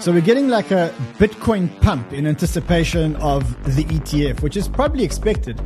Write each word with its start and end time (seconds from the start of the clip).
So 0.00 0.12
we're 0.12 0.22
getting 0.22 0.48
like 0.48 0.70
a 0.70 0.94
Bitcoin 1.18 1.68
pump 1.82 2.14
in 2.14 2.26
anticipation 2.26 3.16
of 3.16 3.44
the 3.76 3.84
ETF, 3.84 4.40
which 4.40 4.56
is 4.56 4.66
probably 4.66 5.04
expected. 5.04 5.60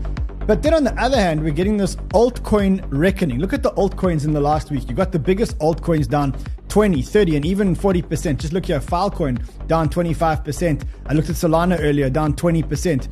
But 0.45 0.61
then 0.61 0.75
on 0.75 0.83
the 0.83 0.93
other 1.01 1.17
hand, 1.17 1.41
we're 1.41 1.53
getting 1.53 1.77
this 1.77 1.95
altcoin 2.15 2.85
reckoning. 2.91 3.39
Look 3.39 3.53
at 3.53 3.63
the 3.63 3.71
altcoins 3.75 4.25
in 4.25 4.33
the 4.33 4.41
last 4.41 4.73
week. 4.73 4.89
You 4.89 4.95
got 4.97 5.13
the 5.13 5.21
biggest 5.21 5.57
altcoins 5.61 6.09
down 6.09 6.37
20, 6.67 7.01
30, 7.01 7.37
and 7.37 7.47
even 7.47 7.77
40%. 7.77 8.39
Just 8.39 8.53
look 8.53 8.67
here, 8.67 8.81
Filecoin 8.81 9.41
down 9.69 9.89
25%. 9.89 10.85
I 11.07 11.13
looked 11.13 11.31
at 11.31 11.37
Solana 11.37 11.79
earlier, 11.79 12.11
down 12.11 12.35
20%. 12.35 13.09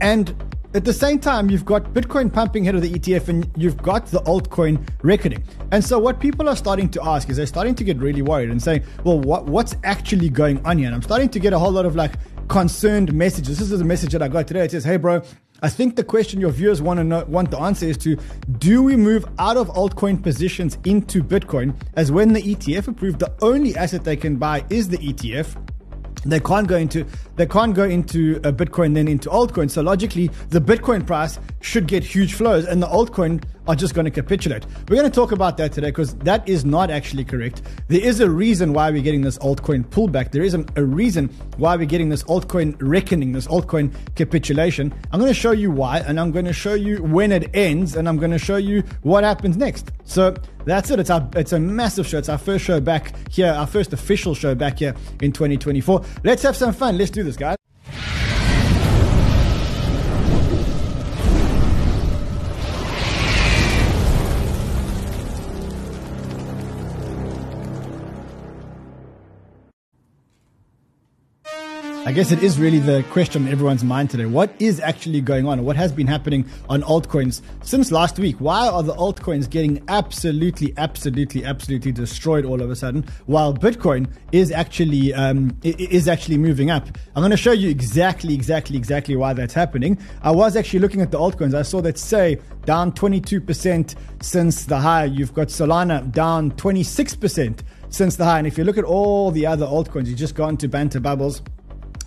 And 0.00 0.34
at 0.74 0.84
the 0.84 0.92
same 0.92 1.18
time, 1.18 1.50
you've 1.50 1.64
got 1.64 1.94
Bitcoin 1.94 2.32
pumping 2.32 2.64
ahead 2.64 2.74
of 2.74 2.82
the 2.82 2.92
ETF 2.92 3.28
and 3.28 3.50
you've 3.56 3.76
got 3.78 4.06
the 4.06 4.20
altcoin 4.20 4.86
reckoning. 5.02 5.42
And 5.72 5.84
so, 5.84 5.98
what 5.98 6.20
people 6.20 6.48
are 6.48 6.56
starting 6.56 6.88
to 6.90 7.04
ask 7.04 7.28
is 7.28 7.36
they're 7.36 7.46
starting 7.46 7.74
to 7.76 7.84
get 7.84 7.96
really 7.98 8.22
worried 8.22 8.50
and 8.50 8.62
saying, 8.62 8.84
well, 9.04 9.18
what, 9.18 9.46
what's 9.46 9.76
actually 9.84 10.28
going 10.28 10.64
on 10.66 10.78
here? 10.78 10.86
And 10.86 10.94
I'm 10.94 11.02
starting 11.02 11.28
to 11.30 11.38
get 11.38 11.52
a 11.52 11.58
whole 11.58 11.72
lot 11.72 11.86
of 11.86 11.96
like 11.96 12.12
concerned 12.48 13.12
messages. 13.12 13.58
This 13.58 13.70
is 13.70 13.80
a 13.80 13.84
message 13.84 14.12
that 14.12 14.22
I 14.22 14.28
got 14.28 14.46
today. 14.46 14.64
It 14.64 14.70
says, 14.70 14.84
hey, 14.84 14.96
bro, 14.96 15.22
I 15.62 15.70
think 15.70 15.96
the 15.96 16.04
question 16.04 16.40
your 16.40 16.50
viewers 16.50 16.82
want 16.82 16.98
to 16.98 17.04
know, 17.04 17.24
want 17.26 17.50
the 17.50 17.58
answer 17.58 17.86
is 17.86 17.96
to 17.98 18.18
do 18.58 18.82
we 18.82 18.96
move 18.96 19.24
out 19.38 19.56
of 19.56 19.68
altcoin 19.68 20.22
positions 20.22 20.76
into 20.84 21.22
Bitcoin 21.22 21.74
as 21.94 22.12
when 22.12 22.34
the 22.34 22.42
ETF 22.42 22.88
approved 22.88 23.20
the 23.20 23.32
only 23.40 23.74
asset 23.76 24.04
they 24.04 24.16
can 24.16 24.36
buy 24.36 24.64
is 24.68 24.88
the 24.88 24.98
ETF 24.98 25.56
they 26.26 26.40
can't 26.40 26.66
go 26.66 26.76
into 26.76 27.06
they 27.36 27.46
can't 27.46 27.74
go 27.74 27.84
into 27.84 28.36
a 28.44 28.52
Bitcoin 28.52 28.94
then 28.94 29.08
into 29.08 29.28
altcoin. 29.28 29.70
So 29.70 29.82
logically, 29.82 30.28
the 30.48 30.60
Bitcoin 30.60 31.06
price 31.06 31.38
should 31.60 31.86
get 31.86 32.02
huge 32.02 32.34
flows, 32.34 32.64
and 32.66 32.82
the 32.82 32.86
altcoin 32.86 33.42
are 33.68 33.74
just 33.74 33.94
going 33.94 34.04
to 34.04 34.10
capitulate. 34.10 34.64
We're 34.88 34.96
going 34.96 35.10
to 35.10 35.14
talk 35.14 35.32
about 35.32 35.56
that 35.56 35.72
today 35.72 35.88
because 35.88 36.14
that 36.18 36.48
is 36.48 36.64
not 36.64 36.90
actually 36.90 37.24
correct. 37.24 37.62
There 37.88 38.00
is 38.00 38.20
a 38.20 38.30
reason 38.30 38.72
why 38.72 38.90
we're 38.90 39.02
getting 39.02 39.22
this 39.22 39.38
altcoin 39.38 39.84
pullback. 39.84 40.30
There 40.30 40.42
is 40.42 40.54
a, 40.54 40.64
a 40.76 40.84
reason 40.84 41.28
why 41.56 41.76
we're 41.76 41.86
getting 41.86 42.08
this 42.08 42.22
altcoin 42.24 42.76
reckoning, 42.80 43.32
this 43.32 43.46
altcoin 43.48 43.94
capitulation. 44.14 44.94
I'm 45.12 45.20
going 45.20 45.32
to 45.32 45.38
show 45.38 45.52
you 45.52 45.70
why, 45.70 45.98
and 45.98 46.20
I'm 46.20 46.30
going 46.30 46.44
to 46.44 46.52
show 46.52 46.74
you 46.74 47.02
when 47.02 47.32
it 47.32 47.50
ends, 47.54 47.96
and 47.96 48.08
I'm 48.08 48.18
going 48.18 48.30
to 48.30 48.38
show 48.38 48.56
you 48.56 48.82
what 49.02 49.24
happens 49.24 49.56
next. 49.56 49.90
So 50.04 50.34
that's 50.64 50.90
it. 50.90 51.00
It's 51.00 51.10
our 51.10 51.28
it's 51.34 51.52
a 51.52 51.60
massive 51.60 52.06
show. 52.06 52.18
It's 52.18 52.28
our 52.28 52.38
first 52.38 52.64
show 52.64 52.80
back 52.80 53.14
here, 53.30 53.52
our 53.52 53.66
first 53.66 53.92
official 53.92 54.34
show 54.34 54.54
back 54.54 54.78
here 54.78 54.94
in 55.20 55.32
2024. 55.32 56.04
Let's 56.24 56.42
have 56.42 56.56
some 56.56 56.72
fun. 56.72 56.98
Let's 56.98 57.10
do 57.10 57.22
this, 57.26 57.36
guys. 57.36 57.65
I 72.06 72.12
guess 72.12 72.30
it 72.30 72.40
is 72.40 72.56
really 72.56 72.78
the 72.78 73.02
question 73.10 73.46
on 73.46 73.52
everyone's 73.52 73.82
mind 73.82 74.10
today. 74.10 74.26
What 74.26 74.54
is 74.60 74.78
actually 74.78 75.20
going 75.20 75.44
on? 75.44 75.64
What 75.64 75.74
has 75.74 75.90
been 75.90 76.06
happening 76.06 76.48
on 76.68 76.82
altcoins 76.82 77.40
since 77.64 77.90
last 77.90 78.20
week? 78.20 78.36
Why 78.38 78.68
are 78.68 78.84
the 78.84 78.94
altcoins 78.94 79.50
getting 79.50 79.82
absolutely, 79.88 80.72
absolutely, 80.76 81.44
absolutely 81.44 81.90
destroyed 81.90 82.44
all 82.44 82.62
of 82.62 82.70
a 82.70 82.76
sudden, 82.76 83.04
while 83.26 83.52
Bitcoin 83.52 84.08
is 84.30 84.52
actually 84.52 85.12
um, 85.14 85.58
is 85.64 86.06
actually 86.06 86.38
moving 86.38 86.70
up? 86.70 86.86
I'm 87.16 87.22
going 87.22 87.32
to 87.32 87.36
show 87.36 87.50
you 87.50 87.68
exactly, 87.68 88.34
exactly, 88.34 88.76
exactly 88.76 89.16
why 89.16 89.32
that's 89.32 89.54
happening. 89.54 89.98
I 90.22 90.30
was 90.30 90.54
actually 90.54 90.78
looking 90.78 91.00
at 91.00 91.10
the 91.10 91.18
altcoins. 91.18 91.54
I 91.54 91.62
saw 91.62 91.80
that 91.80 91.98
Sei 91.98 92.38
down 92.66 92.92
22% 92.92 93.96
since 94.22 94.64
the 94.66 94.78
high. 94.78 95.06
You've 95.06 95.34
got 95.34 95.48
Solana 95.48 96.08
down 96.12 96.52
26% 96.52 97.62
since 97.88 98.14
the 98.14 98.24
high. 98.24 98.38
And 98.38 98.46
if 98.46 98.56
you 98.56 98.62
look 98.62 98.78
at 98.78 98.84
all 98.84 99.32
the 99.32 99.44
other 99.44 99.66
altcoins, 99.66 100.06
you 100.06 100.14
just 100.14 100.36
go 100.36 100.46
into 100.46 100.68
Banter 100.68 101.00
Bubbles 101.00 101.42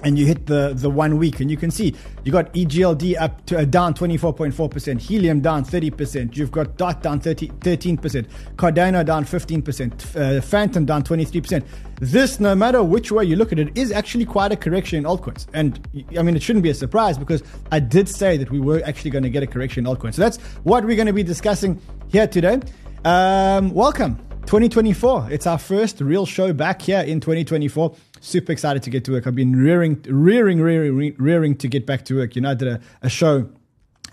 and 0.04 0.18
you 0.18 0.26
hit 0.26 0.46
the, 0.46 0.74
the 0.76 0.90
one 0.90 1.18
week 1.18 1.40
and 1.40 1.52
you 1.52 1.58
can 1.58 1.72
see 1.72 1.94
you 2.24 2.32
got 2.32 2.54
EGLD 2.54 3.20
up 3.20 3.46
to 3.48 3.60
uh, 3.60 3.66
down 3.66 3.94
24.4%, 3.94 5.00
Helium 5.00 5.42
down 5.42 5.64
30%, 5.64 6.36
you've 6.36 6.52
got 6.52 6.78
DOT 6.78 7.02
down 7.02 7.20
30, 7.20 7.48
13%, 7.50 8.28
Cardano 8.56 9.06
down 9.06 9.26
15%, 9.26 10.38
uh, 10.38 10.42
Fantom 10.42 10.86
down 10.86 11.04
23%. 11.04 11.66
This, 12.00 12.40
no 12.40 12.56
matter 12.56 12.82
which 12.82 13.12
way 13.12 13.26
you 13.26 13.36
look 13.36 13.52
at 13.52 13.60
it, 13.60 13.78
is 13.78 13.92
actually 13.92 14.26
quite 14.26 14.52
a 14.52 14.56
correction 14.56 15.00
in 15.00 15.04
altcoins. 15.04 15.48
And 15.54 15.86
I 16.18 16.22
mean, 16.22 16.36
it 16.36 16.42
shouldn't 16.42 16.64
be 16.64 16.70
a 16.70 16.76
surprise 16.76 17.18
because 17.18 17.44
I 17.72 17.80
did 17.80 18.08
say 18.08 18.38
that 18.38 18.50
we 18.52 18.60
were 18.60 18.82
actually 18.86 19.12
going 19.12 19.24
to 19.24 19.30
get 19.30 19.44
a 19.44 19.48
correction 19.48 19.86
in 19.86 19.94
altcoins. 19.94 20.14
So 20.14 20.22
that's 20.22 20.38
what 20.64 20.86
we're 20.86 20.96
going 20.96 21.08
to 21.08 21.14
be 21.14 21.24
discussing 21.24 21.82
here 22.08 22.28
today. 22.28 22.62
Um, 23.04 23.74
welcome. 23.74 24.18
2024. 24.50 25.28
It's 25.30 25.46
our 25.46 25.60
first 25.60 26.02
real 26.02 26.26
show 26.26 26.54
back 26.54 26.82
here 26.82 27.02
in 27.02 27.20
2024 27.20 27.96
super 28.22 28.52
excited 28.52 28.84
to 28.84 28.90
get 28.90 29.06
to 29.06 29.12
work. 29.12 29.28
I've 29.28 29.36
been 29.36 29.62
rearing, 29.62 30.02
rearing, 30.08 30.62
rearing, 30.62 31.16
rearing 31.18 31.56
to 31.58 31.68
get 31.68 31.86
back 31.86 32.06
to 32.06 32.18
work. 32.18 32.36
You 32.36 32.42
know, 32.42 32.52
I 32.52 32.54
did 32.54 32.68
a, 32.68 32.82
a 33.02 33.10
show 33.10 33.50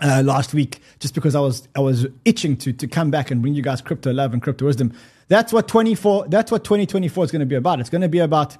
uh, 0.01 0.21
last 0.23 0.53
week 0.53 0.81
just 0.99 1.13
because 1.13 1.35
I 1.35 1.39
was 1.39 1.67
I 1.75 1.79
was 1.79 2.07
itching 2.25 2.57
to 2.57 2.73
to 2.73 2.87
come 2.87 3.11
back 3.11 3.31
and 3.31 3.41
bring 3.41 3.53
you 3.53 3.61
guys 3.61 3.81
crypto 3.81 4.11
love 4.11 4.33
and 4.33 4.41
crypto 4.41 4.65
wisdom. 4.65 4.93
That's 5.27 5.51
what 5.51 5.67
24. 5.67 6.27
That's 6.27 6.51
what 6.51 6.63
2024 6.63 7.25
is 7.25 7.31
going 7.31 7.39
to 7.41 7.45
be 7.45 7.55
about. 7.55 7.79
It's 7.79 7.89
going 7.89 8.01
to 8.01 8.09
be 8.09 8.19
about 8.19 8.57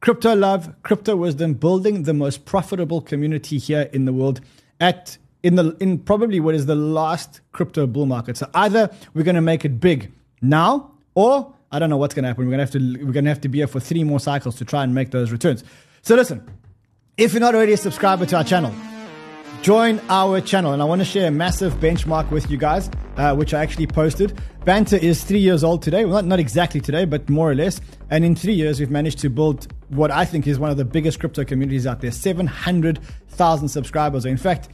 crypto 0.00 0.34
love, 0.34 0.72
crypto 0.82 1.16
wisdom, 1.16 1.54
building 1.54 2.04
the 2.04 2.14
most 2.14 2.44
profitable 2.44 3.00
community 3.00 3.58
here 3.58 3.88
in 3.92 4.04
the 4.04 4.12
world 4.12 4.40
at 4.80 5.18
in 5.42 5.54
the 5.54 5.76
in 5.80 5.98
probably 5.98 6.40
what 6.40 6.54
is 6.54 6.66
the 6.66 6.74
last 6.74 7.40
crypto 7.52 7.86
bull 7.86 8.06
market. 8.06 8.36
So 8.36 8.48
either 8.54 8.90
we're 9.14 9.24
going 9.24 9.36
to 9.36 9.40
make 9.40 9.64
it 9.64 9.80
big 9.80 10.12
now 10.40 10.92
or 11.14 11.54
I 11.70 11.78
don't 11.78 11.90
know 11.90 11.96
what's 11.96 12.14
going 12.14 12.22
to 12.22 12.28
happen. 12.28 12.46
We're 12.46 12.56
going 12.56 12.66
to 12.66 12.72
have 12.72 12.98
to 12.98 13.04
we're 13.04 13.12
going 13.12 13.24
to 13.24 13.30
have 13.30 13.40
to 13.42 13.48
be 13.48 13.58
here 13.58 13.66
for 13.66 13.80
three 13.80 14.04
more 14.04 14.20
cycles 14.20 14.56
to 14.56 14.64
try 14.64 14.84
and 14.84 14.94
make 14.94 15.10
those 15.10 15.30
returns. 15.30 15.64
So 16.02 16.14
listen, 16.14 16.48
if 17.16 17.32
you're 17.32 17.40
not 17.40 17.54
already 17.54 17.72
a 17.72 17.76
subscriber 17.76 18.24
to 18.26 18.36
our 18.36 18.44
channel, 18.44 18.74
join 19.62 20.00
our 20.08 20.40
channel. 20.40 20.72
And 20.72 20.80
I 20.80 20.84
want 20.84 21.00
to 21.00 21.04
share 21.04 21.28
a 21.28 21.30
massive 21.30 21.74
benchmark 21.74 22.30
with 22.30 22.50
you 22.50 22.56
guys, 22.56 22.90
uh, 23.16 23.34
which 23.34 23.52
I 23.52 23.62
actually 23.62 23.86
posted. 23.86 24.40
Banter 24.64 24.96
is 24.96 25.24
three 25.24 25.40
years 25.40 25.64
old 25.64 25.82
today. 25.82 26.04
Well, 26.04 26.14
not, 26.14 26.24
not 26.24 26.38
exactly 26.38 26.80
today, 26.80 27.04
but 27.04 27.28
more 27.28 27.50
or 27.50 27.54
less. 27.54 27.80
And 28.10 28.24
in 28.24 28.34
three 28.34 28.52
years, 28.52 28.80
we've 28.80 28.90
managed 28.90 29.18
to 29.18 29.30
build 29.30 29.72
what 29.88 30.10
I 30.10 30.24
think 30.24 30.46
is 30.46 30.58
one 30.58 30.70
of 30.70 30.76
the 30.76 30.84
biggest 30.84 31.20
crypto 31.20 31.44
communities 31.44 31.86
out 31.86 32.00
there 32.00 32.12
700,000 32.12 33.68
subscribers. 33.68 34.24
In 34.24 34.36
fact, 34.36 34.68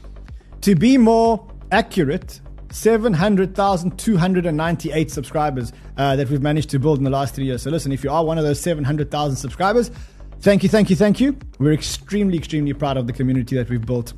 to 0.63 0.75
be 0.75 0.99
more 0.99 1.47
accurate, 1.73 2.41
700,298 2.75 5.11
subscribers 5.11 5.73
uh, 5.97 6.17
that 6.17 6.29
we've 6.29 6.43
managed 6.43 6.69
to 6.71 6.81
build 6.81 6.99
in 6.99 7.05
the 7.05 7.11
last 7.11 7.35
three 7.35 7.45
years. 7.45 7.63
So, 7.63 7.71
listen, 7.71 7.93
if 7.93 8.03
you 8.03 8.11
are 8.11 8.25
one 8.25 8.37
of 8.37 8.43
those 8.45 8.59
700,000 8.61 9.37
subscribers, 9.37 9.93
thank 10.41 10.65
you, 10.65 10.69
thank 10.69 10.91
you, 10.91 10.97
thank 10.97 11.21
you. 11.21 11.39
We're 11.61 11.73
extremely, 11.73 12.37
extremely 12.37 12.73
proud 12.73 12.97
of 12.97 13.07
the 13.07 13.13
community 13.13 13.55
that 13.57 13.71
we've 13.71 13.87
built. 13.87 14.13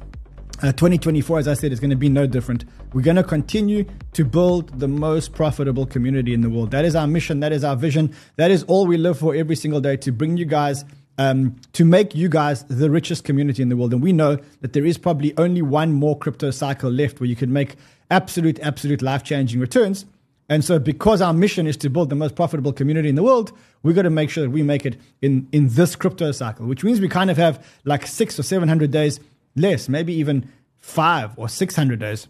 Uh, 0.62 0.72
2024, 0.72 1.41
as 1.41 1.49
I 1.49 1.55
said, 1.55 1.71
is 1.71 1.81
going 1.81 1.91
to 1.91 1.97
be 1.97 2.09
no 2.09 2.27
different. 2.27 2.65
We're 2.95 3.03
going 3.03 3.16
to 3.16 3.25
continue 3.25 3.84
to 4.15 4.25
build 4.25 4.81
the 4.81 4.89
most 4.89 5.34
profitable 5.34 5.84
community 5.84 6.33
in 6.33 6.41
the 6.41 6.49
world. 6.49 6.71
That 6.71 6.87
is 6.87 6.97
our 6.97 7.06
mission. 7.06 7.41
That 7.41 7.53
is 7.53 7.62
our 7.62 7.77
vision. 7.77 8.15
That 8.37 8.50
is 8.50 8.62
all 8.62 8.87
we 8.87 8.97
live 8.97 9.19
for 9.19 9.34
every 9.34 9.56
single 9.56 9.83
day 9.83 9.99
to 9.99 10.12
bring 10.12 10.39
you 10.39 10.47
guys 10.47 10.83
um, 11.19 11.56
to 11.72 11.84
make 11.84 12.15
you 12.15 12.28
guys 12.28 12.65
the 12.65 12.91
richest 12.91 13.25
community 13.25 13.62
in 13.62 13.69
the 13.69 13.77
world. 13.77 13.93
And 13.93 14.03
we 14.03 14.12
know 14.12 14.39
that 14.61 14.72
there 14.72 14.84
is 14.84 14.99
probably 14.99 15.37
only 15.39 15.62
one 15.62 15.93
more 15.93 16.19
crypto 16.19 16.50
cycle 16.50 16.91
left 16.91 17.21
where 17.21 17.28
you 17.28 17.37
could 17.37 17.49
make 17.49 17.77
absolute, 18.11 18.59
absolute 18.61 19.03
life 19.03 19.22
changing 19.22 19.61
returns. 19.61 20.06
And 20.49 20.65
so, 20.65 20.78
because 20.78 21.21
our 21.21 21.33
mission 21.33 21.67
is 21.67 21.77
to 21.78 21.91
build 21.91 22.09
the 22.09 22.15
most 22.15 22.37
profitable 22.37 22.72
community 22.72 23.09
in 23.09 23.17
the 23.17 23.22
world, 23.22 23.53
we've 23.83 23.97
got 23.97 24.03
to 24.03 24.11
make 24.11 24.31
sure 24.31 24.44
that 24.44 24.50
we 24.50 24.62
make 24.62 24.87
it 24.87 24.97
in, 25.21 25.49
in 25.50 25.69
this 25.69 25.97
crypto 25.97 26.31
cycle, 26.31 26.66
which 26.66 26.84
means 26.84 27.00
we 27.00 27.09
kind 27.09 27.31
of 27.31 27.37
have 27.37 27.65
like 27.84 28.06
six 28.06 28.39
or 28.39 28.45
700 28.45 28.91
days 28.91 29.19
less, 29.56 29.89
maybe 29.89 30.15
even 30.15 30.49
five 30.78 31.33
or 31.37 31.49
600 31.49 31.99
days 31.99 32.28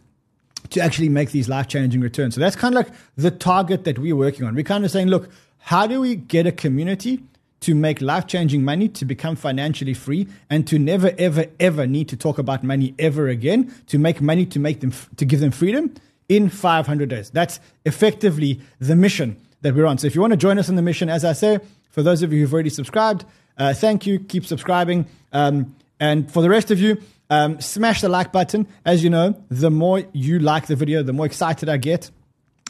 to 0.71 0.81
actually 0.81 1.11
make 1.11 1.31
these 1.31 1.49
life 1.49 1.69
changing 1.69 2.01
returns. 2.01 2.35
So, 2.35 2.41
that's 2.41 2.57
kind 2.57 2.75
of 2.75 2.87
like 2.87 2.95
the 3.17 3.31
target 3.31 3.85
that 3.85 3.99
we're 3.99 4.17
working 4.17 4.47
on. 4.47 4.55
We're 4.55 4.65
kind 4.65 4.87
of 4.87 4.91
saying, 4.91 5.09
look, 5.09 5.29
how 5.59 5.87
do 5.87 6.01
we 6.01 6.17
get 6.17 6.47
a 6.47 6.53
community 6.53 7.23
to 7.67 7.75
make 7.75 8.01
life 8.01 8.29
changing 8.29 8.65
money, 8.65 8.87
to 8.87 9.05
become 9.05 9.35
financially 9.35 9.93
free, 9.93 10.29
and 10.49 10.69
to 10.69 10.79
never, 10.79 11.11
ever, 11.19 11.47
ever 11.59 11.85
need 11.85 12.09
to 12.09 12.17
talk 12.17 12.39
about 12.39 12.63
money 12.63 12.95
ever 12.97 13.27
again, 13.27 13.75
to 13.89 13.99
make 13.99 14.21
money, 14.21 14.47
to 14.47 14.61
make 14.61 14.79
them, 14.79 14.93
to 15.17 15.25
give 15.25 15.41
them 15.41 15.51
freedom 15.51 15.93
in 16.29 16.49
500 16.49 17.09
days. 17.09 17.29
That's 17.31 17.59
effectively 17.85 18.61
the 18.79 18.95
mission 18.95 19.37
that 19.63 19.75
we're 19.75 19.85
on. 19.85 19.99
So 19.99 20.07
if 20.07 20.15
you 20.15 20.21
want 20.21 20.31
to 20.31 20.37
join 20.37 20.61
us 20.61 20.69
on 20.69 20.77
the 20.77 20.83
mission, 20.83 21.09
as 21.09 21.25
I 21.25 21.33
say, 21.33 21.59
for 21.91 22.05
those 22.05 22.23
of 22.23 22.33
you 22.33 22.39
who've 22.39 22.55
already 22.55 22.71
subscribed, 22.71 23.25
uh, 23.59 23.75
thank 23.75 24.07
you. 24.07 24.21
Keep 24.21 24.47
subscribing. 24.47 25.07
Um, 25.33 25.75
and 25.99 26.31
for 26.31 26.43
the 26.43 26.49
rest 26.49 26.71
of 26.71 26.79
you, 26.79 27.03
um, 27.31 27.61
smash 27.61 28.01
the 28.01 28.09
like 28.09 28.31
button. 28.31 28.69
As 28.85 29.03
you 29.03 29.11
know, 29.11 29.43
the 29.51 29.73
more 29.73 30.05
you 30.13 30.39
like 30.39 30.69
the 30.69 30.77
video, 30.77 31.03
the 31.03 31.13
more 31.13 31.27
excited 31.27 31.69
I 31.69 31.79
get 31.79 32.13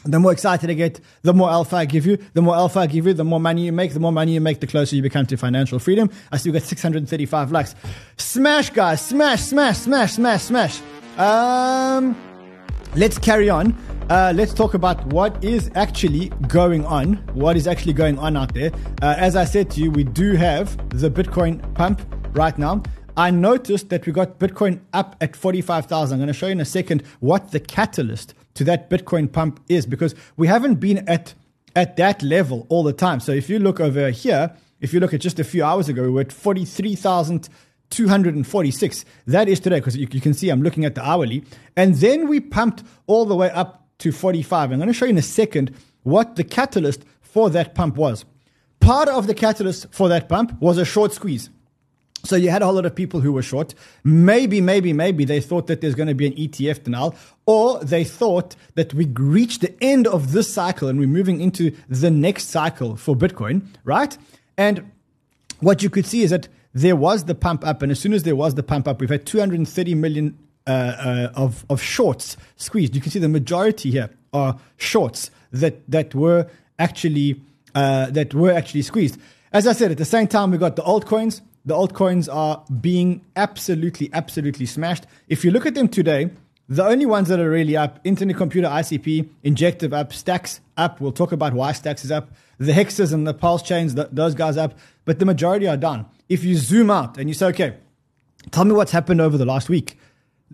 the 0.03 0.19
more 0.19 0.31
excited 0.31 0.69
I 0.69 0.73
get, 0.73 0.99
the 1.23 1.33
more 1.33 1.49
alpha 1.49 1.75
I 1.77 1.85
give 1.85 2.05
you. 2.05 2.17
The 2.33 2.41
more 2.41 2.55
alpha 2.55 2.79
I 2.79 2.87
give 2.87 3.07
you, 3.07 3.13
the 3.13 3.23
more 3.25 3.39
money 3.39 3.65
you 3.65 3.71
make. 3.71 3.93
The 3.93 3.99
more 3.99 4.11
money 4.11 4.33
you 4.33 4.41
make, 4.41 4.59
the 4.59 4.67
closer 4.67 4.95
you 4.95 5.01
become 5.01 5.25
to 5.27 5.37
financial 5.37 5.79
freedom. 5.79 6.09
I 6.31 6.37
still 6.37 6.53
got 6.53 6.61
635 6.63 7.51
likes. 7.51 7.75
Smash, 8.17 8.69
guys. 8.69 9.01
Smash, 9.05 9.41
smash, 9.41 9.79
smash, 9.79 10.11
smash, 10.13 10.41
smash. 10.43 10.81
Um, 11.17 12.15
let's 12.95 13.17
carry 13.17 13.49
on. 13.49 13.75
uh, 14.09 14.31
let's 14.35 14.53
talk 14.53 14.73
about 14.73 15.05
what 15.07 15.43
is 15.43 15.69
actually 15.75 16.29
going 16.47 16.85
on. 16.85 17.15
What 17.33 17.57
is 17.57 17.67
actually 17.67 17.93
going 17.93 18.17
on 18.19 18.37
out 18.37 18.53
there? 18.53 18.71
Uh, 19.01 19.15
as 19.17 19.35
I 19.35 19.43
said 19.45 19.69
to 19.71 19.81
you, 19.81 19.91
we 19.91 20.03
do 20.03 20.33
have 20.35 20.77
the 20.97 21.09
Bitcoin 21.09 21.61
pump 21.73 22.01
right 22.33 22.57
now. 22.57 22.83
I 23.17 23.31
noticed 23.31 23.89
that 23.89 24.05
we 24.05 24.13
got 24.13 24.37
Bitcoin 24.39 24.79
up 24.93 25.15
at 25.21 25.35
45,000. 25.35 26.13
I'm 26.13 26.19
going 26.19 26.27
to 26.27 26.33
show 26.33 26.45
you 26.45 26.51
in 26.53 26.61
a 26.61 26.65
second 26.65 27.03
what 27.19 27.51
the 27.51 27.59
catalyst 27.59 28.35
to 28.57 28.65
that 28.65 28.89
Bitcoin 28.89 29.31
pump 29.31 29.61
is 29.69 29.85
because 29.85 30.13
we 30.35 30.47
haven't 30.47 30.75
been 30.75 31.07
at, 31.07 31.33
at 31.75 31.95
that 31.97 32.23
level 32.23 32.65
all 32.69 32.83
the 32.83 32.93
time. 32.93 33.19
So 33.19 33.31
if 33.31 33.49
you 33.49 33.59
look 33.59 33.79
over 33.79 34.09
here, 34.09 34.51
if 34.81 34.93
you 34.93 34.99
look 34.99 35.13
at 35.13 35.21
just 35.21 35.39
a 35.39 35.43
few 35.43 35.63
hours 35.63 35.89
ago, 35.89 36.01
we 36.03 36.09
were 36.09 36.21
at 36.21 36.31
43,246. 36.31 39.05
That 39.27 39.47
is 39.47 39.59
today 39.59 39.79
because 39.79 39.95
you, 39.95 40.07
you 40.11 40.21
can 40.21 40.33
see 40.33 40.49
I'm 40.49 40.63
looking 40.63 40.85
at 40.85 40.95
the 40.95 41.07
hourly. 41.07 41.43
And 41.75 41.93
then 41.95 42.27
we 42.27 42.39
pumped 42.39 42.83
all 43.05 43.25
the 43.25 43.35
way 43.35 43.51
up 43.51 43.87
to 43.99 44.11
45. 44.11 44.71
I'm 44.71 44.77
going 44.77 44.87
to 44.87 44.93
show 44.93 45.05
you 45.05 45.11
in 45.11 45.17
a 45.17 45.21
second 45.21 45.75
what 46.03 46.35
the 46.35 46.43
catalyst 46.43 47.03
for 47.21 47.49
that 47.51 47.75
pump 47.75 47.95
was. 47.95 48.25
Part 48.79 49.09
of 49.09 49.27
the 49.27 49.33
catalyst 49.33 49.87
for 49.91 50.07
that 50.09 50.29
pump 50.29 50.61
was 50.61 50.77
a 50.77 50.85
short 50.85 51.13
squeeze. 51.13 51.49
So 52.27 52.35
you 52.35 52.49
had 52.49 52.61
a 52.61 52.65
whole 52.65 52.75
lot 52.75 52.85
of 52.85 52.95
people 52.95 53.21
who 53.21 53.31
were 53.31 53.41
short. 53.41 53.73
Maybe, 54.03 54.61
maybe, 54.61 54.93
maybe 54.93 55.25
they 55.25 55.41
thought 55.41 55.67
that 55.67 55.81
there's 55.81 55.95
going 55.95 56.07
to 56.07 56.15
be 56.15 56.27
an 56.27 56.33
ETF 56.33 56.83
denial, 56.83 57.15
or 57.45 57.79
they 57.79 58.03
thought 58.03 58.55
that 58.75 58.93
we 58.93 59.05
reached 59.05 59.61
the 59.61 59.73
end 59.81 60.07
of 60.07 60.31
this 60.31 60.53
cycle 60.53 60.87
and 60.87 60.99
we're 60.99 61.07
moving 61.07 61.41
into 61.41 61.75
the 61.87 62.11
next 62.11 62.45
cycle 62.45 62.95
for 62.95 63.15
Bitcoin, 63.15 63.65
right? 63.83 64.17
And 64.57 64.91
what 65.59 65.81
you 65.81 65.89
could 65.89 66.05
see 66.05 66.23
is 66.23 66.31
that 66.31 66.47
there 66.73 66.95
was 66.95 67.25
the 67.25 67.35
pump 67.35 67.65
up, 67.65 67.81
and 67.81 67.91
as 67.91 67.99
soon 67.99 68.13
as 68.13 68.23
there 68.23 68.35
was 68.35 68.55
the 68.55 68.63
pump 68.63 68.87
up, 68.87 68.99
we've 68.99 69.09
had 69.09 69.25
230 69.25 69.95
million 69.95 70.37
uh, 70.67 70.69
uh, 70.69 71.31
of, 71.33 71.65
of 71.69 71.81
shorts 71.81 72.37
squeezed. 72.57 72.93
You 72.93 73.01
can 73.01 73.09
see 73.09 73.19
the 73.19 73.29
majority 73.29 73.89
here 73.89 74.09
are 74.33 74.59
shorts 74.75 75.31
that, 75.51 75.89
that 75.89 76.13
were 76.13 76.47
actually 76.77 77.41
uh, 77.73 78.09
that 78.11 78.33
were 78.33 78.51
actually 78.51 78.81
squeezed. 78.81 79.19
As 79.53 79.67
I 79.67 79.73
said, 79.73 79.91
at 79.91 79.97
the 79.97 80.05
same 80.05 80.27
time, 80.27 80.51
we 80.51 80.57
got 80.57 80.75
the 80.75 80.81
altcoins. 80.81 81.41
The 81.67 81.73
altcoins 81.73 82.33
are 82.33 82.63
being 82.79 83.25
absolutely, 83.35 84.09
absolutely 84.13 84.65
smashed. 84.65 85.05
If 85.27 85.43
you 85.43 85.51
look 85.51 85.65
at 85.65 85.75
them 85.75 85.89
today, 85.89 86.29
the 86.69 86.85
only 86.85 87.05
ones 87.05 87.27
that 87.27 87.41
are 87.41 87.49
really 87.49 87.75
up, 87.75 87.99
Internet 88.05 88.37
Computer 88.37 88.69
ICP, 88.69 89.29
Injective 89.43 89.93
up, 89.93 90.13
Stacks 90.13 90.61
up. 90.77 91.01
We'll 91.01 91.11
talk 91.11 91.33
about 91.33 91.53
why 91.53 91.73
Stacks 91.73 92.05
is 92.05 92.11
up. 92.11 92.31
The 92.57 92.71
Hexes 92.71 93.13
and 93.13 93.27
the 93.27 93.33
Pulse 93.33 93.61
chains, 93.63 93.95
those 93.95 94.33
guys 94.33 94.55
up. 94.55 94.79
But 95.03 95.19
the 95.19 95.25
majority 95.25 95.67
are 95.67 95.75
down. 95.75 96.05
If 96.29 96.45
you 96.45 96.55
zoom 96.55 96.89
out 96.89 97.17
and 97.17 97.29
you 97.29 97.33
say, 97.33 97.47
okay, 97.47 97.75
tell 98.51 98.63
me 98.63 98.71
what's 98.71 98.93
happened 98.93 99.19
over 99.19 99.37
the 99.37 99.45
last 99.45 99.67
week 99.67 99.97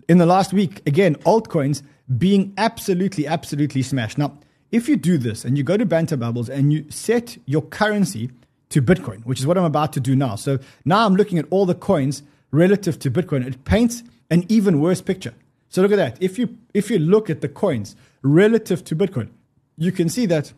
in 0.08 0.18
the 0.18 0.26
last 0.26 0.52
week, 0.52 0.82
again, 0.86 1.14
altcoins 1.16 1.82
being 2.18 2.52
absolutely, 2.58 3.24
absolutely 3.26 3.82
smashed. 3.82 4.18
Now, 4.18 4.38
if 4.72 4.88
you 4.88 4.96
do 4.96 5.18
this 5.18 5.44
and 5.44 5.56
you 5.56 5.64
go 5.64 5.76
to 5.76 5.86
Banter 5.86 6.16
Bubbles 6.16 6.48
and 6.48 6.72
you 6.72 6.90
set 6.90 7.38
your 7.46 7.62
currency 7.62 8.30
to 8.74 8.82
Bitcoin, 8.82 9.24
which 9.24 9.38
is 9.38 9.46
what 9.46 9.56
I'm 9.56 9.64
about 9.64 9.92
to 9.92 10.00
do 10.00 10.16
now. 10.16 10.34
So 10.34 10.58
now 10.84 11.06
I'm 11.06 11.14
looking 11.14 11.38
at 11.38 11.46
all 11.50 11.64
the 11.64 11.76
coins 11.76 12.24
relative 12.50 12.98
to 12.98 13.10
Bitcoin. 13.10 13.46
It 13.46 13.64
paints 13.64 14.02
an 14.30 14.44
even 14.48 14.80
worse 14.80 15.00
picture. 15.00 15.32
So 15.68 15.80
look 15.80 15.92
at 15.92 15.96
that. 15.96 16.20
If 16.20 16.40
you 16.40 16.58
if 16.74 16.90
you 16.90 16.98
look 16.98 17.30
at 17.30 17.40
the 17.40 17.48
coins 17.48 17.94
relative 18.22 18.82
to 18.84 18.96
Bitcoin, 18.96 19.28
you 19.76 19.92
can 19.92 20.08
see 20.08 20.26
that 20.26 20.52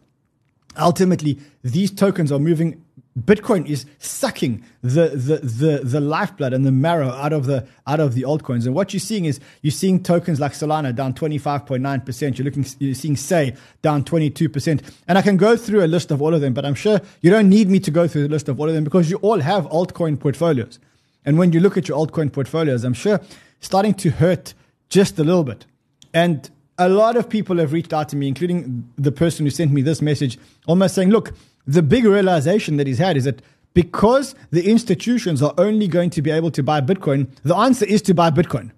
ultimately 0.79 1.39
these 1.63 1.91
tokens 1.91 2.33
are 2.33 2.39
moving 2.39 2.83
Bitcoin 3.19 3.67
is 3.67 3.87
sucking 3.99 4.63
the, 4.83 5.09
the, 5.09 5.39
the, 5.39 5.81
the 5.83 6.01
lifeblood 6.01 6.53
and 6.53 6.67
the 6.67 6.73
marrow 6.73 7.09
out 7.09 7.33
of 7.33 7.47
the 7.47 7.67
out 7.87 7.99
of 7.99 8.15
the 8.15 8.23
altcoins. 8.23 8.67
And 8.67 8.75
what 8.75 8.93
you're 8.93 9.01
seeing 9.01 9.25
is 9.25 9.41
you're 9.63 9.71
seeing 9.71 10.03
tokens 10.03 10.39
like 10.39 10.53
Solana 10.53 10.95
down 10.95 11.15
25.9%. 11.15 12.39
You're 12.39 12.45
looking 12.45 12.67
you're 12.79 12.95
seeing 12.95 13.17
Sei 13.17 13.57
down 13.81 14.05
22%. 14.05 14.83
And 15.09 15.17
I 15.17 15.23
can 15.23 15.39
go 15.39 15.57
through 15.57 15.83
a 15.83 15.87
list 15.87 16.11
of 16.11 16.21
all 16.21 16.35
of 16.35 16.43
them, 16.43 16.53
but 16.53 16.67
I'm 16.67 16.75
sure 16.75 17.01
you 17.23 17.31
don't 17.31 17.49
need 17.49 17.71
me 17.71 17.81
to 17.81 17.91
go 17.91 18.07
through 18.07 18.25
the 18.25 18.29
list 18.29 18.51
of 18.51 18.61
all 18.61 18.69
of 18.69 18.75
them 18.75 18.85
because 18.85 19.11
you 19.11 19.17
all 19.19 19.41
have 19.41 19.65
altcoin 19.67 20.21
portfolios. 20.21 20.79
And 21.25 21.39
when 21.39 21.53
you 21.53 21.61
look 21.61 21.79
at 21.79 21.89
your 21.89 21.99
altcoin 21.99 22.31
portfolios, 22.31 22.85
I'm 22.85 22.95
sure 22.95 23.21
starting 23.61 23.95
to 23.95 24.11
hurt 24.11 24.53
just 24.91 25.19
a 25.19 25.25
little 25.25 25.45
bit. 25.45 25.65
And 26.13 26.49
a 26.79 26.89
lot 26.89 27.17
of 27.17 27.29
people 27.29 27.57
have 27.59 27.73
reached 27.73 27.93
out 27.95 28.11
to 28.11 28.17
me, 28.17 28.29
including 28.29 28.89
the 28.97 29.11
person 29.11 29.47
who 29.47 29.51
sent 29.51 29.73
me 29.73 29.81
this 29.81 30.03
message, 30.03 30.39
almost 30.67 30.95
saying, 30.95 31.09
look, 31.09 31.33
the 31.67 31.83
big 31.83 32.05
realization 32.05 32.77
that 32.77 32.87
he's 32.87 32.99
had 32.99 33.17
is 33.17 33.25
that 33.25 33.43
because 33.75 34.35
the 34.51 34.69
institutions 34.71 35.43
are 35.43 35.53
only 35.59 35.89
going 35.89 36.11
to 36.11 36.23
be 36.23 36.31
able 36.31 36.51
to 36.51 36.63
buy 36.63 36.81
Bitcoin, 36.81 37.29
the 37.43 37.55
answer 37.55 37.85
is 37.85 38.01
to 38.03 38.15
buy 38.15 38.31
Bitcoin. 38.31 38.71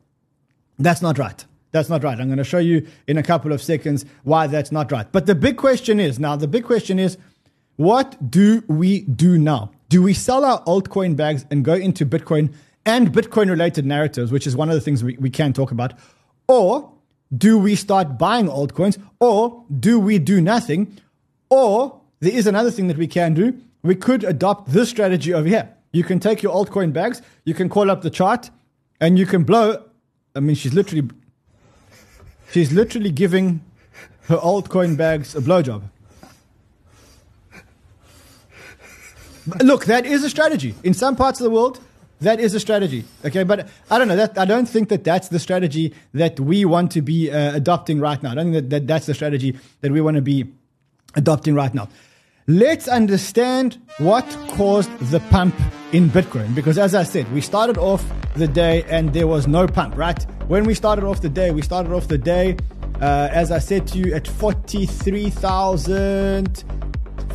That's 0.79 1.03
not 1.03 1.19
right. 1.19 1.45
That's 1.71 1.89
not 1.89 2.03
right. 2.03 2.19
I'm 2.19 2.27
going 2.27 2.39
to 2.39 2.45
show 2.45 2.59
you 2.59 2.87
in 3.07 3.19
a 3.19 3.23
couple 3.23 3.53
of 3.53 3.63
seconds 3.63 4.05
why 4.25 4.47
that's 4.47 4.73
not 4.73 4.91
right. 4.91 5.11
But 5.13 5.27
the 5.27 5.35
big 5.35 5.57
question 5.57 6.01
is 6.01 6.19
now, 6.19 6.35
the 6.35 6.49
big 6.49 6.65
question 6.65 6.99
is 6.99 7.19
what 7.77 8.31
do 8.31 8.65
we 8.67 9.03
do 9.03 9.39
now? 9.39 9.71
Do 9.89 10.03
we 10.03 10.15
sell 10.15 10.45
our 10.45 10.63
altcoin 10.65 11.15
bags 11.15 11.47
and 11.51 11.65
go 11.65 11.75
into 11.75 12.05
Bitcoin 12.05 12.53
and 12.85 13.13
Bitcoin 13.13 13.51
related 13.51 13.87
narratives, 13.87 14.33
which 14.33 14.47
is 14.47 14.57
one 14.57 14.69
of 14.69 14.75
the 14.75 14.81
things 14.81 15.05
we, 15.05 15.17
we 15.19 15.31
can 15.31 15.53
talk 15.53 15.71
about? 15.71 15.93
Or 16.49 16.93
do 17.37 17.57
we 17.59 17.77
start 17.77 18.19
buying 18.19 18.47
altcoins? 18.49 19.01
Or 19.21 19.65
do 19.79 20.01
we 20.01 20.19
do 20.19 20.41
nothing? 20.41 20.99
Or 21.51 22.01
there 22.21 22.33
is 22.33 22.47
another 22.47 22.71
thing 22.71 22.89
that 22.89 22.97
we 22.97 23.07
can 23.07 23.35
do. 23.35 23.59
We 23.83 23.95
could 23.95 24.25
adopt 24.25 24.71
this 24.73 24.89
strategy 24.89 25.33
over 25.33 25.49
here. 25.49 25.75
You 25.93 26.05
can 26.05 26.21
take 26.21 26.43
your 26.43 26.53
altcoin 26.55 26.93
bags, 26.93 27.23
you 27.45 27.55
can 27.55 27.69
call 27.69 27.91
up 27.91 28.03
the 28.03 28.11
chart, 28.11 28.51
and 29.01 29.19
you 29.19 29.27
can 29.27 29.45
blow. 29.45 29.85
I 30.35 30.41
mean, 30.41 30.57
she's 30.57 30.75
literally, 30.75 31.09
she's 32.53 32.73
literally 32.73 33.11
giving 33.11 33.63
her 34.25 34.37
altcoin 34.37 34.97
bags 34.97 35.35
a 35.35 35.41
blowjob. 35.41 35.83
Look, 39.63 39.87
that 39.87 40.05
is 40.05 40.23
a 40.25 40.31
strategy. 40.31 40.75
In 40.85 40.93
some 40.93 41.17
parts 41.17 41.41
of 41.41 41.45
the 41.45 41.51
world, 41.51 41.81
that 42.21 42.39
is 42.41 42.55
a 42.55 42.61
strategy. 42.61 43.05
Okay, 43.25 43.45
but 43.45 43.69
I 43.91 43.99
don't 43.99 44.09
know. 44.09 44.17
That 44.17 44.37
I 44.37 44.45
don't 44.45 44.69
think 44.69 44.89
that 44.91 45.05
that's 45.05 45.29
the 45.29 45.39
strategy 45.39 45.95
that 46.13 46.39
we 46.39 46.65
want 46.65 46.93
to 46.93 47.01
be 47.01 47.31
uh, 47.31 47.55
adopting 47.55 48.01
right 48.01 48.23
now. 48.23 48.33
I 48.33 48.35
don't 48.35 48.53
think 48.53 48.55
that, 48.55 48.71
that 48.71 48.87
that's 48.87 49.07
the 49.07 49.15
strategy 49.15 49.57
that 49.81 49.93
we 49.93 50.01
want 50.01 50.17
to 50.17 50.23
be 50.23 50.45
adopting 51.15 51.55
right 51.55 51.73
now. 51.73 51.89
Let's 52.51 52.89
understand 52.89 53.79
what 53.99 54.25
caused 54.53 54.89
the 55.11 55.21
pump 55.29 55.55
in 55.93 56.09
Bitcoin. 56.09 56.55
Because 56.55 56.79
as 56.79 56.95
I 56.95 57.03
said, 57.03 57.31
we 57.31 57.43
started 57.43 57.77
off 57.77 58.03
the 58.37 58.49
day 58.49 58.85
and 58.85 59.13
there 59.13 59.27
was 59.27 59.47
no 59.47 59.67
pump, 59.67 59.99
right? 59.99 60.23
When 60.49 60.65
we 60.65 60.73
started 60.73 61.05
off 61.05 61.21
the 61.21 61.29
day, 61.29 61.51
we 61.51 61.61
started 61.61 61.93
off 61.93 62.09
the 62.09 62.17
day, 62.17 62.57
uh, 63.03 63.29
as 63.33 63.53
I 63.53 63.59
said 63.59 63.87
to 63.89 63.99
you, 63.99 64.15
at 64.15 64.27
43,000. 64.27 66.65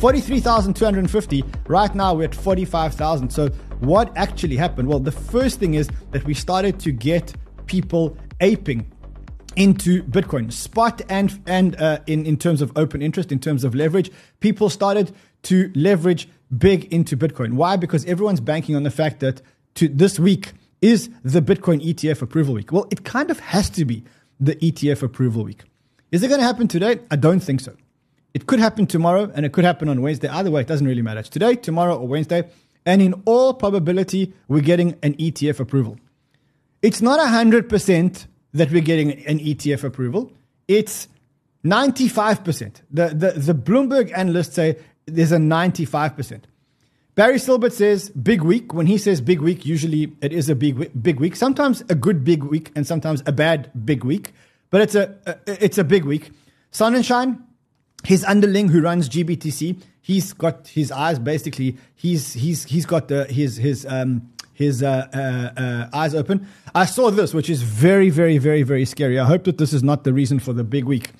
43,250. 0.00 1.44
Right 1.68 1.94
now 1.94 2.14
we're 2.14 2.24
at 2.24 2.34
45,000. 2.34 3.30
So 3.30 3.50
what 3.78 4.10
actually 4.16 4.56
happened? 4.56 4.88
Well, 4.88 4.98
the 4.98 5.12
first 5.12 5.60
thing 5.60 5.74
is 5.74 5.88
that 6.10 6.24
we 6.24 6.34
started 6.34 6.80
to 6.80 6.90
get 6.90 7.32
people 7.66 8.16
aping 8.40 8.90
into 9.56 10.02
Bitcoin, 10.04 10.52
spot 10.52 11.02
and 11.08 11.40
and 11.46 11.80
uh, 11.80 11.98
in 12.06 12.26
in 12.26 12.36
terms 12.36 12.62
of 12.62 12.72
open 12.76 13.02
interest, 13.02 13.32
in 13.32 13.38
terms 13.38 13.64
of 13.64 13.74
leverage, 13.74 14.10
people 14.40 14.70
started 14.70 15.14
to 15.44 15.70
leverage 15.74 16.28
big 16.56 16.92
into 16.92 17.16
Bitcoin. 17.16 17.54
Why? 17.54 17.76
Because 17.76 18.04
everyone's 18.06 18.40
banking 18.40 18.76
on 18.76 18.82
the 18.82 18.90
fact 18.90 19.20
that 19.20 19.42
to 19.74 19.88
this 19.88 20.18
week 20.18 20.52
is 20.80 21.10
the 21.22 21.40
Bitcoin 21.40 21.84
ETF 21.84 22.22
approval 22.22 22.54
week. 22.54 22.72
Well, 22.72 22.86
it 22.90 23.04
kind 23.04 23.30
of 23.30 23.40
has 23.40 23.70
to 23.70 23.84
be 23.84 24.04
the 24.38 24.56
ETF 24.56 25.02
approval 25.02 25.44
week. 25.44 25.62
Is 26.12 26.22
it 26.22 26.28
going 26.28 26.40
to 26.40 26.46
happen 26.46 26.68
today? 26.68 27.00
I 27.10 27.16
don't 27.16 27.40
think 27.40 27.60
so. 27.60 27.74
It 28.34 28.46
could 28.46 28.58
happen 28.58 28.86
tomorrow 28.86 29.30
and 29.34 29.46
it 29.46 29.52
could 29.52 29.64
happen 29.64 29.88
on 29.88 30.02
Wednesday. 30.02 30.28
Either 30.28 30.50
way, 30.50 30.60
it 30.60 30.66
doesn't 30.66 30.86
really 30.86 31.02
matter. 31.02 31.20
It's 31.20 31.28
today, 31.28 31.54
tomorrow, 31.54 31.96
or 31.96 32.06
Wednesday. 32.06 32.48
And 32.84 33.00
in 33.00 33.14
all 33.24 33.54
probability, 33.54 34.34
we're 34.48 34.60
getting 34.60 34.96
an 35.02 35.14
ETF 35.14 35.60
approval. 35.60 35.96
It's 36.82 37.00
not 37.00 37.18
100% 37.18 38.26
that 38.54 38.70
we're 38.70 38.80
getting 38.80 39.12
an 39.26 39.38
ETF 39.38 39.84
approval. 39.84 40.32
It's 40.66 41.08
95%. 41.64 42.80
The, 42.90 43.08
the, 43.08 43.30
the 43.32 43.54
Bloomberg 43.54 44.16
analysts 44.16 44.54
say 44.54 44.78
there's 45.06 45.32
a 45.32 45.36
95%. 45.36 46.42
Barry 47.14 47.36
Silbert 47.36 47.72
says 47.72 48.10
big 48.10 48.42
week. 48.42 48.72
When 48.72 48.86
he 48.86 48.98
says 48.98 49.20
big 49.20 49.40
week, 49.40 49.64
usually 49.64 50.12
it 50.20 50.32
is 50.32 50.48
a 50.48 50.54
big 50.56 50.90
big 51.00 51.20
week. 51.20 51.36
Sometimes 51.36 51.82
a 51.88 51.94
good 51.94 52.24
big 52.24 52.42
week, 52.42 52.72
and 52.74 52.84
sometimes 52.84 53.22
a 53.24 53.30
bad 53.30 53.70
big 53.84 54.02
week. 54.02 54.32
But 54.70 54.80
it's 54.80 54.96
a, 54.96 55.14
a 55.24 55.64
it's 55.64 55.78
a 55.78 55.84
big 55.84 56.04
week. 56.04 56.32
Sonnenshein, 56.72 57.40
his 58.02 58.24
underling 58.24 58.68
who 58.68 58.82
runs 58.82 59.08
GBTC, 59.08 59.80
he's 60.02 60.32
got 60.32 60.66
his 60.66 60.90
eyes 60.90 61.20
basically. 61.20 61.76
He's 61.94 62.32
he's 62.32 62.64
he's 62.64 62.84
got 62.84 63.06
the 63.06 63.26
his 63.26 63.58
his 63.58 63.86
um 63.86 64.33
his 64.54 64.82
uh, 64.82 65.08
uh, 65.12 65.60
uh, 65.60 65.90
eyes 65.92 66.14
open. 66.14 66.48
I 66.74 66.86
saw 66.86 67.10
this, 67.10 67.34
which 67.34 67.50
is 67.50 67.62
very, 67.62 68.08
very, 68.08 68.38
very, 68.38 68.62
very 68.62 68.84
scary. 68.84 69.18
I 69.18 69.26
hope 69.26 69.44
that 69.44 69.58
this 69.58 69.72
is 69.72 69.82
not 69.82 70.04
the 70.04 70.12
reason 70.12 70.38
for 70.38 70.52
the 70.52 70.64
big 70.64 70.84
week. 70.84 71.10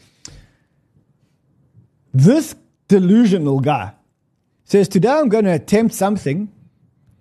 This 2.14 2.54
delusional 2.88 3.60
guy 3.60 3.92
says, 4.64 4.88
Today 4.88 5.10
I'm 5.10 5.28
going 5.28 5.44
to 5.44 5.52
attempt 5.52 5.94
something 5.94 6.50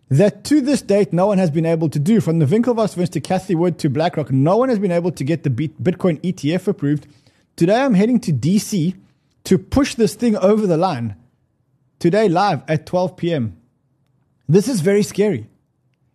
that 0.10 0.44
to 0.46 0.62
this 0.62 0.82
date 0.82 1.12
no 1.12 1.28
one 1.28 1.40
has 1.40 1.50
been 1.50 1.66
able 1.66 1.90
to 1.90 2.00
do. 2.00 2.22
From 2.22 2.40
the 2.40 2.46
Winklevoss 2.46 3.10
to 3.10 3.20
Cathie 3.20 3.56
Wood 3.56 3.80
to 3.80 3.90
BlackRock, 3.90 4.32
no 4.32 4.58
one 4.58 4.70
has 4.70 4.78
been 4.78 4.92
able 4.92 5.12
to 5.12 5.24
get 5.24 5.44
the 5.44 5.50
Bitcoin 5.50 6.22
ETF 6.22 6.68
approved 6.68 7.08
Today 7.56 7.82
I'm 7.82 7.94
heading 7.94 8.20
to 8.22 8.34
DC 8.34 8.96
to 9.44 9.58
push 9.60 9.94
this 9.94 10.16
thing 10.16 10.36
over 10.36 10.66
the 10.66 10.78
line. 10.78 11.16
Today, 12.00 12.28
live 12.28 12.64
at 12.68 12.86
12 12.88 13.16
p.m. 13.16 13.58
This 14.50 14.68
is 14.68 14.82
very 14.82 15.04
scary. 15.04 15.50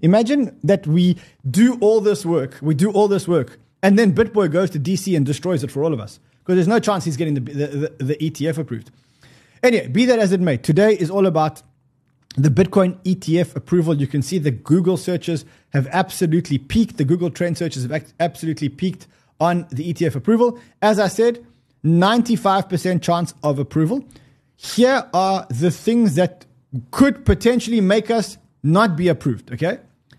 Imagine 0.00 0.58
that 0.62 0.86
we 0.86 1.16
do 1.48 1.76
all 1.80 2.00
this 2.00 2.24
work, 2.24 2.58
we 2.62 2.74
do 2.74 2.90
all 2.90 3.08
this 3.08 3.26
work, 3.26 3.58
and 3.82 3.98
then 3.98 4.12
BitBoy 4.14 4.50
goes 4.50 4.70
to 4.70 4.80
DC 4.80 5.16
and 5.16 5.24
destroys 5.26 5.64
it 5.64 5.70
for 5.70 5.82
all 5.82 5.92
of 5.92 6.00
us. 6.00 6.20
Because 6.40 6.56
there's 6.56 6.68
no 6.68 6.80
chance 6.80 7.04
he's 7.04 7.16
getting 7.16 7.34
the, 7.34 7.40
the, 7.40 7.66
the, 7.98 8.04
the 8.04 8.16
ETF 8.16 8.58
approved. 8.58 8.90
Anyway, 9.62 9.88
be 9.88 10.04
that 10.06 10.18
as 10.18 10.32
it 10.32 10.40
may, 10.40 10.56
today 10.56 10.94
is 10.94 11.10
all 11.10 11.26
about 11.26 11.62
the 12.36 12.48
Bitcoin 12.48 12.96
ETF 13.02 13.56
approval. 13.56 13.96
You 13.96 14.06
can 14.06 14.22
see 14.22 14.38
the 14.38 14.50
Google 14.50 14.96
searches 14.96 15.44
have 15.70 15.88
absolutely 15.88 16.58
peaked. 16.58 16.96
The 16.96 17.04
Google 17.04 17.30
trend 17.30 17.58
searches 17.58 17.84
have 17.84 18.12
absolutely 18.20 18.68
peaked 18.68 19.06
on 19.40 19.66
the 19.70 19.92
ETF 19.92 20.14
approval. 20.14 20.58
As 20.80 20.98
I 20.98 21.08
said, 21.08 21.44
95% 21.84 23.02
chance 23.02 23.34
of 23.42 23.58
approval. 23.58 24.04
Here 24.56 25.08
are 25.12 25.46
the 25.50 25.70
things 25.70 26.14
that 26.14 26.44
could 26.90 27.24
potentially 27.24 27.80
make 27.80 28.10
us 28.10 28.38
not 28.62 28.96
be 28.96 29.08
approved. 29.08 29.52
Okay. 29.52 29.78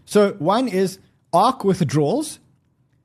So 0.10 0.32
one 0.40 0.68
is 0.68 0.98
ARK 1.34 1.64
withdrawals, 1.64 2.40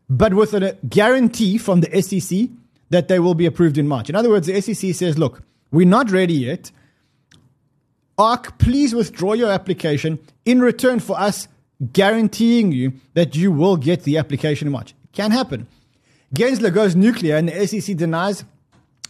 but 0.08 0.32
with 0.32 0.54
a 0.54 0.78
guarantee 0.88 1.58
from 1.58 1.82
the 1.82 2.00
SEC 2.00 2.48
that 2.88 3.08
they 3.08 3.18
will 3.18 3.34
be 3.34 3.44
approved 3.44 3.76
in 3.76 3.86
March. 3.86 4.08
In 4.08 4.16
other 4.16 4.30
words, 4.30 4.46
the 4.46 4.58
SEC 4.58 4.94
says, 4.94 5.18
look, 5.18 5.42
we're 5.70 5.86
not 5.86 6.10
ready 6.10 6.32
yet. 6.32 6.70
ARK, 8.16 8.56
please 8.56 8.94
withdraw 8.94 9.34
your 9.34 9.50
application 9.50 10.18
in 10.46 10.62
return 10.62 10.98
for 10.98 11.20
us 11.20 11.46
guaranteeing 11.92 12.72
you 12.72 12.94
that 13.12 13.36
you 13.36 13.52
will 13.52 13.76
get 13.76 14.04
the 14.04 14.16
application 14.16 14.68
in 14.68 14.72
March. 14.72 14.92
It 14.92 15.12
can 15.12 15.30
happen. 15.30 15.66
Gensler 16.34 16.72
goes 16.72 16.96
nuclear 16.96 17.36
and 17.36 17.50
the 17.50 17.66
SEC 17.66 17.98
denies 17.98 18.44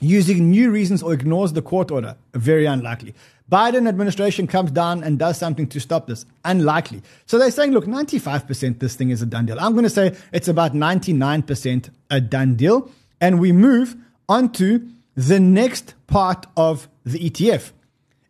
using 0.00 0.50
new 0.50 0.72
reasons 0.72 1.00
or 1.00 1.12
ignores 1.12 1.52
the 1.52 1.62
court 1.62 1.92
order. 1.92 2.16
Very 2.34 2.66
unlikely. 2.66 3.14
Biden 3.50 3.86
administration 3.86 4.46
comes 4.46 4.70
down 4.70 5.02
and 5.04 5.18
does 5.18 5.38
something 5.38 5.66
to 5.68 5.80
stop 5.80 6.06
this. 6.06 6.24
Unlikely. 6.44 7.02
So 7.26 7.38
they're 7.38 7.50
saying, 7.50 7.72
look, 7.72 7.84
95% 7.84 8.78
this 8.78 8.96
thing 8.96 9.10
is 9.10 9.20
a 9.20 9.26
done 9.26 9.46
deal. 9.46 9.60
I'm 9.60 9.72
going 9.72 9.84
to 9.84 9.90
say 9.90 10.16
it's 10.32 10.48
about 10.48 10.72
99% 10.72 11.90
a 12.10 12.20
done 12.20 12.56
deal. 12.56 12.90
And 13.20 13.38
we 13.38 13.52
move 13.52 13.96
on 14.28 14.50
to 14.52 14.88
the 15.14 15.38
next 15.38 15.94
part 16.06 16.46
of 16.56 16.88
the 17.04 17.18
ETF. 17.18 17.72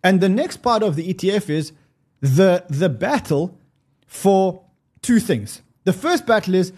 And 0.03 0.21
the 0.21 0.29
next 0.29 0.59
part 0.59 0.83
of 0.83 0.97
the 0.97 1.15
ETF 1.15 1.49
is 1.49 1.73
the, 2.21 2.65
the 2.69 2.89
battle 2.89 3.59
for 4.07 4.63
two 5.01 5.21
things. 5.21 5.63
The 5.85 5.93
first 5.93 6.27
battle 6.27 6.55
is 6.55 6.73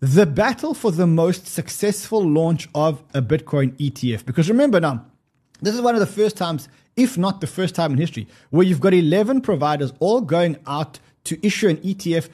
the 0.00 0.26
battle 0.26 0.74
for 0.74 0.92
the 0.92 1.06
most 1.06 1.46
successful 1.46 2.22
launch 2.22 2.68
of 2.74 3.02
a 3.14 3.22
Bitcoin 3.22 3.72
ETF. 3.78 4.26
Because 4.26 4.48
remember 4.48 4.78
now, 4.78 5.06
this 5.62 5.74
is 5.74 5.80
one 5.80 5.94
of 5.94 6.00
the 6.00 6.06
first 6.06 6.36
times, 6.36 6.68
if 6.96 7.18
not 7.18 7.40
the 7.40 7.46
first 7.46 7.74
time 7.74 7.92
in 7.92 7.98
history, 7.98 8.26
where 8.50 8.66
you've 8.66 8.80
got 8.80 8.94
11 8.94 9.42
providers 9.42 9.92
all 10.00 10.20
going 10.20 10.56
out 10.66 10.98
to 11.24 11.46
issue 11.46 11.68
an 11.68 11.76
ETF 11.78 12.28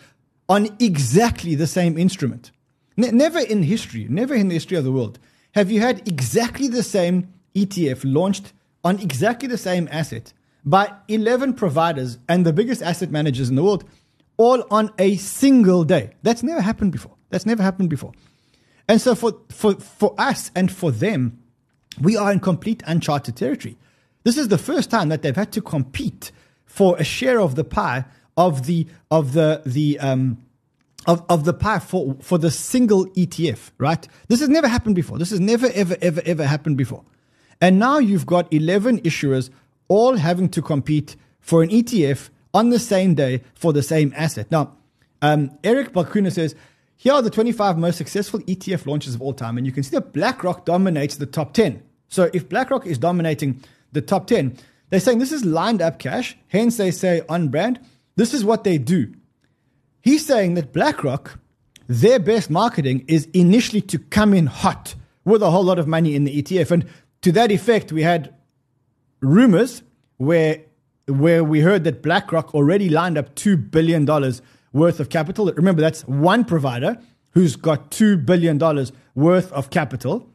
on 0.49 0.69
exactly 0.79 1.55
the 1.55 1.67
same 1.67 1.99
instrument. 1.99 2.51
never 2.97 3.41
in 3.41 3.63
history, 3.63 4.07
never 4.09 4.35
in 4.35 4.49
the 4.49 4.55
history 4.55 4.77
of 4.77 4.85
the 4.85 4.93
world, 4.93 5.19
have 5.55 5.71
you 5.71 5.81
had 5.81 6.07
exactly 6.07 6.69
the 6.69 6.83
same 6.83 7.33
ETF 7.55 8.03
launched 8.05 8.53
on 8.85 8.99
exactly 8.99 9.49
the 9.49 9.59
same 9.59 9.89
asset 9.91 10.33
by 10.65 10.93
11 11.09 11.55
providers 11.55 12.19
and 12.29 12.47
the 12.47 12.53
biggest 12.53 12.83
asset 12.83 13.11
managers 13.11 13.49
in 13.49 13.57
the 13.57 13.63
world 13.63 13.85
all 14.37 14.65
on 14.71 14.91
a 14.99 15.17
single 15.17 15.85
day. 15.85 16.11
That's 16.23 16.43
never 16.43 16.61
happened 16.61 16.93
before. 16.93 17.15
That's 17.31 17.47
never 17.47 17.63
happened 17.63 17.91
before. 17.91 18.13
And 18.89 19.01
so 19.01 19.15
for, 19.15 19.39
for, 19.51 19.75
for 19.75 20.15
us 20.19 20.51
and 20.55 20.71
for 20.71 20.91
them, 20.91 21.39
we 22.01 22.17
are 22.17 22.33
in 22.33 22.41
complete 22.41 22.83
uncharted 22.87 23.37
territory. 23.37 23.77
This 24.25 24.37
is 24.37 24.49
the 24.49 24.59
first 24.59 24.91
time 24.91 25.09
that 25.09 25.23
they've 25.23 25.37
had 25.37 25.53
to 25.53 25.61
compete 25.61 26.33
for 26.65 26.97
a 26.99 27.05
share 27.05 27.41
of 27.41 27.55
the 27.55 27.65
pie 27.65 28.05
of 28.37 28.67
the 28.67 28.87
of 29.11 29.33
the 29.33 29.63
the 29.67 29.99
um, 29.99 30.39
of, 31.07 31.25
of 31.29 31.45
the 31.45 31.53
pie 31.53 31.79
for, 31.79 32.17
for 32.21 32.39
the 32.39 32.51
single 32.51 33.07
ETF, 33.07 33.73
right? 33.79 34.07
This 34.29 34.41
has 34.41 34.49
never 34.49 34.69
happened 34.69 34.95
before. 34.95 35.19
This 35.19 35.31
has 35.31 35.41
never, 35.41 35.69
ever, 35.75 35.97
ever, 36.01 36.23
ever 36.25 36.47
happened 36.47 36.77
before. 36.77 37.05
And 37.61 37.79
now 37.79 37.99
you've 37.99 38.27
got 38.27 38.53
11 38.53 39.01
issuers 39.01 39.51
all 39.89 40.17
having 40.17 40.49
to 40.51 40.63
compete 40.63 41.17
for 41.41 41.63
an 41.63 41.71
ETF 41.71 42.31
on 42.55 42.71
the 42.71 42.79
same 42.79 43.15
day 43.15 43.43
for 43.55 43.73
the 43.73 43.83
same 43.83 44.13
asset. 44.17 44.51
Now, 44.51 44.77
um, 45.21 45.59
Eric 45.65 45.93
Balchunas 45.93 46.35
says, 46.35 46.55
here 46.97 47.15
are 47.15 47.23
the 47.23 47.31
25 47.31 47.79
most 47.79 47.99
successful 47.99 48.41
ETF 48.41 48.87
launches 48.87 49.15
of 49.15 49.23
all 49.23 49.35
time. 49.35 49.59
And 49.59 49.67
you 49.67 49.73
can 49.73 49.83
see 49.83 49.97
that 49.97 50.13
BlackRock 50.13 50.65
dominates 50.65 51.17
the 51.17 51.27
top 51.27 51.53
10. 51.53 51.83
So 52.09 52.31
if 52.33 52.49
BlackRock 52.49 52.87
is 52.87 52.99
dominating 52.99 53.63
the 53.93 54.03
top 54.03 54.27
10, 54.27 54.57
they're 54.91 55.01
saying 55.01 55.19
this 55.19 55.33
is 55.33 55.45
lined 55.45 55.81
up 55.81 55.99
cash. 55.99 56.37
Hence, 56.49 56.77
they 56.77 56.91
say 56.91 57.23
on 57.29 57.49
brand. 57.49 57.81
This 58.17 58.35
is 58.35 58.45
what 58.45 58.65
they 58.65 58.79
do. 58.79 59.13
He's 60.03 60.27
saying 60.27 60.55
that 60.55 60.73
BlackRock, 60.73 61.39
their 61.87 62.19
best 62.19 62.51
marketing 62.51 63.05
is 63.09 63.29
initially 63.33 63.81
to 63.83 63.99
come 63.99 64.35
in 64.35 64.47
hot 64.47 64.95
with 65.25 65.43
a 65.43 65.51
whole 65.51 65.65
lot 65.65 65.79
of 65.79 65.87
money 65.87 66.15
in 66.15 66.25
the 66.25 66.43
ETF. 66.43 66.71
And 66.73 66.87
to 67.23 67.33
that 67.33 67.53
effect, 67.53 67.93
we 67.93 68.03
had 68.03 68.35
rumors 69.21 69.83
where 70.17 70.61
where 71.07 71.43
we 71.43 71.61
heard 71.61 71.85
that 71.85 72.03
BlackRock 72.03 72.55
already 72.55 72.89
lined 72.89 73.19
up 73.19 73.35
$2 73.35 73.71
billion 73.71 74.07
worth 74.73 75.01
of 75.01 75.09
capital. 75.09 75.53
Remember, 75.53 75.83
that's 75.83 76.03
one 76.03 76.45
provider 76.45 76.97
who's 77.33 77.57
got 77.57 77.91
$2 77.91 78.25
billion 78.25 78.59
worth 79.15 79.53
of 79.53 79.71
capital. 79.71 80.29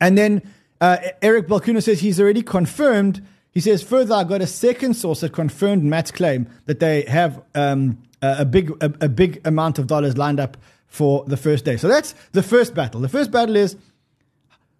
And 0.00 0.18
then 0.18 0.42
uh, 0.80 0.98
Eric 1.22 1.46
Balchunas 1.46 1.84
says 1.84 2.00
he's 2.00 2.20
already 2.20 2.42
confirmed. 2.42 3.24
He 3.52 3.60
says, 3.60 3.82
further, 3.82 4.14
I 4.14 4.24
got 4.24 4.42
a 4.42 4.46
second 4.46 4.94
source 4.94 5.20
that 5.20 5.32
confirmed 5.32 5.84
Matt's 5.84 6.10
claim 6.10 6.48
that 6.66 6.80
they 6.80 7.02
have 7.02 7.42
um, 7.54 8.02
a 8.20 8.44
big 8.44 8.70
a, 8.82 8.92
a 9.00 9.08
big 9.08 9.40
amount 9.46 9.78
of 9.78 9.86
dollars 9.86 10.16
lined 10.16 10.40
up 10.40 10.56
for 10.86 11.24
the 11.26 11.36
first 11.36 11.64
day. 11.64 11.76
So 11.76 11.88
that's 11.88 12.14
the 12.32 12.42
first 12.42 12.74
battle. 12.74 13.00
The 13.00 13.08
first 13.08 13.30
battle 13.30 13.56
is 13.56 13.76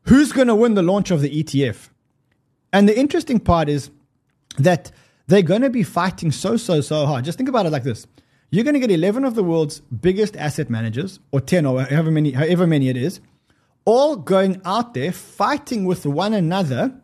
who's 0.03 0.33
going 0.33 0.49
to 0.49 0.55
win 0.55 0.75
the 0.75 0.83
launch 0.83 1.11
of 1.11 1.21
the 1.21 1.43
ETF. 1.43 1.89
And 2.73 2.89
the 2.89 2.99
interesting 2.99 3.41
part 3.41 3.69
is 3.69 3.91
that 4.59 4.91
they're 5.27 5.43
going 5.43 5.63
to 5.63 5.71
be 5.71 5.83
fighting 5.83 6.31
so 6.31 6.57
so 6.57 6.81
so 6.81 7.07
hard. 7.07 7.25
Just 7.25 7.39
think 7.39 7.49
about 7.49 7.67
it 7.67 7.71
like 7.71 7.85
this. 7.85 8.07
You're 8.51 8.65
going 8.65 8.75
to 8.75 8.81
get 8.81 8.91
11 8.91 9.25
of 9.25 9.35
the 9.35 9.43
world's 9.43 9.81
biggest 9.81 10.37
asset 10.37 10.71
managers 10.71 11.19
or 11.33 11.41
10 11.41 11.67
or 11.67 11.83
however 11.83 12.11
many 12.11 12.33
however 12.33 12.67
many 12.67 12.89
it 12.89 12.97
is 12.97 13.21
all 13.85 14.17
going 14.17 14.61
out 14.65 14.95
there 14.95 15.13
fighting 15.13 15.85
with 15.85 16.07
one 16.07 16.33
another 16.35 17.01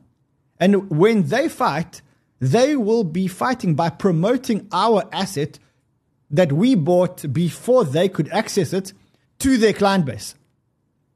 and 0.59 0.91
when 0.91 1.29
they 1.29 1.49
fight 1.49 2.03
they 2.41 2.75
will 2.75 3.05
be 3.05 3.27
fighting 3.29 3.75
by 3.75 3.91
promoting 3.91 4.67
our 4.73 5.05
asset 5.13 5.59
that 6.31 6.53
we 6.53 6.75
bought 6.75 7.33
before 7.33 7.85
they 7.85 8.09
could 8.09 8.29
access 8.31 8.73
it 8.73 8.93
to 9.39 9.59
their 9.59 9.75
client 9.75 10.07
base. 10.07 10.35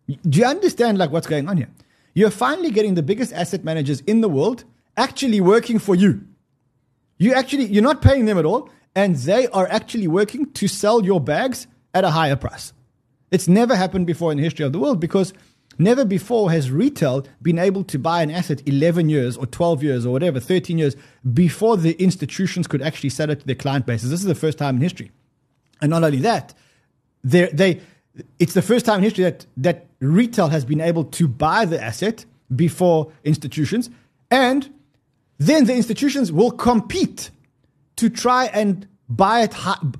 Do 0.06 0.38
you 0.38 0.44
understand 0.44 0.98
like 0.98 1.10
what's 1.10 1.26
going 1.26 1.48
on 1.48 1.56
here? 1.56 1.70
You're 2.14 2.30
finally 2.30 2.70
getting 2.70 2.94
the 2.94 3.02
biggest 3.02 3.32
asset 3.32 3.64
managers 3.64 4.00
in 4.00 4.20
the 4.20 4.28
world 4.28 4.64
actually 4.96 5.40
working 5.40 5.78
for 5.78 5.94
you. 5.94 6.26
You 7.16 7.32
actually 7.32 7.66
you're 7.66 7.82
not 7.82 8.02
paying 8.02 8.26
them 8.26 8.38
at 8.38 8.44
all 8.44 8.68
and 8.94 9.16
they 9.16 9.46
are 9.48 9.66
actually 9.68 10.08
working 10.08 10.52
to 10.52 10.68
sell 10.68 11.04
your 11.04 11.20
bags 11.20 11.66
at 11.94 12.04
a 12.04 12.10
higher 12.10 12.36
price. 12.36 12.72
It's 13.30 13.48
never 13.48 13.74
happened 13.74 14.06
before 14.06 14.30
in 14.30 14.38
the 14.38 14.44
history 14.44 14.64
of 14.64 14.72
the 14.72 14.78
world 14.78 15.00
because 15.00 15.32
never 15.78 16.04
before 16.04 16.50
has 16.50 16.70
retail 16.70 17.26
been 17.42 17.58
able 17.58 17.84
to 17.84 17.98
buy 17.98 18.22
an 18.22 18.30
asset 18.30 18.62
11 18.66 19.08
years 19.08 19.36
or 19.36 19.46
12 19.46 19.82
years 19.82 20.06
or 20.06 20.12
whatever, 20.12 20.40
13 20.40 20.78
years 20.78 20.96
before 21.32 21.76
the 21.76 21.92
institutions 22.02 22.66
could 22.66 22.82
actually 22.82 23.10
sell 23.10 23.30
it 23.30 23.40
to 23.40 23.46
their 23.46 23.54
client 23.54 23.86
bases. 23.86 24.10
This 24.10 24.20
is 24.20 24.26
the 24.26 24.34
first 24.34 24.58
time 24.58 24.76
in 24.76 24.82
history. 24.82 25.10
And 25.80 25.90
not 25.90 26.04
only 26.04 26.18
that, 26.18 26.54
they, 27.22 27.80
it's 28.38 28.54
the 28.54 28.62
first 28.62 28.86
time 28.86 28.98
in 28.98 29.04
history 29.04 29.24
that, 29.24 29.46
that 29.56 29.86
retail 30.00 30.48
has 30.48 30.64
been 30.64 30.80
able 30.80 31.04
to 31.04 31.26
buy 31.26 31.64
the 31.64 31.82
asset 31.82 32.24
before 32.54 33.12
institutions. 33.24 33.90
And 34.30 34.72
then 35.38 35.64
the 35.64 35.74
institutions 35.74 36.30
will 36.30 36.50
compete 36.50 37.30
to 37.96 38.08
try 38.08 38.46
and 38.46 38.86
buy 39.08 39.42
it, 39.42 39.54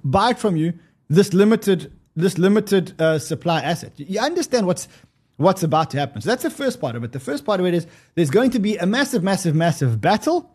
buy 0.04 0.30
it 0.30 0.38
from 0.38 0.56
you, 0.56 0.74
this 1.08 1.32
limited, 1.32 1.92
this 2.16 2.38
limited 2.38 3.00
uh, 3.00 3.18
supply 3.18 3.60
asset. 3.60 3.92
You 3.96 4.20
understand 4.20 4.66
what's, 4.66 4.88
what's 5.36 5.62
about 5.62 5.90
to 5.90 5.98
happen. 5.98 6.20
So 6.20 6.30
that's 6.30 6.42
the 6.42 6.50
first 6.50 6.80
part 6.80 6.96
of 6.96 7.04
it. 7.04 7.12
The 7.12 7.20
first 7.20 7.44
part 7.44 7.60
of 7.60 7.66
it 7.66 7.74
is 7.74 7.86
there's 8.14 8.30
going 8.30 8.50
to 8.52 8.58
be 8.58 8.76
a 8.76 8.86
massive, 8.86 9.22
massive, 9.22 9.54
massive 9.54 10.00
battle 10.00 10.54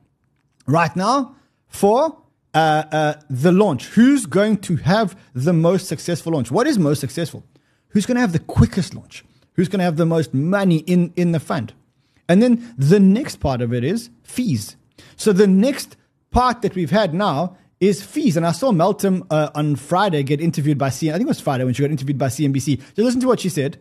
right 0.65 0.95
now 0.95 1.36
for 1.67 2.17
uh, 2.53 2.83
uh, 2.91 3.13
the 3.29 3.51
launch. 3.51 3.88
Who's 3.88 4.25
going 4.25 4.57
to 4.59 4.77
have 4.77 5.19
the 5.33 5.53
most 5.53 5.88
successful 5.88 6.33
launch? 6.33 6.51
What 6.51 6.67
is 6.67 6.79
most 6.79 7.00
successful? 7.00 7.43
Who's 7.89 8.05
going 8.05 8.15
to 8.15 8.21
have 8.21 8.33
the 8.33 8.39
quickest 8.39 8.93
launch? 8.95 9.25
Who's 9.53 9.67
going 9.67 9.79
to 9.79 9.86
have 9.86 9.98
the 9.98 10.05
most 10.05 10.33
money 10.33 10.77
in, 10.77 11.13
in 11.15 11.31
the 11.31 11.39
fund? 11.39 11.74
And 12.27 12.41
then 12.41 12.74
the 12.77 13.00
next 13.00 13.38
part 13.38 13.62
of 13.62 13.74
it 13.74 13.83
is 13.83 14.09
fees. 14.24 14.77
So 15.15 15.33
the 15.33 15.48
next 15.48 15.98
part 16.31 16.62
that 16.62 16.75
we've 16.75 16.91
had 16.91 17.13
now 17.13 17.57
is 17.79 18.03
fees. 18.03 18.38
And 18.38 18.45
I 18.45 18.51
saw 18.51 18.71
Meltem 18.71 19.25
uh, 19.29 19.50
on 19.55 19.75
Friday 19.75 20.24
get 20.24 20.39
interviewed 20.39 20.77
by 20.77 20.89
CNBC. 20.89 21.09
I 21.09 21.13
think 21.13 21.24
it 21.24 21.27
was 21.27 21.41
Friday 21.41 21.63
when 21.63 21.74
she 21.74 21.81
got 21.81 21.91
interviewed 21.91 22.17
by 22.17 22.27
CNBC. 22.27 22.81
So 22.95 23.03
listen 23.03 23.21
to 23.21 23.27
what 23.27 23.39
she 23.39 23.50
said. 23.50 23.79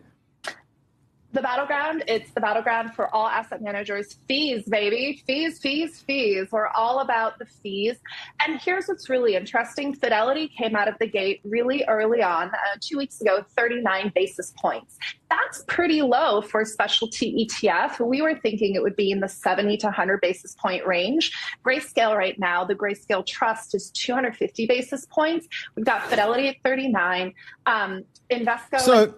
The 1.31 1.41
battleground. 1.41 2.03
It's 2.07 2.31
the 2.31 2.41
battleground 2.41 2.95
for 2.95 3.13
all 3.13 3.27
asset 3.27 3.61
managers. 3.61 4.17
Fees, 4.27 4.63
baby. 4.67 5.21
Fees, 5.27 5.59
fees, 5.59 6.01
fees. 6.01 6.47
We're 6.51 6.69
all 6.69 7.01
about 7.01 7.37
the 7.37 7.45
fees. 7.45 7.97
And 8.39 8.59
here's 8.59 8.87
what's 8.87 9.09
really 9.09 9.35
interesting 9.35 9.93
Fidelity 9.93 10.47
came 10.47 10.75
out 10.75 10.87
of 10.87 10.95
the 10.99 11.05
gate 11.05 11.41
really 11.43 11.83
early 11.87 12.23
on, 12.23 12.47
uh, 12.47 12.77
two 12.81 12.97
weeks 12.97 13.21
ago, 13.21 13.43
39 13.55 14.11
basis 14.15 14.53
points. 14.59 14.97
That's 15.29 15.63
pretty 15.67 16.01
low 16.01 16.41
for 16.41 16.61
a 16.61 16.65
specialty 16.65 17.45
ETF. 17.45 18.03
We 18.03 18.23
were 18.23 18.39
thinking 18.39 18.73
it 18.73 18.81
would 18.81 18.95
be 18.95 19.11
in 19.11 19.19
the 19.19 19.29
70 19.29 19.77
to 19.77 19.87
100 19.87 20.21
basis 20.21 20.55
point 20.55 20.83
range. 20.87 21.31
Grayscale 21.63 22.17
right 22.17 22.39
now, 22.39 22.65
the 22.65 22.75
Grayscale 22.75 23.23
Trust 23.23 23.75
is 23.75 23.91
250 23.91 24.65
basis 24.65 25.05
points. 25.05 25.47
We've 25.75 25.85
got 25.85 26.09
Fidelity 26.09 26.47
at 26.47 26.55
39. 26.63 27.35
Um, 27.67 28.03
Invesco. 28.31 28.79
So, 28.79 29.13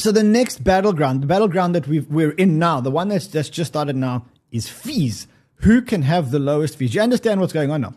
so 0.00 0.12
the 0.12 0.22
next 0.22 0.64
battleground, 0.64 1.22
the 1.22 1.26
battleground 1.26 1.74
that 1.74 1.86
we 1.86 2.00
we're 2.00 2.32
in 2.32 2.58
now, 2.58 2.80
the 2.80 2.90
one 2.90 3.08
that's, 3.08 3.26
that's 3.26 3.50
just 3.50 3.72
started 3.72 3.96
now, 3.96 4.24
is 4.50 4.68
fees. 4.68 5.26
Who 5.56 5.82
can 5.82 6.02
have 6.02 6.30
the 6.30 6.38
lowest 6.38 6.76
fees? 6.76 6.94
You 6.94 7.02
understand 7.02 7.40
what's 7.40 7.52
going 7.52 7.70
on 7.70 7.82
now? 7.82 7.94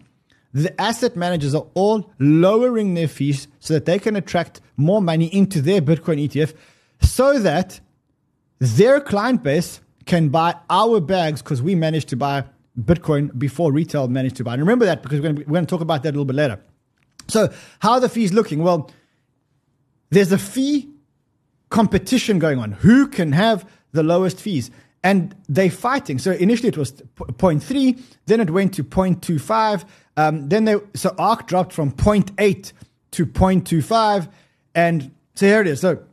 The 0.53 0.79
asset 0.79 1.15
managers 1.15 1.55
are 1.55 1.65
all 1.73 2.11
lowering 2.19 2.93
their 2.93 3.07
fees 3.07 3.47
so 3.59 3.73
that 3.73 3.85
they 3.85 3.97
can 3.99 4.15
attract 4.15 4.61
more 4.77 5.01
money 5.01 5.25
into 5.33 5.61
their 5.61 5.81
Bitcoin 5.81 6.23
ETF 6.27 6.53
so 7.01 7.39
that 7.39 7.79
their 8.59 9.01
client 9.01 9.43
base 9.43 9.81
can 10.05 10.29
buy 10.29 10.55
our 10.69 10.99
bags 10.99 11.41
because 11.41 11.61
we 11.61 11.75
managed 11.75 12.09
to 12.09 12.15
buy 12.15 12.43
Bitcoin 12.79 13.37
before 13.37 13.71
retail 13.71 14.07
managed 14.07 14.35
to 14.37 14.43
buy. 14.43 14.53
And 14.53 14.61
remember 14.61 14.85
that 14.85 15.01
because 15.01 15.19
we're 15.19 15.23
going, 15.23 15.35
to, 15.37 15.41
we're 15.43 15.53
going 15.53 15.65
to 15.65 15.69
talk 15.69 15.81
about 15.81 16.03
that 16.03 16.09
a 16.09 16.11
little 16.11 16.25
bit 16.25 16.35
later. 16.35 16.59
So, 17.27 17.53
how 17.79 17.93
are 17.93 17.99
the 17.99 18.09
fees 18.09 18.33
looking? 18.33 18.63
Well, 18.63 18.91
there's 20.09 20.31
a 20.31 20.37
fee 20.37 20.92
competition 21.73 22.37
going 22.37 22.59
on. 22.59 22.71
Who 22.71 23.07
can 23.07 23.31
have 23.31 23.67
the 23.93 24.03
lowest 24.03 24.39
fees? 24.39 24.69
And 25.03 25.35
they're 25.49 25.71
fighting. 25.71 26.19
So 26.19 26.31
initially 26.31 26.69
it 26.69 26.77
was 26.77 26.91
0.3, 26.91 28.01
then 28.27 28.39
it 28.39 28.51
went 28.51 28.75
to 28.75 28.83
0.25. 28.83 29.83
Um, 30.15 30.47
then 30.49 30.65
they, 30.65 30.75
so 30.93 31.15
ARK 31.17 31.47
dropped 31.47 31.73
from 31.73 31.91
0.8 31.91 32.71
to 33.11 33.25
0.25. 33.25 34.29
And 34.75 35.11
so 35.33 35.47
here 35.47 35.61
it 35.61 35.67
is. 35.67 35.81
So 35.81 36.03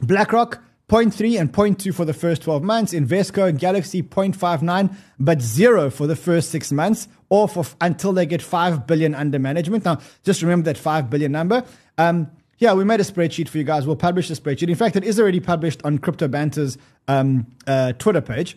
BlackRock 0.00 0.62
0.3 0.88 1.38
and 1.38 1.52
0.2 1.52 1.94
for 1.94 2.06
the 2.06 2.14
first 2.14 2.42
12 2.42 2.62
months. 2.62 2.94
Invesco 2.94 3.46
and 3.46 3.58
Galaxy 3.58 4.02
0.59, 4.02 4.96
but 5.18 5.42
zero 5.42 5.90
for 5.90 6.06
the 6.06 6.16
first 6.16 6.50
six 6.50 6.72
months 6.72 7.08
or 7.28 7.46
for 7.46 7.66
until 7.82 8.14
they 8.14 8.24
get 8.24 8.40
5 8.40 8.86
billion 8.86 9.14
under 9.14 9.38
management. 9.38 9.84
Now, 9.84 9.98
just 10.22 10.40
remember 10.40 10.64
that 10.64 10.78
5 10.78 11.10
billion 11.10 11.30
number. 11.30 11.62
Um, 11.98 12.30
yeah, 12.64 12.72
we 12.72 12.82
made 12.82 12.98
a 12.98 13.04
spreadsheet 13.04 13.46
for 13.46 13.58
you 13.58 13.64
guys. 13.64 13.86
We'll 13.86 13.94
publish 13.94 14.28
the 14.28 14.34
spreadsheet. 14.34 14.70
In 14.70 14.74
fact, 14.74 14.96
it 14.96 15.04
is 15.04 15.20
already 15.20 15.38
published 15.38 15.82
on 15.84 15.98
Crypto 15.98 16.28
Banter's 16.28 16.78
um, 17.06 17.46
uh, 17.66 17.92
Twitter 17.92 18.22
page. 18.22 18.56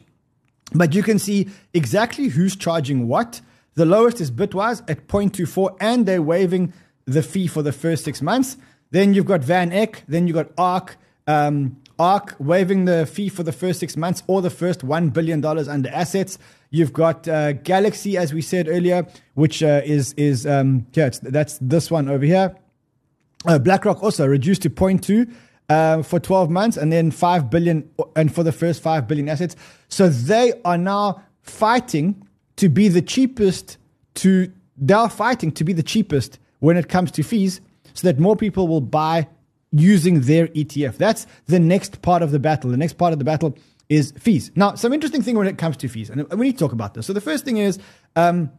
But 0.73 0.95
you 0.95 1.03
can 1.03 1.19
see 1.19 1.49
exactly 1.73 2.29
who's 2.29 2.55
charging 2.55 3.09
what. 3.09 3.41
The 3.73 3.85
lowest 3.85 4.21
is 4.21 4.31
Bitwise 4.31 4.81
at 4.89 5.09
0.24, 5.09 5.75
and 5.81 6.05
they're 6.05 6.21
waiving 6.21 6.71
the 7.03 7.21
fee 7.21 7.47
for 7.47 7.61
the 7.61 7.73
first 7.73 8.05
six 8.05 8.21
months. 8.21 8.55
Then 8.91 9.13
you've 9.13 9.25
got 9.25 9.41
Van 9.41 9.73
Eck, 9.73 10.03
then 10.07 10.25
you've 10.25 10.35
got 10.35 10.51
ARK, 10.57 10.95
um, 11.27 11.75
ARK 11.99 12.33
waiving 12.39 12.85
the 12.85 13.05
fee 13.05 13.27
for 13.27 13.43
the 13.43 13.51
first 13.51 13.81
six 13.81 13.97
months 13.97 14.23
or 14.27 14.41
the 14.41 14.49
first 14.49 14.85
$1 14.85 15.11
billion 15.11 15.43
under 15.43 15.89
assets. 15.89 16.37
You've 16.69 16.93
got 16.93 17.27
uh, 17.27 17.51
Galaxy, 17.51 18.15
as 18.15 18.33
we 18.33 18.41
said 18.41 18.69
earlier, 18.69 19.05
which 19.33 19.61
uh, 19.61 19.81
is, 19.83 20.13
is 20.13 20.47
um, 20.47 20.87
yeah, 20.93 21.09
that's 21.21 21.57
this 21.59 21.91
one 21.91 22.07
over 22.07 22.23
here. 22.23 22.55
Uh, 23.46 23.60
BlackRock 23.60 24.01
also 24.01 24.25
reduced 24.25 24.63
to 24.63 24.70
0.2 24.70 25.32
uh, 25.70 26.01
for 26.03 26.20
12 26.20 26.50
months 26.50 26.77
and 26.77 26.91
then 26.91 27.12
5 27.12 27.50
billion 27.50 27.89
and 28.15 28.34
for 28.34 28.44
the 28.44 28.51
first 28.51 28.82
5 28.82 29.08
billion 29.08 29.29
assets. 29.29 29.56
So 29.89 30.10
they 30.10 30.53
are 30.65 30.77
now 30.77 31.24
fighting 31.41 32.27
to 32.58 32.70
be 32.70 32.88
the 32.88 33.01
cheapest 33.01 33.77
to 34.15 34.51
they 34.79 34.94
are 34.94 35.10
fighting 35.10 35.51
to 35.53 35.63
be 35.63 35.74
the 35.74 35.84
cheapest 35.84 36.39
when 36.60 36.77
it 36.77 36.88
comes 36.88 37.12
to 37.12 37.24
fees 37.24 37.62
so 37.94 38.08
that 38.08 38.20
more 38.20 38.36
people 38.36 38.67
will 38.67 38.82
buy 38.82 39.27
using 39.72 40.21
their 40.21 40.47
ETF. 40.50 40.97
That's 40.97 41.26
the 41.47 41.60
next 41.60 42.02
part 42.02 42.21
of 42.21 42.32
the 42.32 42.39
battle. 42.39 42.69
The 42.69 42.78
next 42.78 42.93
part 42.93 43.13
of 43.13 43.19
the 43.19 43.26
battle 43.26 43.58
is 43.89 44.13
fees. 44.19 44.52
Now, 44.56 44.76
some 44.76 44.93
interesting 44.93 45.21
thing 45.21 45.38
when 45.38 45.47
it 45.47 45.58
comes 45.58 45.78
to 45.78 45.88
fees, 45.88 46.10
and 46.10 46.30
we 46.32 46.47
need 46.47 46.54
to 46.54 46.60
talk 46.60 46.73
about 46.73 46.93
this. 46.93 47.06
So 47.06 47.13
the 47.13 47.21
first 47.21 47.45
thing 47.45 47.58
is 47.58 47.80
um, 48.15 48.52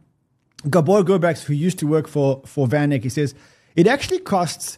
Gabor 0.69 1.03
Gurbacs, 1.03 1.43
who 1.43 1.53
used 1.53 1.79
to 1.79 1.87
work 1.87 2.07
for, 2.07 2.41
for 2.45 2.67
VanEck, 2.67 3.03
he 3.03 3.09
says, 3.09 3.33
it 3.79 3.87
actually 3.87 4.19
costs 4.19 4.77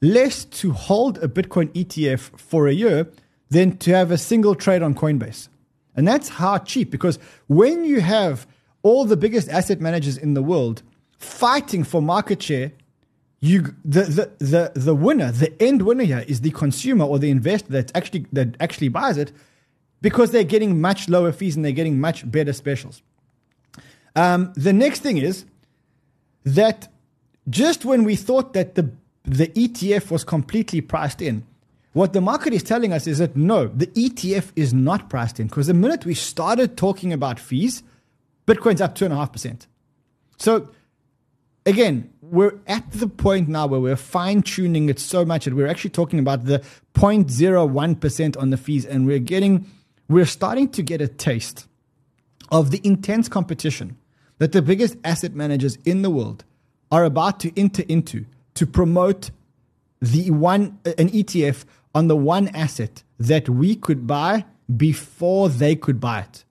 less 0.00 0.46
to 0.46 0.72
hold 0.72 1.18
a 1.18 1.28
Bitcoin 1.28 1.68
ETF 1.74 2.40
for 2.40 2.68
a 2.68 2.72
year 2.72 3.06
than 3.50 3.76
to 3.76 3.90
have 3.90 4.10
a 4.10 4.16
single 4.16 4.54
trade 4.54 4.80
on 4.80 4.94
Coinbase. 4.94 5.48
And 5.94 6.08
that's 6.08 6.30
how 6.30 6.56
cheap, 6.56 6.90
because 6.90 7.18
when 7.48 7.84
you 7.84 8.00
have 8.00 8.46
all 8.82 9.04
the 9.04 9.18
biggest 9.18 9.50
asset 9.50 9.78
managers 9.78 10.16
in 10.16 10.32
the 10.32 10.42
world 10.42 10.82
fighting 11.18 11.84
for 11.84 12.00
market 12.00 12.42
share, 12.42 12.72
you 13.40 13.74
the, 13.84 14.04
the, 14.04 14.30
the, 14.38 14.72
the 14.74 14.94
winner, 14.94 15.30
the 15.30 15.52
end 15.62 15.82
winner 15.82 16.04
here 16.04 16.24
is 16.26 16.40
the 16.40 16.50
consumer 16.50 17.04
or 17.04 17.18
the 17.18 17.30
investor 17.30 17.70
that 17.72 17.92
actually 17.94 18.24
that 18.32 18.56
actually 18.58 18.88
buys 18.88 19.18
it 19.18 19.32
because 20.00 20.30
they're 20.30 20.44
getting 20.44 20.80
much 20.80 21.10
lower 21.10 21.30
fees 21.30 21.56
and 21.56 21.64
they're 21.64 21.72
getting 21.72 22.00
much 22.00 22.30
better 22.30 22.54
specials. 22.54 23.02
Um, 24.16 24.54
the 24.56 24.72
next 24.72 25.00
thing 25.00 25.18
is 25.18 25.44
that 26.44 26.88
just 27.48 27.84
when 27.84 28.04
we 28.04 28.16
thought 28.16 28.52
that 28.52 28.74
the 28.74 28.90
the 29.24 29.48
ETF 29.48 30.10
was 30.10 30.24
completely 30.24 30.80
priced 30.80 31.20
in. 31.20 31.46
What 31.92 32.12
the 32.12 32.20
market 32.20 32.52
is 32.52 32.62
telling 32.62 32.92
us 32.92 33.06
is 33.06 33.18
that 33.18 33.36
no, 33.36 33.66
the 33.66 33.88
ETF 33.88 34.52
is 34.54 34.72
not 34.72 35.10
priced 35.10 35.40
in 35.40 35.48
because 35.48 35.66
the 35.66 35.74
minute 35.74 36.04
we 36.04 36.14
started 36.14 36.76
talking 36.76 37.12
about 37.12 37.40
fees, 37.40 37.82
Bitcoin's 38.46 38.80
up 38.80 38.94
2.5%. 38.94 39.66
So, 40.36 40.70
again, 41.66 42.10
we're 42.22 42.58
at 42.66 42.90
the 42.92 43.08
point 43.08 43.48
now 43.48 43.66
where 43.66 43.80
we're 43.80 43.96
fine 43.96 44.42
tuning 44.42 44.88
it 44.88 44.98
so 45.00 45.24
much 45.24 45.44
that 45.44 45.54
we're 45.54 45.66
actually 45.66 45.90
talking 45.90 46.20
about 46.20 46.44
the 46.44 46.60
0.01% 46.94 48.40
on 48.40 48.50
the 48.50 48.56
fees, 48.56 48.86
and 48.86 49.04
we're 49.04 49.18
getting, 49.18 49.66
we're 50.08 50.26
starting 50.26 50.68
to 50.70 50.82
get 50.82 51.00
a 51.00 51.08
taste 51.08 51.66
of 52.52 52.70
the 52.70 52.80
intense 52.84 53.28
competition 53.28 53.96
that 54.38 54.52
the 54.52 54.62
biggest 54.62 54.96
asset 55.04 55.34
managers 55.34 55.76
in 55.84 56.02
the 56.02 56.10
world 56.10 56.44
are 56.90 57.04
about 57.04 57.40
to 57.40 57.58
enter 57.58 57.82
into 57.88 58.26
to 58.54 58.66
promote 58.66 59.30
the 60.00 60.30
one 60.30 60.78
an 60.84 61.08
ETF 61.10 61.64
on 61.94 62.08
the 62.08 62.16
one 62.16 62.48
asset 62.48 63.02
that 63.18 63.48
we 63.48 63.76
could 63.76 64.06
buy 64.06 64.44
before 64.76 65.48
they 65.48 65.74
could 65.76 66.00
buy 66.00 66.20
it. 66.20 66.44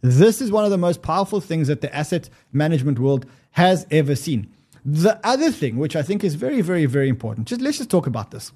This 0.00 0.40
is 0.40 0.50
one 0.50 0.64
of 0.64 0.70
the 0.70 0.78
most 0.78 1.02
powerful 1.02 1.40
things 1.40 1.68
that 1.68 1.80
the 1.80 1.94
asset 1.94 2.28
management 2.52 2.98
world 2.98 3.26
has 3.52 3.86
ever 3.90 4.14
seen. 4.14 4.52
The 4.84 5.18
other 5.26 5.50
thing, 5.50 5.76
which 5.76 5.96
I 5.96 6.02
think 6.02 6.22
is 6.22 6.34
very, 6.34 6.60
very, 6.60 6.84
very 6.84 7.08
important, 7.08 7.48
just 7.48 7.60
let's 7.60 7.78
just 7.78 7.90
talk 7.90 8.06
about 8.06 8.30
this. 8.30 8.52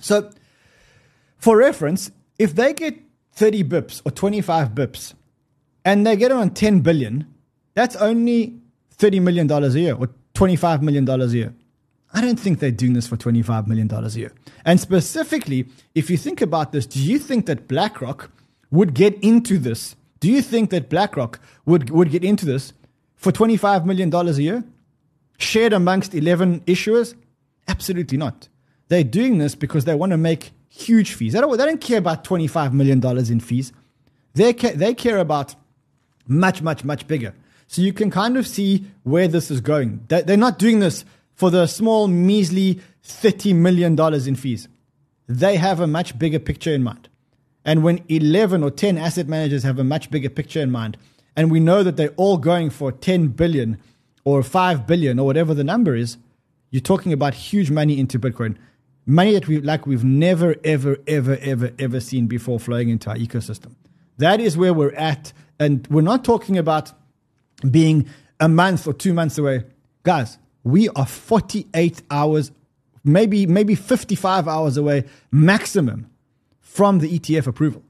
So, 0.00 0.30
for 1.36 1.58
reference, 1.58 2.10
if 2.38 2.54
they 2.54 2.72
get 2.72 2.98
30 3.34 3.64
bips 3.64 4.00
or 4.04 4.12
25 4.12 4.70
bips 4.70 5.14
and 5.84 6.06
they 6.06 6.16
get 6.16 6.32
on 6.32 6.50
10 6.50 6.80
billion, 6.80 7.26
that's 7.74 7.96
only 7.96 8.58
$30 8.96 9.20
million 9.20 9.50
a 9.50 9.68
year 9.68 9.94
or 9.94 10.08
$25 10.34 10.82
million 10.82 11.08
a 11.08 11.26
year. 11.26 11.54
I 12.14 12.20
don't 12.20 12.38
think 12.38 12.58
they're 12.58 12.70
doing 12.70 12.92
this 12.92 13.06
for 13.06 13.16
$25 13.16 13.66
million 13.66 13.90
a 13.92 14.08
year. 14.08 14.32
And 14.64 14.78
specifically, 14.78 15.66
if 15.94 16.10
you 16.10 16.16
think 16.16 16.40
about 16.40 16.72
this, 16.72 16.86
do 16.86 17.02
you 17.02 17.18
think 17.18 17.46
that 17.46 17.68
BlackRock 17.68 18.30
would 18.70 18.94
get 18.94 19.18
into 19.22 19.58
this? 19.58 19.96
Do 20.20 20.30
you 20.30 20.42
think 20.42 20.70
that 20.70 20.88
BlackRock 20.88 21.40
would, 21.64 21.90
would 21.90 22.10
get 22.10 22.22
into 22.22 22.44
this 22.44 22.72
for 23.16 23.32
$25 23.32 23.84
million 23.86 24.14
a 24.14 24.30
year? 24.32 24.64
Shared 25.38 25.72
amongst 25.72 26.14
11 26.14 26.60
issuers? 26.60 27.14
Absolutely 27.66 28.18
not. 28.18 28.48
They're 28.88 29.04
doing 29.04 29.38
this 29.38 29.54
because 29.54 29.84
they 29.86 29.94
want 29.94 30.12
to 30.12 30.18
make 30.18 30.52
huge 30.68 31.14
fees. 31.14 31.32
They 31.32 31.40
don't, 31.40 31.56
they 31.56 31.64
don't 31.64 31.80
care 31.80 31.98
about 31.98 32.24
$25 32.24 32.72
million 32.72 33.04
in 33.30 33.40
fees. 33.40 33.72
They 34.34 34.52
care, 34.52 34.72
they 34.72 34.94
care 34.94 35.18
about 35.18 35.54
much, 36.26 36.62
much, 36.62 36.84
much 36.84 37.06
bigger. 37.06 37.34
So 37.66 37.82
you 37.82 37.92
can 37.92 38.10
kind 38.10 38.36
of 38.36 38.46
see 38.46 38.84
where 39.02 39.28
this 39.28 39.50
is 39.50 39.60
going. 39.60 40.04
They're 40.08 40.36
not 40.36 40.58
doing 40.58 40.80
this 40.80 41.04
for 41.34 41.50
the 41.50 41.66
small, 41.66 42.08
measly 42.08 42.80
$30 43.04 43.54
million 43.54 43.98
in 44.28 44.36
fees. 44.36 44.68
They 45.28 45.56
have 45.56 45.80
a 45.80 45.86
much 45.86 46.18
bigger 46.18 46.38
picture 46.38 46.74
in 46.74 46.82
mind. 46.82 47.08
And 47.64 47.82
when 47.82 48.04
11 48.08 48.62
or 48.62 48.70
10 48.70 48.98
asset 48.98 49.28
managers 49.28 49.62
have 49.62 49.78
a 49.78 49.84
much 49.84 50.10
bigger 50.10 50.28
picture 50.28 50.60
in 50.60 50.70
mind, 50.70 50.96
and 51.36 51.50
we 51.50 51.60
know 51.60 51.82
that 51.82 51.96
they're 51.96 52.10
all 52.16 52.36
going 52.36 52.70
for 52.70 52.92
10 52.92 53.28
billion 53.28 53.78
or 54.24 54.42
5 54.42 54.86
billion 54.86 55.18
or 55.18 55.26
whatever 55.26 55.54
the 55.54 55.64
number 55.64 55.94
is, 55.94 56.18
you're 56.70 56.80
talking 56.80 57.12
about 57.12 57.34
huge 57.34 57.70
money 57.70 57.98
into 57.98 58.18
Bitcoin. 58.18 58.56
Money 59.04 59.32
that 59.32 59.48
we 59.48 59.60
like 59.60 59.86
we've 59.86 60.04
never, 60.04 60.56
ever, 60.64 60.96
ever, 61.06 61.36
ever, 61.40 61.72
ever 61.78 62.00
seen 62.00 62.26
before 62.26 62.60
flowing 62.60 62.88
into 62.88 63.10
our 63.10 63.16
ecosystem. 63.16 63.74
That 64.18 64.40
is 64.40 64.56
where 64.56 64.72
we're 64.72 64.94
at. 64.94 65.32
And 65.58 65.86
we're 65.88 66.02
not 66.02 66.24
talking 66.24 66.56
about 66.56 66.92
being 67.70 68.08
a 68.40 68.48
month 68.48 68.86
or 68.86 68.92
two 68.92 69.14
months 69.14 69.38
away. 69.38 69.64
Guys, 70.02 70.38
we 70.64 70.88
are 70.90 71.06
48 71.06 72.02
hours, 72.10 72.50
maybe, 73.04 73.46
maybe 73.46 73.74
55 73.74 74.48
hours 74.48 74.76
away 74.76 75.04
maximum 75.30 76.10
from 76.60 76.98
the 76.98 77.18
ETF 77.18 77.46
approval. 77.46 77.82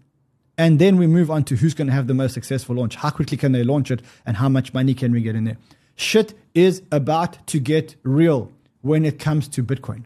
And 0.59 0.79
then 0.79 0.97
we 0.97 1.07
move 1.07 1.31
on 1.31 1.45
to 1.45 1.57
who's 1.57 1.75
going 1.75 1.87
to 1.87 1.93
have 1.93 2.07
the 2.07 2.15
most 2.15 2.35
successful 2.35 2.77
launch. 2.77 2.97
How 2.97 3.11
quickly 3.11 3.37
can 3.37 3.53
they 3.53 3.65
launch 3.65 3.91
it? 3.91 4.03
And 4.27 4.37
how 4.37 4.49
much 4.49 4.75
money 4.75 4.95
can 4.95 5.13
we 5.13 5.23
get 5.23 5.35
in 5.35 5.45
there? 5.45 5.57
Shit 5.97 6.35
is 6.55 6.83
about 6.91 7.47
to 7.49 7.59
get 7.59 7.97
real 8.03 8.53
when 8.83 9.05
it 9.05 9.19
comes 9.19 9.49
to 9.49 9.63
Bitcoin. 9.63 10.05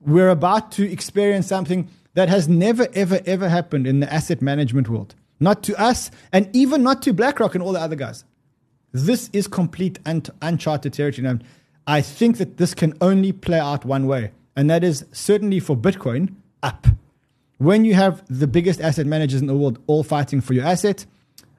We're 0.00 0.30
about 0.30 0.72
to 0.72 0.90
experience 0.90 1.46
something 1.46 1.88
that 2.14 2.28
has 2.28 2.48
never, 2.48 2.88
ever, 2.94 3.20
ever 3.24 3.48
happened 3.48 3.86
in 3.86 4.00
the 4.00 4.12
asset 4.12 4.42
management 4.42 4.88
world. 4.88 5.14
Not 5.38 5.62
to 5.64 5.80
us, 5.80 6.10
and 6.32 6.48
even 6.54 6.82
not 6.82 7.02
to 7.02 7.12
BlackRock 7.12 7.54
and 7.54 7.62
all 7.62 7.72
the 7.72 7.80
other 7.80 7.96
guys. 7.96 8.24
This 8.92 9.30
is 9.32 9.48
complete 9.48 9.98
un- 10.04 10.22
uncharted 10.40 10.92
territory. 10.92 11.26
And 11.26 11.42
I 11.86 12.00
think 12.00 12.38
that 12.38 12.58
this 12.58 12.74
can 12.74 12.94
only 13.00 13.32
play 13.32 13.58
out 13.58 13.84
one 13.84 14.06
way, 14.06 14.32
and 14.54 14.70
that 14.70 14.84
is 14.84 15.04
certainly 15.12 15.58
for 15.60 15.76
Bitcoin 15.76 16.34
up. 16.62 16.86
When 17.58 17.84
you 17.84 17.94
have 17.94 18.22
the 18.28 18.46
biggest 18.46 18.80
asset 18.80 19.06
managers 19.06 19.40
in 19.40 19.46
the 19.46 19.54
world 19.56 19.78
all 19.86 20.02
fighting 20.02 20.40
for 20.40 20.52
your 20.52 20.64
asset, 20.64 21.06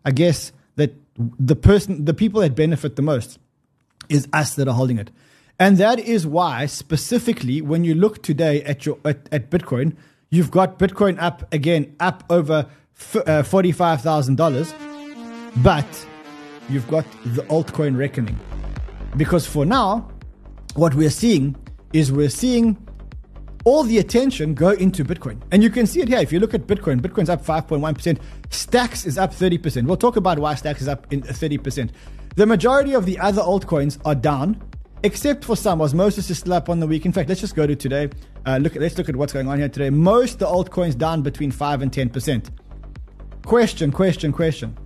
I 0.05 0.11
guess 0.11 0.51
that 0.75 0.95
the 1.39 1.55
person, 1.55 2.05
the 2.05 2.13
people 2.13 2.41
that 2.41 2.55
benefit 2.55 2.95
the 2.95 3.01
most 3.01 3.39
is 4.09 4.27
us 4.33 4.55
that 4.55 4.67
are 4.67 4.73
holding 4.73 4.97
it. 4.97 5.11
And 5.59 5.77
that 5.77 5.99
is 5.99 6.25
why, 6.27 6.65
specifically, 6.65 7.61
when 7.61 7.83
you 7.83 7.95
look 7.95 8.21
today 8.23 8.63
at, 8.63 8.85
your, 8.85 8.97
at, 9.05 9.29
at 9.31 9.49
Bitcoin, 9.49 9.95
you've 10.29 10.51
got 10.51 10.79
Bitcoin 10.79 11.21
up 11.21 11.51
again, 11.53 11.95
up 11.99 12.23
over 12.29 12.67
f- 12.97 13.15
uh, 13.15 13.43
$45,000, 13.43 14.73
but 15.63 16.07
you've 16.69 16.87
got 16.87 17.05
the 17.25 17.43
altcoin 17.43 17.97
reckoning. 17.97 18.39
Because 19.17 19.45
for 19.45 19.65
now, 19.65 20.09
what 20.75 20.95
we're 20.95 21.09
seeing 21.09 21.55
is 21.93 22.11
we're 22.11 22.29
seeing 22.29 22.77
all 23.65 23.83
the 23.83 23.97
attention 23.97 24.53
go 24.53 24.71
into 24.71 25.05
Bitcoin. 25.05 25.41
And 25.51 25.63
you 25.63 25.69
can 25.69 25.87
see 25.87 26.01
it 26.01 26.07
here. 26.07 26.19
If 26.19 26.31
you 26.31 26.39
look 26.39 26.53
at 26.53 26.67
Bitcoin, 26.67 26.99
Bitcoin's 26.99 27.29
up 27.29 27.45
5.1%. 27.45 28.19
Stacks 28.49 29.05
is 29.05 29.17
up 29.17 29.31
30%. 29.31 29.85
We'll 29.85 29.97
talk 29.97 30.15
about 30.15 30.39
why 30.39 30.55
Stacks 30.55 30.81
is 30.81 30.87
up 30.87 31.11
in 31.13 31.21
30%. 31.21 31.91
The 32.35 32.45
majority 32.45 32.93
of 32.93 33.05
the 33.05 33.19
other 33.19 33.41
altcoins 33.41 33.99
are 34.05 34.15
down, 34.15 34.61
except 35.03 35.45
for 35.45 35.55
some. 35.55 35.81
Osmosis 35.81 36.29
is 36.29 36.39
still 36.39 36.53
up 36.53 36.67
on 36.67 36.79
the 36.79 36.87
week. 36.87 37.05
In 37.05 37.13
fact, 37.13 37.29
let's 37.29 37.41
just 37.41 37.55
go 37.55 37.65
to 37.67 37.75
today. 37.75 38.09
Uh, 38.45 38.57
look, 38.57 38.75
let's 38.75 38.97
look 38.97 39.07
at 39.07 39.15
what's 39.15 39.31
going 39.31 39.47
on 39.47 39.59
here 39.59 39.69
today. 39.69 39.89
Most 39.89 40.39
the 40.39 40.45
altcoins 40.45 40.97
down 40.97 41.21
between 41.21 41.51
5 41.51 41.81
and 41.83 41.91
10%. 41.91 42.49
Question, 43.45 43.91
question, 43.91 44.31
question. 44.33 44.77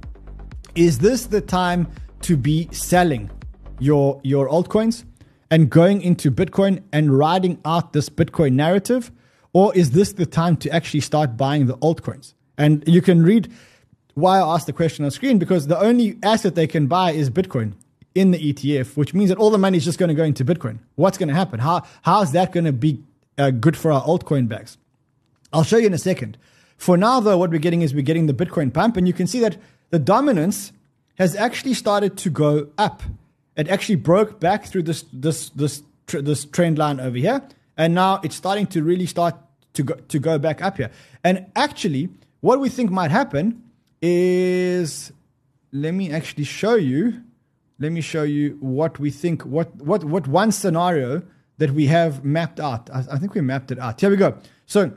Is 0.78 1.00
this 1.00 1.26
the 1.26 1.42
time 1.42 1.88
to 2.22 2.38
be 2.38 2.70
selling 2.72 3.32
your 3.80 4.22
your 4.24 4.48
altcoins 4.48 5.06
and 5.50 5.72
going 5.72 6.04
into 6.04 6.30
Bitcoin 6.30 6.84
and 6.94 7.18
riding 7.18 7.60
out 7.66 7.94
this 7.94 8.10
Bitcoin 8.10 8.54
narrative? 8.54 9.12
Or 9.54 9.76
is 9.76 9.90
this 9.92 10.14
the 10.14 10.28
time 10.28 10.56
to 10.58 10.70
actually 10.70 11.00
start 11.00 11.36
buying 11.36 11.66
the 11.66 11.76
altcoins? 11.80 12.36
And 12.60 12.84
you 12.88 13.02
can 13.02 13.24
read 13.24 13.52
why 14.14 14.38
I 14.38 14.54
asked 14.54 14.68
the 14.68 14.74
question 14.74 15.04
on 15.04 15.10
screen 15.10 15.40
because 15.40 15.66
the 15.66 15.80
only 15.80 16.20
asset 16.22 16.54
they 16.54 16.68
can 16.68 16.86
buy 16.86 17.10
is 17.12 17.32
Bitcoin 17.32 17.74
in 18.14 18.30
the 18.30 18.54
ETF, 18.54 18.96
which 18.96 19.16
means 19.16 19.30
that 19.30 19.40
all 19.40 19.50
the 19.50 19.58
money 19.58 19.78
is 19.78 19.84
just 19.84 19.98
going 19.98 20.10
to 20.10 20.16
go 20.16 20.26
into 20.26 20.46
Bitcoin. 20.46 20.78
What's 20.94 21.18
going 21.18 21.30
to 21.30 21.36
happen? 21.36 21.60
How, 21.60 21.86
how 22.04 22.22
is 22.22 22.34
that 22.34 22.52
going 22.52 22.66
to 22.66 22.72
be 22.72 23.02
uh, 23.40 23.50
good 23.50 23.76
for 23.76 23.92
our 23.92 24.04
altcoin 24.04 24.48
bags? 24.48 24.78
I'll 25.52 25.64
show 25.64 25.78
you 25.78 25.88
in 25.88 25.94
a 25.96 25.98
second. 25.98 26.38
For 26.78 26.98
now, 26.98 27.20
though, 27.20 27.40
what 27.40 27.50
we're 27.50 27.58
getting 27.58 27.82
is 27.82 27.96
we're 27.96 28.04
getting 28.04 28.28
the 28.28 28.34
Bitcoin 28.34 28.72
pump, 28.72 28.96
and 28.96 29.08
you 29.08 29.14
can 29.14 29.26
see 29.26 29.40
that 29.40 29.58
the 29.90 30.00
dominance 30.00 30.72
has 31.18 31.36
actually 31.36 31.74
started 31.74 32.18
to 32.18 32.30
go 32.30 32.70
up. 32.78 33.04
It 33.56 33.68
actually 33.70 33.96
broke 33.96 34.40
back 34.40 34.66
through 34.66 34.84
this 34.84 35.06
this 35.12 35.50
this 35.50 35.84
this 36.08 36.46
trend 36.46 36.78
line 36.78 37.00
over 37.00 37.18
here, 37.18 37.42
and 37.76 37.96
now 37.96 38.20
it's 38.24 38.36
starting 38.36 38.68
to 38.68 38.84
really 38.84 39.06
start 39.06 39.36
to 39.74 39.84
go 39.84 39.96
to 39.96 40.20
go 40.20 40.38
back 40.38 40.62
up 40.62 40.78
here. 40.78 40.92
And 41.24 41.48
actually, 41.56 42.10
what 42.42 42.60
we 42.60 42.70
think 42.70 42.92
might 42.92 43.12
happen 43.12 43.64
is, 44.02 45.12
let 45.72 45.94
me 45.94 46.12
actually 46.12 46.44
show 46.44 46.76
you. 46.76 47.22
Let 47.80 47.92
me 47.92 48.02
show 48.02 48.24
you 48.24 48.58
what 48.60 49.00
we 49.00 49.10
think. 49.10 49.44
What 49.44 49.76
what 49.78 50.04
what 50.04 50.28
one 50.28 50.52
scenario 50.52 51.24
that 51.58 51.72
we 51.72 51.88
have 51.88 52.24
mapped 52.24 52.60
out. 52.60 52.90
I, 52.92 53.00
I 53.12 53.18
think 53.18 53.34
we 53.34 53.42
mapped 53.42 53.72
it 53.72 53.80
out. 53.80 54.00
Here 54.00 54.10
we 54.10 54.18
go. 54.18 54.38
So 54.68 54.92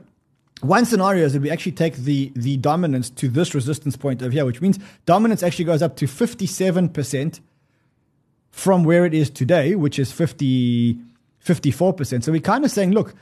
one 0.61 0.85
scenario 0.85 1.25
is 1.25 1.33
that 1.33 1.41
we 1.41 1.49
actually 1.49 1.71
take 1.73 1.95
the, 1.95 2.31
the 2.35 2.57
dominance 2.57 3.09
to 3.09 3.27
this 3.27 3.53
resistance 3.55 3.97
point 3.97 4.21
over 4.21 4.31
here, 4.31 4.45
which 4.45 4.61
means 4.61 4.79
dominance 5.05 5.43
actually 5.43 5.65
goes 5.65 5.81
up 5.81 5.95
to 5.97 6.05
57% 6.05 7.39
from 8.51 8.83
where 8.83 9.05
it 9.05 9.13
is 9.13 9.29
today, 9.29 9.75
which 9.75 9.97
is 9.97 10.11
50, 10.11 10.97
54%. 11.43 12.23
So 12.23 12.31
we're 12.31 12.41
kind 12.41 12.63
of 12.63 12.71
saying, 12.71 12.91
look, 12.91 13.15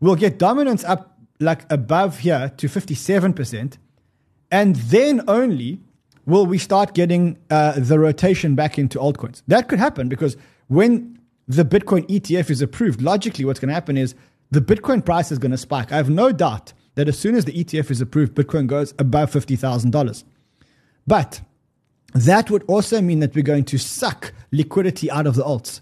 we'll 0.00 0.16
get 0.16 0.38
dominance 0.38 0.84
up 0.84 1.18
like 1.40 1.70
above 1.70 2.20
here 2.20 2.52
to 2.56 2.68
57%, 2.68 3.76
and 4.50 4.76
then 4.76 5.22
only 5.28 5.80
will 6.26 6.46
we 6.46 6.58
start 6.58 6.94
getting 6.94 7.38
uh, 7.50 7.74
the 7.76 7.98
rotation 7.98 8.54
back 8.54 8.78
into 8.78 8.98
altcoins. 8.98 9.42
That 9.48 9.68
could 9.68 9.78
happen 9.78 10.08
because 10.08 10.36
when 10.68 11.18
the 11.46 11.64
Bitcoin 11.64 12.06
ETF 12.08 12.50
is 12.50 12.62
approved, 12.62 13.02
logically 13.02 13.44
what's 13.44 13.60
going 13.60 13.68
to 13.68 13.74
happen 13.74 13.98
is 13.98 14.14
the 14.50 14.60
Bitcoin 14.60 15.04
price 15.04 15.32
is 15.32 15.38
going 15.38 15.52
to 15.52 15.58
spike. 15.58 15.92
I 15.92 15.96
have 15.96 16.10
no 16.10 16.32
doubt 16.32 16.72
that 16.94 17.08
as 17.08 17.18
soon 17.18 17.34
as 17.34 17.44
the 17.44 17.52
ETF 17.52 17.90
is 17.90 18.00
approved, 18.00 18.34
Bitcoin 18.34 18.66
goes 18.66 18.94
above 18.98 19.30
$50,000. 19.30 20.24
But 21.06 21.40
that 22.14 22.50
would 22.50 22.62
also 22.68 23.00
mean 23.00 23.20
that 23.20 23.34
we're 23.34 23.42
going 23.42 23.64
to 23.64 23.78
suck 23.78 24.32
liquidity 24.52 25.10
out 25.10 25.26
of 25.26 25.34
the 25.34 25.42
alts. 25.42 25.80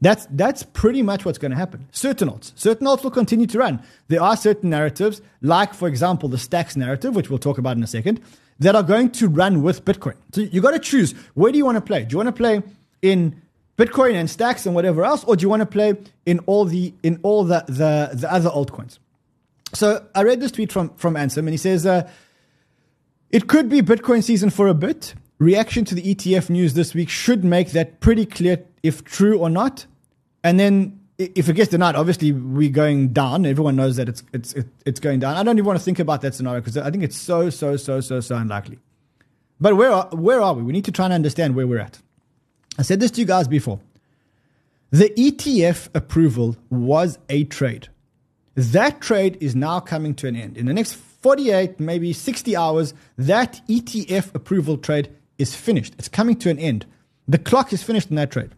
That's, 0.00 0.26
that's 0.30 0.64
pretty 0.64 1.00
much 1.00 1.24
what's 1.24 1.38
going 1.38 1.52
to 1.52 1.56
happen. 1.56 1.86
Certain 1.92 2.28
alts. 2.28 2.52
Certain 2.56 2.88
alts 2.88 3.04
will 3.04 3.12
continue 3.12 3.46
to 3.46 3.58
run. 3.58 3.80
There 4.08 4.20
are 4.20 4.36
certain 4.36 4.70
narratives, 4.70 5.22
like, 5.42 5.74
for 5.74 5.86
example, 5.86 6.28
the 6.28 6.38
stacks 6.38 6.76
narrative, 6.76 7.14
which 7.14 7.30
we'll 7.30 7.38
talk 7.38 7.58
about 7.58 7.76
in 7.76 7.84
a 7.84 7.86
second, 7.86 8.20
that 8.58 8.74
are 8.74 8.82
going 8.82 9.10
to 9.12 9.28
run 9.28 9.62
with 9.62 9.84
Bitcoin. 9.84 10.16
So 10.32 10.40
you 10.40 10.60
got 10.60 10.72
to 10.72 10.80
choose 10.80 11.12
where 11.34 11.52
do 11.52 11.58
you 11.58 11.64
want 11.64 11.76
to 11.76 11.80
play? 11.80 12.04
Do 12.04 12.14
you 12.14 12.16
want 12.16 12.28
to 12.28 12.32
play 12.32 12.62
in 13.00 13.41
Bitcoin 13.76 14.14
and 14.14 14.28
stacks 14.28 14.66
and 14.66 14.74
whatever 14.74 15.04
else, 15.04 15.24
or 15.24 15.36
do 15.36 15.42
you 15.42 15.48
want 15.48 15.60
to 15.60 15.66
play 15.66 15.94
in 16.26 16.38
all 16.40 16.64
the 16.64 16.92
in 17.02 17.18
all 17.22 17.44
the 17.44 17.64
the, 17.66 18.10
the 18.14 18.32
other 18.32 18.50
altcoins? 18.50 18.98
So 19.74 20.06
I 20.14 20.22
read 20.22 20.40
this 20.40 20.52
tweet 20.52 20.70
from 20.70 20.90
from 20.96 21.14
Ansem, 21.14 21.38
and 21.38 21.50
he 21.50 21.56
says 21.56 21.86
uh, 21.86 22.08
it 23.30 23.48
could 23.48 23.68
be 23.68 23.80
Bitcoin 23.80 24.22
season 24.22 24.50
for 24.50 24.68
a 24.68 24.74
bit. 24.74 25.14
Reaction 25.38 25.84
to 25.86 25.94
the 25.94 26.14
ETF 26.14 26.50
news 26.50 26.74
this 26.74 26.94
week 26.94 27.08
should 27.08 27.44
make 27.44 27.72
that 27.72 27.98
pretty 28.00 28.26
clear 28.26 28.64
if 28.82 29.02
true 29.02 29.38
or 29.38 29.50
not. 29.50 29.86
And 30.44 30.60
then 30.60 31.00
if 31.18 31.48
it 31.48 31.54
gets 31.54 31.70
denied, 31.70 31.94
obviously 31.94 32.32
we're 32.32 32.70
going 32.70 33.08
down. 33.08 33.46
Everyone 33.46 33.76
knows 33.76 33.96
that 33.96 34.08
it's 34.08 34.22
it's 34.32 34.54
it's 34.84 35.00
going 35.00 35.20
down. 35.20 35.36
I 35.36 35.42
don't 35.42 35.56
even 35.56 35.66
want 35.66 35.78
to 35.78 35.84
think 35.84 35.98
about 35.98 36.20
that 36.22 36.34
scenario 36.34 36.60
because 36.60 36.76
I 36.76 36.90
think 36.90 37.04
it's 37.04 37.16
so 37.16 37.50
so 37.50 37.76
so 37.76 38.00
so 38.00 38.20
so 38.20 38.36
unlikely. 38.36 38.78
But 39.60 39.76
where 39.76 39.92
are, 39.92 40.08
where 40.12 40.40
are 40.40 40.54
we? 40.54 40.62
We 40.62 40.72
need 40.72 40.84
to 40.86 40.92
try 40.92 41.04
and 41.06 41.14
understand 41.14 41.54
where 41.54 41.66
we're 41.66 41.78
at. 41.78 42.00
I 42.78 42.82
said 42.82 43.00
this 43.00 43.10
to 43.12 43.20
you 43.20 43.26
guys 43.26 43.48
before. 43.48 43.80
The 44.90 45.10
ETF 45.10 45.88
approval 45.94 46.56
was 46.70 47.18
a 47.28 47.44
trade. 47.44 47.88
That 48.54 49.00
trade 49.00 49.38
is 49.40 49.56
now 49.56 49.80
coming 49.80 50.14
to 50.16 50.28
an 50.28 50.36
end. 50.36 50.58
In 50.58 50.66
the 50.66 50.74
next 50.74 50.94
48, 50.94 51.80
maybe 51.80 52.12
60 52.12 52.56
hours, 52.56 52.92
that 53.16 53.62
ETF 53.68 54.34
approval 54.34 54.76
trade 54.76 55.10
is 55.38 55.54
finished. 55.54 55.94
It's 55.98 56.08
coming 56.08 56.36
to 56.40 56.50
an 56.50 56.58
end. 56.58 56.84
The 57.26 57.38
clock 57.38 57.72
is 57.72 57.82
finished 57.82 58.10
in 58.10 58.16
that 58.16 58.30
trade. 58.30 58.50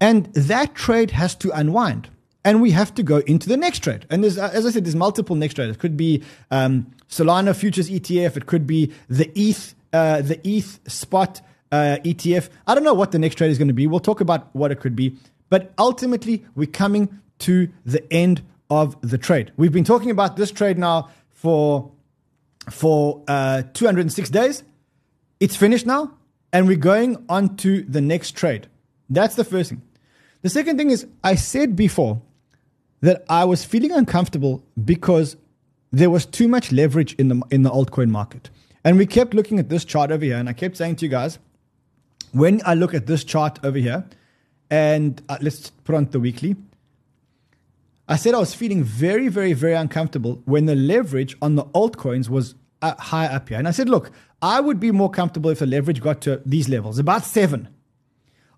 And 0.00 0.32
that 0.34 0.74
trade 0.74 1.10
has 1.10 1.34
to 1.36 1.50
unwind. 1.50 2.08
And 2.44 2.60
we 2.62 2.70
have 2.72 2.94
to 2.94 3.02
go 3.02 3.18
into 3.18 3.48
the 3.48 3.56
next 3.56 3.80
trade. 3.80 4.06
And 4.10 4.24
as 4.24 4.38
I 4.38 4.70
said, 4.70 4.84
there's 4.84 4.96
multiple 4.96 5.36
next 5.36 5.54
trades. 5.54 5.76
It 5.76 5.78
could 5.78 5.96
be 5.96 6.22
um, 6.50 6.90
Solana 7.08 7.54
futures 7.54 7.90
ETF. 7.90 8.36
It 8.36 8.46
could 8.46 8.66
be 8.66 8.92
the 9.08 9.30
ETH, 9.38 9.74
uh, 9.92 10.22
the 10.22 10.40
ETH 10.48 10.80
spot 10.90 11.42
uh, 11.72 11.96
ETF. 12.04 12.50
I 12.66 12.74
don't 12.74 12.84
know 12.84 12.94
what 12.94 13.10
the 13.10 13.18
next 13.18 13.36
trade 13.36 13.50
is 13.50 13.58
going 13.58 13.68
to 13.68 13.74
be. 13.74 13.86
We'll 13.86 14.00
talk 14.00 14.20
about 14.20 14.54
what 14.54 14.70
it 14.70 14.78
could 14.78 14.94
be. 14.94 15.16
But 15.48 15.72
ultimately, 15.78 16.44
we're 16.54 16.66
coming 16.66 17.20
to 17.40 17.68
the 17.84 18.10
end 18.12 18.42
of 18.70 18.96
the 19.00 19.18
trade. 19.18 19.52
We've 19.56 19.72
been 19.72 19.84
talking 19.84 20.10
about 20.10 20.36
this 20.36 20.50
trade 20.50 20.78
now 20.78 21.08
for 21.30 21.90
for 22.70 23.24
uh, 23.26 23.62
206 23.74 24.30
days. 24.30 24.62
It's 25.40 25.56
finished 25.56 25.84
now, 25.84 26.12
and 26.52 26.68
we're 26.68 26.76
going 26.76 27.24
on 27.28 27.56
to 27.56 27.82
the 27.82 28.00
next 28.00 28.36
trade. 28.36 28.68
That's 29.10 29.34
the 29.34 29.44
first 29.44 29.70
thing. 29.70 29.82
The 30.42 30.50
second 30.50 30.76
thing 30.76 30.90
is, 30.90 31.06
I 31.24 31.34
said 31.34 31.74
before 31.74 32.22
that 33.00 33.24
I 33.28 33.44
was 33.44 33.64
feeling 33.64 33.90
uncomfortable 33.90 34.62
because 34.82 35.36
there 35.90 36.08
was 36.08 36.24
too 36.24 36.46
much 36.46 36.70
leverage 36.70 37.14
in 37.14 37.28
the 37.28 37.42
in 37.50 37.62
the 37.62 37.70
altcoin 37.70 38.10
market, 38.10 38.50
and 38.84 38.98
we 38.98 39.06
kept 39.06 39.34
looking 39.34 39.58
at 39.58 39.68
this 39.68 39.84
chart 39.84 40.10
over 40.10 40.24
here, 40.24 40.36
and 40.36 40.48
I 40.48 40.52
kept 40.52 40.76
saying 40.76 40.96
to 40.96 41.06
you 41.06 41.10
guys 41.10 41.38
when 42.32 42.60
I 42.66 42.74
look 42.74 42.94
at 42.94 43.06
this 43.06 43.24
chart 43.24 43.58
over 43.62 43.78
here, 43.78 44.04
and 44.70 45.22
uh, 45.28 45.38
let's 45.40 45.70
put 45.70 45.94
on 45.94 46.06
the 46.06 46.20
weekly, 46.20 46.56
I 48.08 48.16
said 48.16 48.34
I 48.34 48.38
was 48.38 48.54
feeling 48.54 48.82
very, 48.82 49.28
very, 49.28 49.52
very 49.52 49.74
uncomfortable 49.74 50.42
when 50.44 50.66
the 50.66 50.74
leverage 50.74 51.36
on 51.40 51.54
the 51.54 51.64
altcoins 51.66 52.28
was 52.28 52.54
uh, 52.80 52.94
high 52.98 53.26
up 53.26 53.48
here. 53.48 53.58
And 53.58 53.68
I 53.68 53.70
said, 53.70 53.88
look, 53.88 54.10
I 54.40 54.60
would 54.60 54.80
be 54.80 54.90
more 54.90 55.10
comfortable 55.10 55.50
if 55.50 55.60
the 55.60 55.66
leverage 55.66 56.00
got 56.02 56.20
to 56.22 56.42
these 56.44 56.68
levels, 56.68 56.98
about 56.98 57.24
seven. 57.24 57.68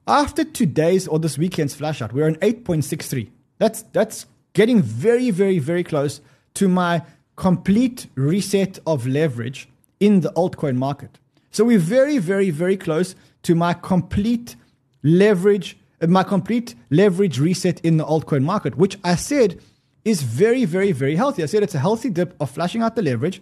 After 0.06 0.44
today's 0.44 1.06
or 1.06 1.18
this 1.18 1.38
weekend's 1.38 1.74
flash 1.74 2.00
out, 2.00 2.12
we're 2.12 2.26
on 2.26 2.36
8.63. 2.36 3.30
That's, 3.58 3.82
that's 3.82 4.26
getting 4.54 4.82
very, 4.82 5.30
very, 5.30 5.58
very 5.58 5.84
close 5.84 6.20
to 6.54 6.68
my 6.68 7.02
complete 7.36 8.06
reset 8.14 8.78
of 8.86 9.06
leverage 9.06 9.68
in 10.00 10.20
the 10.20 10.30
altcoin 10.32 10.76
market. 10.76 11.18
So 11.54 11.62
we're 11.62 11.78
very, 11.78 12.18
very, 12.18 12.50
very 12.50 12.76
close 12.76 13.14
to 13.44 13.54
my 13.54 13.74
complete 13.74 14.56
leverage, 15.04 15.78
uh, 16.00 16.08
my 16.08 16.24
complete 16.24 16.74
leverage 16.90 17.38
reset 17.38 17.78
in 17.82 17.96
the 17.96 18.04
altcoin 18.04 18.42
market, 18.42 18.76
which 18.76 18.98
I 19.04 19.14
said 19.14 19.60
is 20.04 20.24
very, 20.24 20.64
very, 20.64 20.90
very 20.90 21.14
healthy. 21.14 21.44
I 21.44 21.46
said 21.46 21.62
it's 21.62 21.76
a 21.76 21.78
healthy 21.78 22.10
dip 22.10 22.34
of 22.40 22.50
flashing 22.50 22.82
out 22.82 22.96
the 22.96 23.02
leverage. 23.02 23.40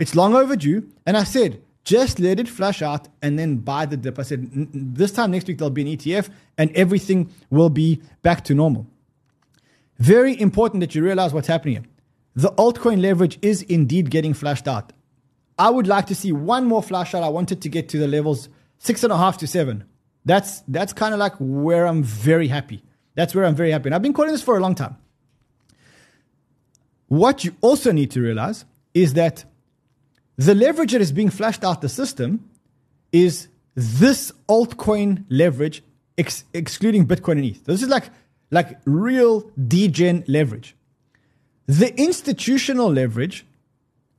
It's 0.00 0.16
long 0.16 0.34
overdue. 0.34 0.90
And 1.06 1.16
I 1.16 1.22
said, 1.22 1.62
just 1.84 2.18
let 2.18 2.40
it 2.40 2.48
flush 2.48 2.82
out 2.82 3.06
and 3.22 3.38
then 3.38 3.58
buy 3.58 3.86
the 3.86 3.96
dip. 3.96 4.18
I 4.18 4.22
said, 4.22 4.50
this 4.74 5.12
time 5.12 5.30
next 5.30 5.46
week, 5.46 5.58
there'll 5.58 5.70
be 5.70 5.82
an 5.82 5.96
ETF 5.96 6.30
and 6.58 6.72
everything 6.72 7.32
will 7.50 7.70
be 7.70 8.02
back 8.22 8.42
to 8.46 8.54
normal. 8.54 8.84
Very 10.00 10.40
important 10.40 10.80
that 10.80 10.96
you 10.96 11.04
realize 11.04 11.32
what's 11.32 11.46
happening 11.46 11.74
here. 11.74 11.84
The 12.34 12.50
altcoin 12.56 13.00
leverage 13.00 13.38
is 13.42 13.62
indeed 13.62 14.10
getting 14.10 14.34
flashed 14.34 14.66
out. 14.66 14.92
I 15.58 15.70
would 15.70 15.86
like 15.86 16.06
to 16.06 16.14
see 16.14 16.32
one 16.32 16.66
more 16.66 16.82
flash 16.82 17.14
out. 17.14 17.22
I 17.22 17.28
wanted 17.28 17.62
to 17.62 17.68
get 17.68 17.88
to 17.90 17.98
the 17.98 18.08
levels 18.08 18.48
six 18.78 19.04
and 19.04 19.12
a 19.12 19.16
half 19.16 19.38
to 19.38 19.46
seven. 19.46 19.84
That's 20.24 20.62
that's 20.68 20.92
kind 20.92 21.14
of 21.14 21.20
like 21.20 21.34
where 21.38 21.86
I'm 21.86 22.02
very 22.02 22.48
happy. 22.48 22.82
That's 23.14 23.34
where 23.34 23.44
I'm 23.44 23.54
very 23.54 23.70
happy. 23.70 23.88
And 23.88 23.94
I've 23.94 24.02
been 24.02 24.12
calling 24.12 24.32
this 24.32 24.42
for 24.42 24.56
a 24.56 24.60
long 24.60 24.74
time. 24.74 24.96
What 27.08 27.44
you 27.44 27.54
also 27.60 27.92
need 27.92 28.10
to 28.12 28.20
realize 28.20 28.64
is 28.92 29.14
that 29.14 29.44
the 30.36 30.54
leverage 30.54 30.92
that 30.92 31.00
is 31.00 31.12
being 31.12 31.30
flashed 31.30 31.62
out 31.62 31.80
the 31.80 31.88
system 31.88 32.48
is 33.12 33.48
this 33.74 34.32
altcoin 34.48 35.24
leverage, 35.28 35.82
ex- 36.18 36.44
excluding 36.52 37.06
Bitcoin 37.06 37.32
and 37.32 37.44
ETH. 37.44 37.64
This 37.64 37.82
is 37.82 37.88
like, 37.88 38.10
like 38.50 38.78
real 38.84 39.50
degen 39.68 40.24
leverage. 40.26 40.74
The 41.66 41.94
institutional 42.00 42.90
leverage 42.90 43.46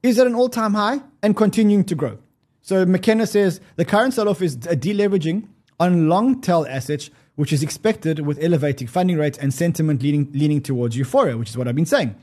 is 0.10 0.20
at 0.20 0.28
an 0.28 0.36
all 0.36 0.50
time 0.50 0.74
high 0.74 1.02
and 1.22 1.36
continuing 1.36 1.84
to 1.86 1.96
grow. 1.96 2.18
So 2.62 2.86
McKenna 2.86 3.28
says 3.28 3.62
the 3.76 3.86
current 3.86 4.14
sell 4.14 4.30
off 4.30 4.42
is 4.42 4.56
a 4.56 4.76
deleveraging 4.76 5.48
on 5.80 6.10
long 6.10 6.42
tail 6.42 6.66
assets, 6.70 7.10
which 7.36 7.54
is 7.54 7.62
expected 7.62 8.26
with 8.26 8.42
elevating 8.42 8.88
funding 8.88 9.18
rates 9.18 9.38
and 9.38 9.54
sentiment 9.54 10.02
leaning, 10.02 10.30
leaning 10.32 10.62
towards 10.62 10.98
euphoria, 10.98 11.38
which 11.38 11.50
is 11.50 11.58
what 11.58 11.68
I've 11.68 11.76
been 11.76 11.86
saying. 11.86 12.16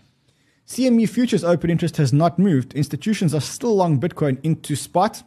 CME 0.66 1.08
futures 1.08 1.44
open 1.44 1.70
interest 1.70 1.96
has 1.96 2.12
not 2.12 2.38
moved. 2.38 2.74
Institutions 2.74 3.34
are 3.34 3.40
still 3.40 3.76
long 3.76 4.00
Bitcoin 4.00 4.38
into 4.42 4.74
spot 4.74 5.22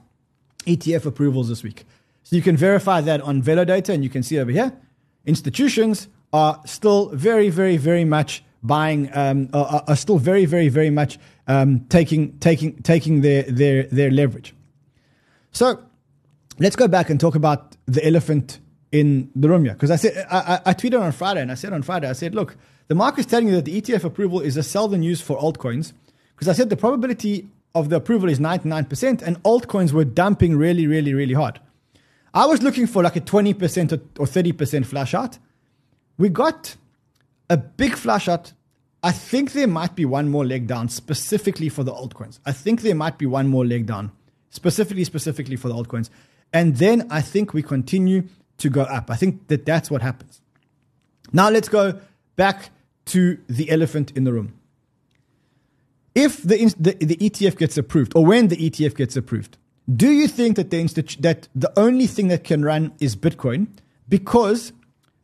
ETF 0.65 1.05
approvals 1.05 1.49
this 1.49 1.63
week. 1.63 1.85
So 2.23 2.35
you 2.35 2.41
can 2.41 2.57
verify 2.57 3.01
that 3.01 3.21
on 3.21 3.41
Velo 3.41 3.65
data 3.65 3.93
and 3.93 4.03
you 4.03 4.09
can 4.09 4.23
see 4.23 4.39
over 4.39 4.51
here. 4.51 4.73
Institutions 5.25 6.07
are 6.33 6.59
still 6.65 7.09
very, 7.09 7.49
very, 7.49 7.77
very 7.77 8.05
much 8.05 8.43
buying, 8.65 9.09
um, 9.13 9.49
are, 9.53 9.83
are, 9.87 9.95
still 9.95 10.17
very, 10.17 10.45
very, 10.45 10.69
very 10.69 10.89
much 10.89 11.17
um, 11.47 11.81
taking, 11.89 12.37
taking, 12.39 12.81
taking 12.81 13.21
their, 13.21 13.43
their, 13.43 13.83
their 13.83 14.11
leverage. 14.11 14.53
So 15.51 15.83
let's 16.59 16.75
go 16.75 16.87
back 16.87 17.09
and 17.09 17.19
talk 17.19 17.35
about 17.35 17.75
the 17.85 18.05
elephant 18.05 18.59
in 18.91 19.29
the 19.35 19.49
room 19.49 19.65
here. 19.65 19.73
Because 19.73 19.91
I 19.91 19.95
said, 19.97 20.25
I, 20.31 20.59
I, 20.65 20.73
tweeted 20.73 21.01
on 21.01 21.11
Friday 21.11 21.41
and 21.41 21.51
I 21.51 21.55
said 21.55 21.73
on 21.73 21.81
Friday, 21.81 22.09
I 22.09 22.13
said, 22.13 22.33
look, 22.33 22.55
the 22.87 22.95
market's 22.95 23.27
telling 23.27 23.47
you 23.47 23.55
that 23.55 23.65
the 23.65 23.81
ETF 23.81 24.03
approval 24.03 24.41
is 24.41 24.57
a 24.57 24.87
the 24.87 24.97
news 24.97 25.21
for 25.21 25.37
altcoins 25.37 25.93
because 26.35 26.47
I 26.47 26.53
said 26.53 26.69
the 26.69 26.77
probability 26.77 27.47
of 27.73 27.89
the 27.89 27.97
approval 27.97 28.29
is 28.29 28.39
99% 28.39 29.21
and 29.21 29.41
altcoins 29.43 29.91
were 29.91 30.05
dumping 30.05 30.55
really, 30.55 30.87
really, 30.87 31.13
really 31.13 31.33
hard. 31.33 31.59
I 32.33 32.45
was 32.45 32.61
looking 32.61 32.87
for 32.87 33.03
like 33.03 33.15
a 33.15 33.21
20% 33.21 33.93
or 33.93 34.25
30% 34.25 34.85
flash 34.85 35.13
out. 35.13 35.37
We 36.17 36.29
got 36.29 36.75
a 37.49 37.57
big 37.57 37.95
flash 37.95 38.27
out. 38.27 38.53
I 39.03 39.11
think 39.11 39.51
there 39.51 39.67
might 39.67 39.95
be 39.95 40.05
one 40.05 40.29
more 40.29 40.45
leg 40.45 40.67
down 40.67 40.89
specifically 40.89 41.69
for 41.69 41.83
the 41.83 41.93
altcoins. 41.93 42.39
I 42.45 42.51
think 42.51 42.81
there 42.81 42.95
might 42.95 43.17
be 43.17 43.25
one 43.25 43.47
more 43.47 43.65
leg 43.65 43.85
down 43.85 44.11
specifically, 44.49 45.03
specifically 45.03 45.55
for 45.55 45.67
the 45.67 45.75
altcoins. 45.75 46.09
And 46.51 46.77
then 46.77 47.07
I 47.11 47.21
think 47.21 47.53
we 47.53 47.61
continue 47.61 48.23
to 48.57 48.69
go 48.69 48.81
up. 48.81 49.11
I 49.11 49.15
think 49.15 49.47
that 49.47 49.65
that's 49.65 49.91
what 49.91 50.01
happens. 50.01 50.41
Now 51.33 51.49
let's 51.49 51.69
go 51.69 51.99
back 52.35 52.69
to 53.05 53.37
the 53.47 53.69
elephant 53.69 54.11
in 54.15 54.23
the 54.23 54.33
room. 54.33 54.53
If 56.15 56.41
the, 56.41 56.73
the, 56.79 56.93
the 56.93 57.17
ETF 57.17 57.57
gets 57.57 57.77
approved, 57.77 58.13
or 58.15 58.25
when 58.25 58.47
the 58.47 58.55
ETF 58.55 58.95
gets 58.95 59.17
approved, 59.17 59.57
do 59.93 60.09
you 60.09 60.27
think 60.27 60.55
that 60.55 60.71
the, 60.71 61.17
that 61.19 61.47
the 61.53 61.71
only 61.77 62.07
thing 62.07 62.29
that 62.29 62.43
can 62.43 62.63
run 62.63 62.93
is 62.99 63.15
Bitcoin 63.15 63.67
because 64.07 64.71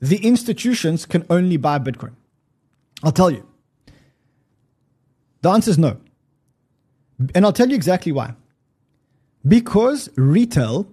the 0.01 0.17
institutions 0.17 1.05
can 1.05 1.25
only 1.29 1.57
buy 1.57 1.79
Bitcoin? 1.79 2.13
I'll 3.03 3.11
tell 3.11 3.31
you. 3.31 3.47
The 5.41 5.49
answer 5.49 5.71
is 5.71 5.77
no. 5.77 5.97
And 7.33 7.45
I'll 7.45 7.53
tell 7.53 7.69
you 7.69 7.75
exactly 7.75 8.11
why. 8.11 8.33
Because 9.47 10.09
retail 10.15 10.87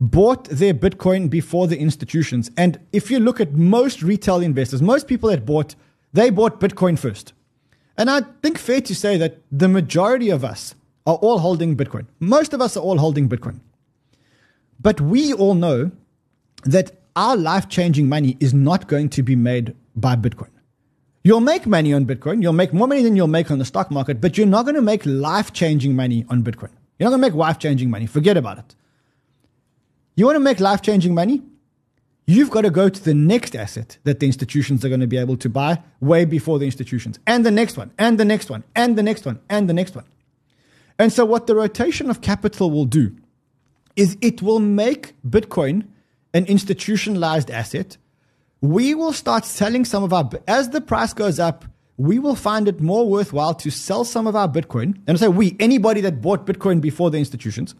bought 0.00 0.44
their 0.44 0.74
Bitcoin 0.74 1.28
before 1.30 1.66
the 1.66 1.78
institutions. 1.78 2.50
And 2.56 2.78
if 2.92 3.10
you 3.10 3.18
look 3.18 3.40
at 3.40 3.52
most 3.52 4.02
retail 4.02 4.40
investors, 4.40 4.82
most 4.82 5.08
people 5.08 5.30
that 5.30 5.44
bought 5.44 5.74
they 6.12 6.30
bought 6.30 6.60
Bitcoin 6.60 6.98
first. 6.98 7.34
And 7.98 8.08
I 8.10 8.22
think 8.42 8.58
fair 8.58 8.80
to 8.80 8.94
say 8.94 9.18
that 9.18 9.40
the 9.52 9.68
majority 9.68 10.30
of 10.30 10.44
us 10.44 10.74
are 11.06 11.16
all 11.16 11.38
holding 11.38 11.76
Bitcoin. 11.76 12.06
Most 12.20 12.54
of 12.54 12.60
us 12.60 12.76
are 12.76 12.80
all 12.80 12.98
holding 12.98 13.28
Bitcoin. 13.28 13.60
But 14.80 15.00
we 15.00 15.32
all 15.32 15.54
know 15.54 15.90
that 16.64 16.92
our 17.16 17.36
life 17.36 17.68
changing 17.68 18.08
money 18.08 18.36
is 18.38 18.54
not 18.54 18.86
going 18.86 19.08
to 19.10 19.22
be 19.22 19.34
made 19.34 19.74
by 19.96 20.14
Bitcoin. 20.14 20.50
You'll 21.24 21.40
make 21.40 21.66
money 21.66 21.92
on 21.92 22.06
Bitcoin. 22.06 22.42
You'll 22.42 22.52
make 22.52 22.72
more 22.72 22.86
money 22.86 23.02
than 23.02 23.16
you'll 23.16 23.26
make 23.26 23.50
on 23.50 23.58
the 23.58 23.64
stock 23.64 23.90
market, 23.90 24.20
but 24.20 24.38
you're 24.38 24.46
not 24.46 24.64
going 24.64 24.76
to 24.76 24.82
make 24.82 25.04
life 25.04 25.52
changing 25.52 25.96
money 25.96 26.24
on 26.28 26.44
Bitcoin. 26.44 26.70
You're 26.98 27.10
not 27.10 27.16
going 27.16 27.22
to 27.22 27.28
make 27.28 27.34
life 27.34 27.58
changing 27.58 27.90
money. 27.90 28.06
Forget 28.06 28.36
about 28.36 28.58
it. 28.58 28.76
You 30.14 30.26
want 30.26 30.36
to 30.36 30.40
make 30.40 30.60
life 30.60 30.82
changing 30.82 31.14
money? 31.14 31.42
You've 32.26 32.50
got 32.50 32.62
to 32.62 32.70
go 32.70 32.88
to 32.88 33.04
the 33.04 33.14
next 33.14 33.54
asset 33.54 33.98
that 34.04 34.20
the 34.20 34.26
institutions 34.26 34.84
are 34.84 34.88
going 34.88 35.00
to 35.00 35.06
be 35.06 35.16
able 35.16 35.36
to 35.38 35.48
buy 35.48 35.82
way 36.00 36.24
before 36.24 36.58
the 36.58 36.64
institutions, 36.64 37.18
and 37.26 37.46
the 37.46 37.50
next 37.50 37.76
one, 37.76 37.92
and 37.98 38.18
the 38.18 38.24
next 38.24 38.50
one, 38.50 38.64
and 38.74 38.96
the 38.96 39.02
next 39.02 39.24
one, 39.24 39.40
and 39.48 39.68
the 39.68 39.74
next 39.74 39.94
one. 39.94 40.04
And 40.98 41.12
so, 41.12 41.24
what 41.24 41.46
the 41.46 41.54
rotation 41.54 42.10
of 42.10 42.20
capital 42.20 42.70
will 42.70 42.84
do 42.84 43.14
is 43.94 44.16
it 44.20 44.42
will 44.42 44.58
make 44.58 45.14
Bitcoin 45.28 45.86
an 46.36 46.44
institutionalized 46.44 47.50
asset. 47.50 47.96
We 48.60 48.94
will 48.94 49.14
start 49.14 49.46
selling 49.46 49.86
some 49.86 50.04
of 50.04 50.12
our, 50.12 50.28
as 50.46 50.68
the 50.68 50.82
price 50.82 51.14
goes 51.14 51.40
up, 51.40 51.64
we 51.96 52.18
will 52.18 52.34
find 52.34 52.68
it 52.68 52.78
more 52.78 53.08
worthwhile 53.08 53.54
to 53.54 53.70
sell 53.70 54.04
some 54.04 54.26
of 54.26 54.36
our 54.36 54.46
Bitcoin. 54.46 55.00
And 55.06 55.16
I 55.16 55.16
say 55.16 55.28
we, 55.28 55.56
anybody 55.58 56.02
that 56.02 56.20
bought 56.20 56.46
Bitcoin 56.46 56.82
before 56.82 57.10
the 57.10 57.16
institutions, 57.18 57.74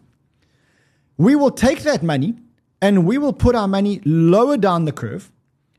we 1.17 1.35
will 1.35 1.51
take 1.51 1.81
that 1.81 2.01
money 2.01 2.35
and 2.81 3.05
we 3.05 3.19
will 3.19 3.33
put 3.33 3.53
our 3.55 3.67
money 3.67 4.01
lower 4.05 4.57
down 4.57 4.85
the 4.85 4.91
curve. 4.91 5.31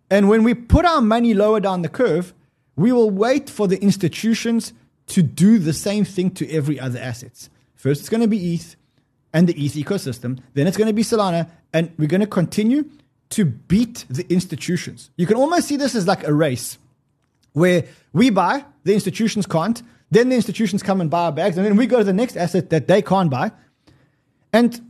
And 0.08 0.28
when 0.28 0.44
we 0.44 0.54
put 0.54 0.84
our 0.84 1.00
money 1.00 1.34
lower 1.34 1.58
down 1.58 1.82
the 1.82 1.88
curve, 1.88 2.32
we 2.76 2.92
will 2.92 3.10
wait 3.10 3.50
for 3.50 3.66
the 3.66 3.82
institutions 3.82 4.72
to 5.08 5.22
do 5.22 5.58
the 5.58 5.72
same 5.72 6.04
thing 6.04 6.30
to 6.32 6.48
every 6.48 6.78
other 6.78 7.00
assets. 7.00 7.50
First, 7.74 8.02
it's 8.02 8.08
going 8.08 8.20
to 8.20 8.28
be 8.28 8.54
ETH 8.54 8.76
and 9.32 9.48
the 9.48 9.54
ETH 9.54 9.72
ecosystem. 9.72 10.40
Then 10.54 10.66
it's 10.66 10.76
going 10.76 10.88
to 10.88 10.94
be 10.94 11.02
Solana. 11.02 11.48
And 11.72 11.92
we're 11.98 12.08
going 12.08 12.20
to 12.20 12.26
continue 12.26 12.88
to 13.30 13.44
beat 13.44 14.04
the 14.08 14.26
institutions. 14.32 15.10
You 15.16 15.26
can 15.26 15.36
almost 15.36 15.68
see 15.68 15.76
this 15.76 15.94
as 15.94 16.06
like 16.06 16.26
a 16.26 16.32
race 16.32 16.78
where 17.52 17.84
we 18.12 18.30
buy, 18.30 18.64
the 18.84 18.94
institutions 18.94 19.46
can't. 19.46 19.82
Then 20.10 20.30
the 20.30 20.36
institutions 20.36 20.82
come 20.82 21.00
and 21.00 21.10
buy 21.10 21.24
our 21.24 21.32
bags. 21.32 21.56
And 21.58 21.66
then 21.66 21.76
we 21.76 21.86
go 21.86 21.98
to 21.98 22.04
the 22.04 22.12
next 22.12 22.36
asset 22.36 22.70
that 22.70 22.88
they 22.88 23.02
can't 23.02 23.30
buy. 23.30 23.52
And 24.52 24.80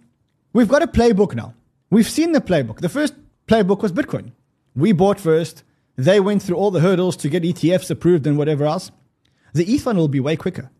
we've 0.52 0.68
got 0.68 0.82
a 0.82 0.86
playbook 0.86 1.34
now. 1.34 1.54
We've 1.90 2.08
seen 2.08 2.32
the 2.32 2.40
playbook. 2.40 2.80
The 2.80 2.88
first 2.88 3.14
playbook 3.48 3.82
was 3.82 3.92
Bitcoin. 3.92 4.32
We 4.76 4.92
bought 4.92 5.18
first. 5.18 5.64
They 5.96 6.20
went 6.20 6.42
through 6.42 6.56
all 6.56 6.70
the 6.70 6.80
hurdles 6.80 7.16
to 7.16 7.28
get 7.28 7.42
ETFs 7.42 7.90
approved 7.90 8.26
and 8.26 8.38
whatever 8.38 8.66
else. 8.66 8.92
The 9.52 9.64
ETH 9.64 9.84
one 9.84 9.96
will 9.96 10.08
be 10.08 10.20
way 10.20 10.36
quicker. 10.36 10.70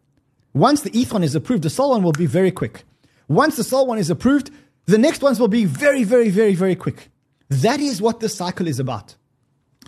Once 0.54 0.82
the 0.82 0.96
ETH 0.96 1.12
one 1.12 1.24
is 1.24 1.34
approved, 1.34 1.64
the 1.64 1.70
Sol 1.70 1.90
one 1.90 2.02
will 2.04 2.12
be 2.12 2.26
very 2.26 2.52
quick. 2.52 2.84
Once 3.28 3.56
the 3.56 3.64
Sol 3.64 3.86
one 3.86 3.98
is 3.98 4.10
approved, 4.10 4.50
the 4.86 4.98
next 4.98 5.22
ones 5.22 5.38
will 5.38 5.48
be 5.48 5.64
very, 5.64 6.02
very, 6.02 6.30
very, 6.30 6.54
very 6.54 6.74
quick. 6.74 7.10
That 7.48 7.80
is 7.80 8.02
what 8.02 8.20
this 8.20 8.34
cycle 8.34 8.66
is 8.66 8.80
about. 8.80 9.14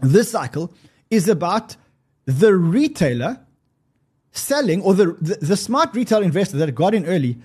This 0.03 0.31
cycle 0.31 0.73
is 1.11 1.29
about 1.29 1.77
the 2.27 2.55
retailer 2.55 3.41
selling, 4.33 4.83
or 4.83 4.95
the, 4.95 5.17
the, 5.21 5.37
the 5.41 5.57
smart 5.57 5.95
retail 5.95 6.23
investor 6.23 6.57
that 6.59 6.75
got 6.75 6.95
in 6.95 7.07
early 7.07 7.39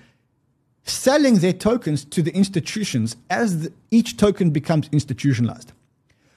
selling 0.84 1.36
their 1.36 1.52
tokens 1.52 2.04
to 2.04 2.22
the 2.22 2.32
institutions 2.32 3.16
as 3.28 3.62
the, 3.62 3.72
each 3.90 4.16
token 4.16 4.50
becomes 4.50 4.88
institutionalized. 4.92 5.72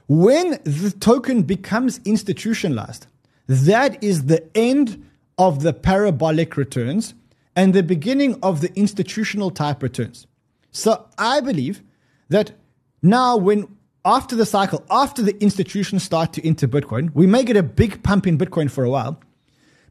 When 0.08 0.60
the 0.64 0.92
token 1.00 1.44
becomes 1.44 2.00
institutionalized, 2.04 3.06
that 3.48 4.04
is 4.04 4.26
the 4.26 4.44
end 4.58 5.06
of 5.38 5.62
the 5.62 5.72
parabolic 5.72 6.58
returns 6.58 7.14
and 7.56 7.74
the 7.74 7.84
beginning 7.84 8.40
of 8.42 8.62
the 8.62 8.74
institutional 8.78 9.52
type 9.52 9.84
returns. 9.84 10.28
So 10.72 11.08
I 11.18 11.42
believe 11.42 11.82
that 12.30 12.52
now, 13.02 13.38
when 13.38 13.68
after 14.06 14.36
the 14.36 14.46
cycle, 14.46 14.84
after 14.90 15.22
the 15.22 15.42
institutions 15.42 16.04
start 16.04 16.34
to 16.34 16.48
enter 16.48 16.68
Bitcoin, 16.68 17.14
we 17.14 17.28
may 17.28 17.44
get 17.44 17.58
a 17.58 17.64
big 17.64 18.04
pump 18.04 18.28
in 18.28 18.38
Bitcoin 18.38 18.70
for 18.70 18.84
a 18.84 18.90
while. 18.90 19.20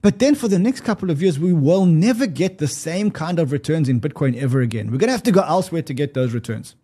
But 0.01 0.21
then 0.21 0.35
for 0.35 0.49
the 0.49 0.59
next 0.59 0.83
couple 0.83 1.11
of 1.11 1.21
years, 1.21 1.39
we 1.39 1.53
will 1.53 1.85
never 1.85 2.27
get 2.27 2.59
the 2.59 2.69
same 2.69 3.11
kind 3.11 3.39
of 3.39 3.51
returns 3.51 3.89
in 3.89 4.01
Bitcoin 4.01 4.41
ever 4.41 4.61
again. 4.61 4.87
We're 4.87 4.99
going 4.99 5.09
to 5.09 5.13
have 5.13 5.25
to 5.25 5.33
go 5.33 5.43
elsewhere 5.43 5.83
to 5.83 5.95
get 5.95 6.15
those 6.15 6.33
returns. 6.33 6.77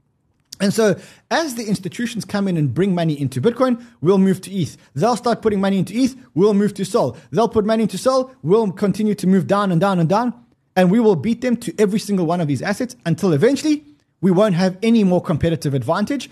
And 0.61 0.73
so, 0.73 0.97
as 1.31 1.57
the 1.57 1.65
institutions 1.65 2.25
come 2.25 2.47
in 2.47 2.57
and 2.57 2.73
bring 2.73 2.95
money 2.95 3.21
into 3.21 3.41
Bitcoin, 3.41 3.85
we'll 4.01 4.19
move 4.19 4.41
to 4.43 4.53
ETH. 4.53 4.77
They'll 4.95 5.17
start 5.17 5.43
putting 5.43 5.61
money 5.61 5.79
into 5.79 5.95
ETH, 5.95 6.17
we'll 6.35 6.55
move 6.55 6.75
to 6.75 6.85
Sol. 6.85 7.17
They'll 7.33 7.49
put 7.49 7.65
money 7.65 7.83
into 7.83 7.99
Sol, 7.99 8.33
we'll 8.43 8.71
continue 8.71 9.17
to 9.17 9.27
move 9.27 9.49
down 9.49 9.73
and 9.73 9.81
down 9.81 9.99
and 9.99 10.09
down, 10.09 10.33
and 10.77 10.91
we 10.91 11.01
will 11.01 11.17
beat 11.17 11.41
them 11.41 11.57
to 11.59 11.75
every 11.79 11.99
single 11.99 12.27
one 12.27 12.41
of 12.41 12.49
these 12.49 12.63
assets 12.63 12.97
until 13.07 13.33
eventually 13.33 13.85
we 14.21 14.31
won't 14.31 14.55
have 14.55 14.77
any 14.83 15.05
more 15.05 15.21
competitive 15.21 15.75
advantage 15.75 16.31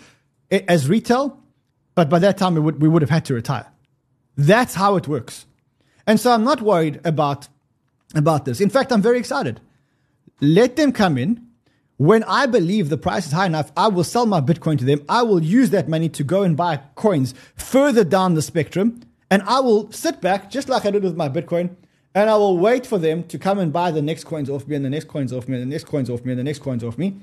eh, 0.50 0.62
as 0.68 0.88
retail. 0.88 1.38
But 1.94 2.08
by 2.08 2.18
that 2.20 2.38
time, 2.38 2.54
we 2.54 2.60
would, 2.60 2.80
we 2.80 2.88
would 2.88 3.02
have 3.02 3.10
had 3.10 3.24
to 3.26 3.34
retire. 3.34 3.66
That's 4.36 4.74
how 4.74 4.96
it 4.96 5.06
works. 5.06 5.44
And 6.06 6.18
so, 6.18 6.32
I'm 6.32 6.42
not 6.42 6.62
worried 6.62 7.00
about, 7.04 7.48
about 8.14 8.44
this. 8.44 8.60
In 8.60 8.70
fact, 8.70 8.92
I'm 8.92 9.02
very 9.02 9.18
excited. 9.18 9.60
Let 10.40 10.76
them 10.76 10.90
come 10.90 11.18
in 11.18 11.46
when 12.02 12.24
I 12.24 12.46
believe 12.46 12.88
the 12.88 12.96
price 12.96 13.26
is 13.26 13.32
high 13.32 13.46
enough, 13.46 13.70
I 13.76 13.86
will 13.86 14.02
sell 14.02 14.26
my 14.26 14.40
Bitcoin 14.40 14.76
to 14.78 14.84
them. 14.84 15.04
I 15.08 15.22
will 15.22 15.40
use 15.40 15.70
that 15.70 15.88
money 15.88 16.08
to 16.08 16.24
go 16.24 16.42
and 16.42 16.56
buy 16.56 16.80
coins 16.96 17.32
further 17.54 18.02
down 18.02 18.34
the 18.34 18.42
spectrum. 18.42 19.02
And 19.30 19.40
I 19.42 19.60
will 19.60 19.88
sit 19.92 20.20
back, 20.20 20.50
just 20.50 20.68
like 20.68 20.84
I 20.84 20.90
did 20.90 21.04
with 21.04 21.16
my 21.16 21.28
Bitcoin, 21.28 21.76
and 22.14 22.30
I 22.30 22.36
will 22.36 22.58
wait 22.58 22.86
for 22.86 22.98
them 22.98 23.24
to 23.24 23.38
come 23.38 23.58
and 23.58 23.72
buy 23.72 23.90
the 23.90 24.02
next 24.02 24.24
coins 24.24 24.50
off 24.50 24.66
me, 24.66 24.76
and 24.76 24.84
the 24.84 24.90
next 24.90 25.08
coins 25.08 25.32
off 25.32 25.48
me, 25.48 25.54
and 25.54 25.62
the 25.62 25.74
next 25.74 25.84
coins 25.84 26.10
off 26.10 26.24
me, 26.24 26.32
and 26.32 26.38
the 26.38 26.44
next 26.44 26.60
coins 26.60 26.84
off 26.84 26.98
me. 26.98 27.16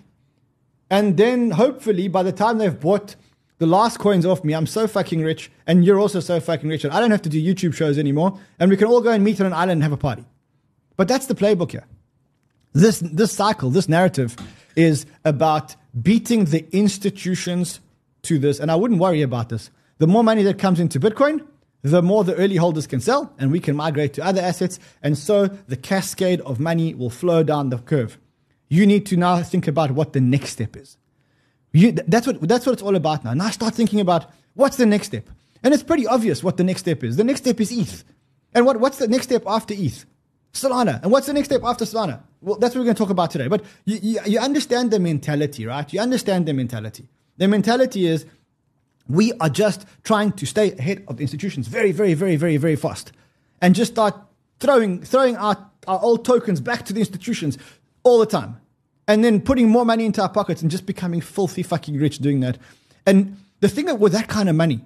And 0.90 1.18
then 1.18 1.52
hopefully, 1.52 2.08
by 2.08 2.24
the 2.24 2.32
time 2.32 2.58
they've 2.58 2.80
bought 2.80 3.16
the 3.60 3.68
last 3.68 4.00
coins 4.00 4.26
off 4.26 4.44
me, 4.44 4.54
I'm 4.54 4.66
so 4.66 4.88
fucking 4.88 5.22
rich, 5.22 5.52
and 5.68 5.86
you're 5.86 6.00
also 6.00 6.20
so 6.20 6.40
fucking 6.40 6.70
rich, 6.70 6.84
and 6.84 6.94
I 6.94 7.00
don't 7.00 7.12
have 7.12 7.22
to 7.24 7.30
do 7.30 7.42
YouTube 7.42 7.74
shows 7.74 7.98
anymore, 7.98 8.40
and 8.60 8.72
we 8.72 8.78
can 8.78 8.88
all 8.88 9.02
go 9.02 9.12
and 9.12 9.24
meet 9.24 9.40
on 9.40 9.48
an 9.48 9.54
island 9.54 9.72
and 9.74 9.84
have 9.84 9.92
a 9.92 9.98
party. 9.98 10.26
But 10.98 11.08
that's 11.08 11.28
the 11.28 11.36
playbook 11.36 11.72
here. 11.72 11.86
This, 12.74 13.00
this 13.00 13.32
cycle, 13.32 13.70
this 13.70 13.90
narrative 13.90 14.36
is 14.76 15.06
about 15.26 15.76
beating 16.00 16.46
the 16.46 16.68
institutions 16.76 17.80
to 18.24 18.38
this. 18.38 18.60
And 18.60 18.70
I 18.72 18.76
wouldn't 18.76 19.00
worry 19.00 19.22
about 19.22 19.50
this. 19.50 19.72
The 19.98 20.08
more 20.08 20.24
money 20.24 20.44
that 20.44 20.60
comes 20.60 20.80
into 20.80 21.00
Bitcoin, 21.00 21.46
the 21.82 22.02
more 22.02 22.24
the 22.24 22.36
early 22.36 22.58
holders 22.58 22.88
can 22.88 23.00
sell 23.00 23.34
and 23.40 23.52
we 23.52 23.60
can 23.60 23.76
migrate 23.76 24.14
to 24.14 24.26
other 24.26 24.42
assets. 24.42 24.80
And 25.02 25.18
so 25.18 25.48
the 25.48 25.78
cascade 25.78 26.42
of 26.42 26.60
money 26.60 26.94
will 26.94 27.10
flow 27.10 27.44
down 27.44 27.70
the 27.70 27.78
curve. 27.78 28.18
You 28.68 28.86
need 28.86 29.06
to 29.08 29.18
now 29.18 29.42
think 29.42 29.68
about 29.68 29.92
what 29.92 30.14
the 30.14 30.22
next 30.22 30.52
step 30.52 30.76
is. 30.76 30.98
You, 31.72 31.92
that's, 31.92 32.28
what, 32.28 32.42
that's 32.42 32.66
what 32.66 32.74
it's 32.74 32.82
all 32.82 32.96
about 32.96 33.24
now. 33.24 33.34
Now 33.34 33.50
start 33.50 33.76
thinking 33.76 34.00
about 34.00 34.30
what's 34.56 34.78
the 34.78 34.86
next 34.86 35.08
step. 35.08 35.30
And 35.64 35.74
it's 35.74 35.84
pretty 35.84 36.08
obvious 36.08 36.44
what 36.44 36.58
the 36.58 36.64
next 36.64 36.82
step 36.82 37.04
is. 37.04 37.16
The 37.18 37.24
next 37.24 37.42
step 37.42 37.60
is 37.60 37.72
ETH. 37.72 38.04
And 38.54 38.66
what, 38.66 38.80
what's 38.80 38.98
the 38.98 39.08
next 39.08 39.26
step 39.26 39.44
after 39.46 39.74
ETH? 39.74 40.06
Solana. 40.54 41.02
And 41.04 41.12
what's 41.12 41.28
the 41.28 41.34
next 41.34 41.50
step 41.50 41.62
after 41.64 41.86
Solana? 41.86 42.22
Well, 42.42 42.58
that's 42.58 42.74
what 42.74 42.82
we're 42.82 42.86
going 42.86 42.96
to 42.96 43.00
talk 43.00 43.12
about 43.12 43.32
today. 43.32 43.48
But 43.48 43.64
you, 43.86 44.00
you, 44.02 44.20
you 44.26 44.40
understand 44.40 44.92
the 44.92 45.00
mentality, 45.00 45.66
right? 45.66 45.92
You 45.94 46.02
understand 46.02 46.48
the 46.48 46.54
mentality. 46.54 47.08
The 47.38 47.48
mentality 47.48 48.08
is 48.08 48.26
we 49.10 49.34
are 49.40 49.50
just 49.50 49.86
trying 50.04 50.32
to 50.34 50.46
stay 50.46 50.72
ahead 50.74 51.04
of 51.08 51.18
the 51.18 51.24
institutions 51.24 51.68
very, 51.68 51.92
very, 51.92 52.14
very, 52.14 52.36
very, 52.36 52.58
very 52.58 52.76
fast 52.76 53.12
and 53.62 53.76
just 53.76 53.92
start 53.92 54.16
throwing, 54.60 55.02
throwing 55.04 55.36
our, 55.36 55.70
our 55.88 56.00
old 56.02 56.24
tokens 56.24 56.62
back 56.62 56.86
to 56.86 56.94
the 56.94 57.00
institutions 57.00 57.58
all 58.04 58.20
the 58.20 58.26
time 58.26 58.62
and 59.08 59.24
then 59.24 59.42
putting 59.42 59.68
more 59.70 59.84
money 59.84 60.06
into 60.06 60.22
our 60.22 60.30
pockets 60.30 60.62
and 60.62 60.70
just 60.70 60.86
becoming 60.86 61.20
filthy 61.20 61.64
fucking 61.64 61.98
rich 61.98 62.20
doing 62.20 62.42
that. 62.42 62.58
And 63.06 63.38
the 63.60 63.68
thing 63.68 63.98
with 64.00 64.14
that 64.14 64.28
kind 64.28 64.48
of 64.48 64.56
money 64.56 64.82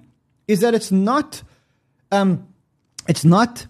is 0.48 0.60
that 0.60 0.74
it's 0.74 0.90
not, 0.90 1.42
um, 2.10 2.48
it's 3.06 3.24
not 3.24 3.66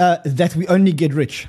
uh, 0.00 0.18
that 0.24 0.56
we 0.56 0.66
only 0.66 0.92
get 0.92 1.14
rich. 1.14 1.46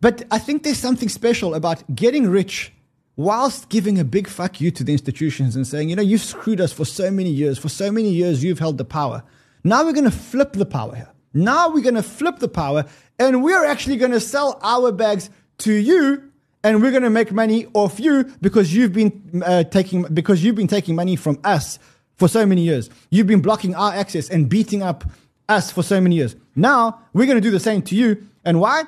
But 0.00 0.22
I 0.30 0.38
think 0.38 0.62
there's 0.62 0.78
something 0.78 1.08
special 1.08 1.54
about 1.54 1.82
getting 1.94 2.28
rich 2.28 2.72
whilst 3.16 3.68
giving 3.70 3.98
a 3.98 4.04
big 4.04 4.28
fuck 4.28 4.60
you 4.60 4.70
to 4.70 4.84
the 4.84 4.92
institutions 4.92 5.56
and 5.56 5.66
saying, 5.66 5.88
you 5.88 5.96
know, 5.96 6.02
you've 6.02 6.20
screwed 6.20 6.60
us 6.60 6.72
for 6.72 6.84
so 6.84 7.10
many 7.10 7.30
years. 7.30 7.58
For 7.58 7.68
so 7.68 7.90
many 7.90 8.10
years, 8.10 8.44
you've 8.44 8.58
held 8.58 8.78
the 8.78 8.84
power. 8.84 9.22
Now 9.64 9.84
we're 9.84 9.92
going 9.92 10.04
to 10.04 10.10
flip 10.10 10.52
the 10.52 10.66
power 10.66 10.94
here. 10.94 11.10
Now 11.32 11.70
we're 11.70 11.82
going 11.82 11.96
to 11.96 12.02
flip 12.02 12.38
the 12.38 12.48
power 12.48 12.84
and 13.18 13.42
we're 13.42 13.64
actually 13.64 13.96
going 13.96 14.12
to 14.12 14.20
sell 14.20 14.58
our 14.62 14.92
bags 14.92 15.28
to 15.58 15.72
you 15.72 16.30
and 16.62 16.82
we're 16.82 16.90
going 16.90 17.02
to 17.02 17.10
make 17.10 17.32
money 17.32 17.66
off 17.74 18.00
you 18.00 18.24
because 18.40 18.74
you've 18.74 18.92
been 18.92 19.42
uh, 19.44 19.64
taking 19.64 20.02
because 20.02 20.42
you've 20.42 20.54
been 20.54 20.66
taking 20.66 20.94
money 20.94 21.14
from 21.14 21.38
us 21.44 21.78
for 22.14 22.28
so 22.28 22.46
many 22.46 22.62
years. 22.62 22.90
You've 23.10 23.26
been 23.26 23.42
blocking 23.42 23.74
our 23.74 23.92
access 23.92 24.30
and 24.30 24.48
beating 24.48 24.82
up 24.82 25.04
us 25.48 25.70
for 25.70 25.82
so 25.82 26.00
many 26.00 26.16
years. 26.16 26.36
Now 26.54 27.02
we're 27.12 27.26
going 27.26 27.36
to 27.36 27.42
do 27.42 27.50
the 27.50 27.60
same 27.60 27.82
to 27.82 27.94
you. 27.94 28.26
And 28.44 28.60
why? 28.60 28.84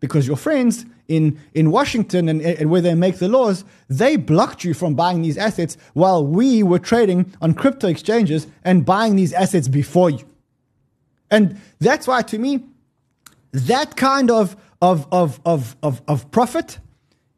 Because 0.00 0.26
your 0.26 0.36
friends 0.36 0.84
in, 1.08 1.40
in 1.54 1.70
Washington 1.70 2.28
and, 2.28 2.40
and, 2.40 2.70
where 2.70 2.80
they 2.80 2.94
make 2.94 3.18
the 3.18 3.28
laws, 3.28 3.64
they 3.88 4.16
blocked 4.16 4.64
you 4.64 4.74
from 4.74 4.94
buying 4.94 5.22
these 5.22 5.38
assets 5.38 5.76
while 5.94 6.24
we 6.26 6.62
were 6.62 6.78
trading 6.78 7.32
on 7.40 7.54
crypto 7.54 7.88
exchanges 7.88 8.46
and 8.64 8.84
buying 8.84 9.16
these 9.16 9.32
assets 9.32 9.68
before 9.68 10.10
you. 10.10 10.24
And 11.30 11.60
that's 11.80 12.06
why, 12.06 12.22
to 12.22 12.38
me, 12.38 12.64
that 13.52 13.96
kind 13.96 14.30
of, 14.30 14.56
of, 14.82 15.06
of, 15.12 15.40
of, 15.44 15.76
of, 15.82 16.02
of 16.08 16.30
profit 16.30 16.78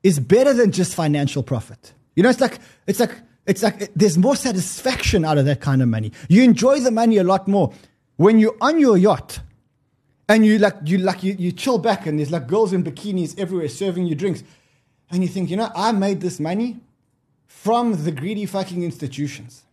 is 0.03 0.19
better 0.21 0.53
than 0.53 0.73
just 0.73 0.95
financial 0.95 1.43
profit. 1.43 1.93
You 2.17 2.23
know, 2.23 2.31
it's 2.31 2.41
like, 2.41 2.59
it's 2.87 3.01
like, 3.01 3.15
it's 3.47 3.63
like 3.63 3.93
there's 3.95 4.19
more 4.19 4.37
satisfaction 4.37 5.25
out 5.25 5.39
of 5.39 5.47
that 5.47 5.61
kind 5.61 5.81
of 5.81 5.89
money. 5.89 6.13
You 6.29 6.43
enjoy 6.43 6.81
the 6.81 6.91
money 6.91 7.17
a 7.17 7.25
lot 7.25 7.49
more 7.49 7.73
when 8.17 8.39
you're 8.39 8.57
on 8.61 8.79
your 8.79 8.99
yacht 8.99 9.41
and 10.29 10.45
you 10.45 10.59
like 10.59 10.77
you 10.85 10.99
like 10.99 11.23
you, 11.23 11.35
you 11.39 11.53
chill 11.53 11.79
back 11.79 12.07
and 12.07 12.19
there's 12.19 12.31
like 12.31 12.47
girls 12.47 12.73
in 12.73 12.85
bikinis 12.85 13.39
everywhere 13.39 13.69
serving 13.69 14.07
you 14.07 14.15
drinks. 14.15 14.45
And 15.11 15.23
you 15.23 15.29
think 15.29 15.49
you 15.51 15.57
know 15.57 15.71
i 15.75 15.91
made 15.93 16.21
this 16.21 16.39
money 16.39 16.77
from 17.47 18.05
the 18.05 18.13
greedy 18.13 18.45
fucking 18.47 18.83
institutions. 18.83 19.65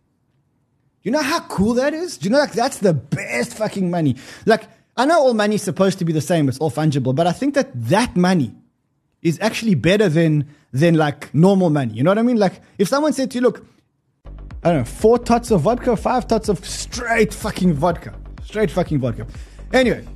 You 1.02 1.12
know 1.12 1.22
how 1.22 1.40
cool 1.40 1.74
that 1.74 1.94
is? 1.94 2.16
Do 2.16 2.24
you 2.24 2.30
know 2.30 2.38
like 2.38 2.52
that's 2.52 2.78
the 2.78 2.94
best 2.94 3.54
fucking 3.54 3.90
money. 3.90 4.16
Like 4.46 4.68
i 4.96 5.04
know 5.04 5.20
all 5.20 5.34
money 5.34 5.56
is 5.56 5.62
supposed 5.62 5.98
to 5.98 6.06
be 6.06 6.12
the 6.12 6.22
same 6.22 6.48
it's 6.48 6.56
all 6.58 6.70
fungible 6.70 7.14
but 7.14 7.26
i 7.26 7.32
think 7.32 7.52
that 7.52 7.68
that 7.74 8.16
money 8.16 8.54
is 9.20 9.38
actually 9.42 9.74
better 9.74 10.08
than 10.08 10.48
than 10.72 10.94
like 10.94 11.34
normal 11.34 11.68
money. 11.68 11.92
You 11.92 12.02
know 12.02 12.10
what 12.10 12.18
i 12.18 12.22
mean? 12.22 12.38
Like 12.38 12.62
if 12.78 12.88
someone 12.88 13.12
said 13.12 13.30
to 13.32 13.38
you 13.38 13.42
look 13.42 13.66
i 14.64 14.70
don't 14.70 14.78
know 14.78 14.84
four 14.84 15.18
tots 15.18 15.50
of 15.50 15.60
vodka 15.60 15.96
five 15.96 16.26
tots 16.26 16.48
of 16.48 16.64
straight 16.64 17.34
fucking 17.34 17.74
vodka. 17.74 18.14
Straight 18.42 18.70
fucking 18.70 19.00
vodka. 19.00 19.26
Anyway 19.72 20.06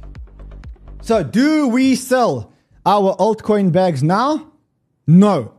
so, 1.11 1.25
do 1.25 1.67
we 1.67 1.97
sell 1.97 2.53
our 2.87 3.17
altcoin 3.17 3.73
bags 3.73 4.01
now? 4.01 4.53
No. 5.09 5.55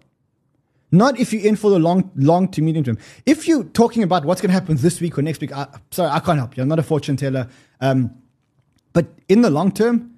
Not 0.93 1.19
if 1.19 1.33
you're 1.33 1.45
in 1.45 1.57
for 1.57 1.69
the 1.69 1.77
long, 1.77 2.09
long 2.15 2.47
to 2.51 2.61
medium 2.61 2.85
term. 2.85 2.97
If 3.25 3.49
you're 3.49 3.65
talking 3.65 4.01
about 4.01 4.23
what's 4.23 4.39
going 4.39 4.47
to 4.47 4.53
happen 4.53 4.77
this 4.77 5.01
week 5.01 5.17
or 5.17 5.23
next 5.23 5.41
week, 5.41 5.51
I, 5.51 5.67
sorry, 5.89 6.09
I 6.09 6.21
can't 6.21 6.39
help 6.39 6.55
you. 6.55 6.63
I'm 6.63 6.69
not 6.69 6.79
a 6.79 6.83
fortune 6.83 7.17
teller. 7.17 7.49
Um, 7.81 8.15
but 8.93 9.07
in 9.27 9.41
the 9.41 9.49
long 9.49 9.73
term, 9.73 10.15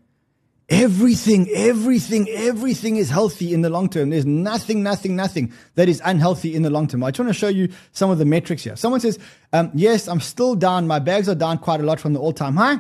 everything, 0.69 1.50
everything, 1.50 2.30
everything 2.30 2.98
is 2.98 3.10
healthy 3.10 3.56
in 3.56 3.63
the 3.63 3.72
long 3.72 3.89
term. 3.89 4.12
There's 4.12 4.28
nothing, 4.28 4.84
nothing, 4.84 5.15
nothing 5.15 5.52
that 5.74 5.89
is 5.89 6.00
unhealthy 6.06 6.54
in 6.54 6.62
the 6.62 6.69
long 6.69 6.86
term. 6.86 7.04
I 7.04 7.10
just 7.10 7.22
want 7.22 7.30
to 7.30 7.34
show 7.34 7.48
you 7.48 7.69
some 7.91 8.12
of 8.12 8.19
the 8.19 8.26
metrics 8.26 8.65
here. 8.65 8.76
Someone 8.76 9.00
says, 9.00 9.17
um, 9.52 9.72
yes, 9.74 10.08
I'm 10.08 10.22
still 10.22 10.54
down. 10.54 10.86
My 10.86 11.00
bags 11.00 11.28
are 11.28 11.34
down 11.34 11.58
quite 11.58 11.80
a 11.80 11.84
lot 11.84 12.00
from 12.00 12.13
the 12.13 12.19
all 12.19 12.34
time 12.34 12.56
high. 12.56 12.78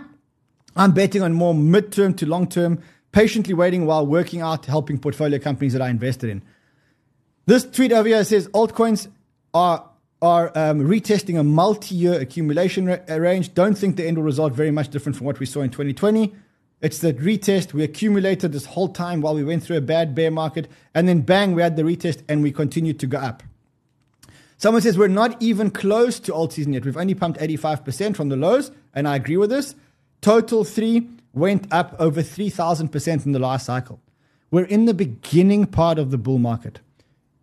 I'm 0.75 0.91
betting 0.91 1.21
on 1.21 1.33
more 1.33 1.53
midterm 1.53 2.15
to 2.17 2.25
long 2.25 2.47
term, 2.47 2.81
patiently 3.11 3.53
waiting 3.53 3.85
while 3.85 4.05
working 4.05 4.41
out 4.41 4.65
helping 4.65 4.99
portfolio 4.99 5.39
companies 5.39 5.73
that 5.73 5.81
I 5.81 5.89
invested 5.89 6.29
in. 6.29 6.41
This 7.45 7.65
tweet 7.65 7.91
over 7.91 8.07
here 8.07 8.23
says 8.23 8.47
altcoins 8.49 9.09
are 9.53 9.89
are 10.21 10.57
um, 10.57 10.79
retesting 10.79 11.37
a 11.37 11.43
multi-year 11.43 12.13
accumulation 12.13 12.87
uh, 12.87 13.19
range. 13.19 13.53
Don't 13.53 13.77
think 13.77 13.97
the 13.97 14.07
end 14.07 14.17
will 14.17 14.23
result 14.23 14.53
very 14.53 14.71
much 14.71 14.87
different 14.87 15.17
from 15.17 15.27
what 15.27 15.37
we 15.37 15.45
saw 15.45 15.59
in 15.59 15.69
2020. 15.69 16.33
It's 16.79 16.99
that 16.99 17.17
retest 17.17 17.73
we 17.73 17.83
accumulated 17.83 18.53
this 18.53 18.65
whole 18.65 18.87
time 18.87 19.19
while 19.19 19.35
we 19.35 19.43
went 19.43 19.63
through 19.63 19.77
a 19.77 19.81
bad 19.81 20.15
bear 20.15 20.31
market, 20.31 20.69
and 20.95 21.09
then 21.09 21.21
bang, 21.21 21.53
we 21.53 21.61
had 21.61 21.75
the 21.75 21.83
retest 21.83 22.23
and 22.29 22.41
we 22.41 22.53
continued 22.53 22.99
to 23.01 23.07
go 23.07 23.17
up. 23.17 23.43
Someone 24.57 24.81
says 24.81 24.97
we're 24.97 25.09
not 25.09 25.41
even 25.41 25.71
close 25.71 26.21
to 26.21 26.33
alt 26.33 26.53
season 26.53 26.71
yet. 26.71 26.85
We've 26.85 26.95
only 26.95 27.15
pumped 27.15 27.39
85% 27.39 28.15
from 28.15 28.29
the 28.29 28.37
lows, 28.37 28.71
and 28.93 29.09
I 29.09 29.17
agree 29.17 29.35
with 29.35 29.49
this. 29.49 29.75
Total 30.23 30.63
three 30.63 31.09
went 31.33 31.67
up 31.69 31.97
over 31.99 32.21
3,000% 32.21 33.25
in 33.25 33.33
the 33.33 33.39
last 33.39 33.65
cycle. 33.65 33.99
We're 34.51 34.63
in 34.63 34.85
the 34.85 34.93
beginning 34.93 35.65
part 35.65 35.99
of 35.99 36.11
the 36.11 36.17
bull 36.17 36.37
market, 36.37 36.79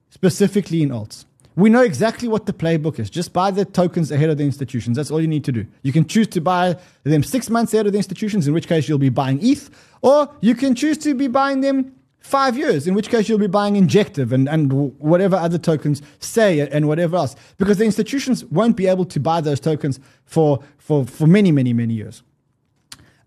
specifically 0.08 0.82
in 0.82 0.88
alts. 0.88 1.26
We 1.56 1.68
know 1.68 1.82
exactly 1.82 2.26
what 2.26 2.46
the 2.46 2.54
playbook 2.54 2.98
is. 2.98 3.10
Just 3.10 3.34
buy 3.34 3.50
the 3.50 3.66
tokens 3.66 4.10
ahead 4.10 4.30
of 4.30 4.38
the 4.38 4.44
institutions. 4.44 4.96
That's 4.96 5.10
all 5.10 5.20
you 5.20 5.28
need 5.28 5.44
to 5.44 5.52
do. 5.52 5.66
You 5.82 5.92
can 5.92 6.06
choose 6.06 6.28
to 6.28 6.40
buy 6.40 6.78
them 7.04 7.22
six 7.22 7.50
months 7.50 7.74
ahead 7.74 7.84
of 7.84 7.92
the 7.92 7.98
institutions, 7.98 8.48
in 8.48 8.54
which 8.54 8.66
case 8.66 8.88
you'll 8.88 8.96
be 8.96 9.10
buying 9.10 9.40
ETH, 9.42 9.68
or 10.00 10.34
you 10.40 10.54
can 10.54 10.74
choose 10.74 10.96
to 10.98 11.12
be 11.12 11.28
buying 11.28 11.60
them 11.60 11.94
five 12.20 12.56
years, 12.56 12.86
in 12.86 12.94
which 12.94 13.10
case 13.10 13.28
you'll 13.28 13.38
be 13.38 13.46
buying 13.46 13.76
Injective 13.76 14.32
and, 14.32 14.48
and 14.48 14.72
whatever 14.98 15.36
other 15.36 15.58
tokens 15.58 16.00
Sei 16.18 16.60
and 16.60 16.88
whatever 16.88 17.16
else, 17.16 17.36
because 17.58 17.76
the 17.76 17.84
institutions 17.84 18.42
won't 18.46 18.76
be 18.78 18.86
able 18.86 19.04
to 19.04 19.20
buy 19.20 19.42
those 19.42 19.60
tokens 19.60 20.00
for, 20.24 20.60
for, 20.78 21.04
for 21.04 21.26
many, 21.26 21.52
many, 21.52 21.74
many 21.74 21.92
years. 21.92 22.22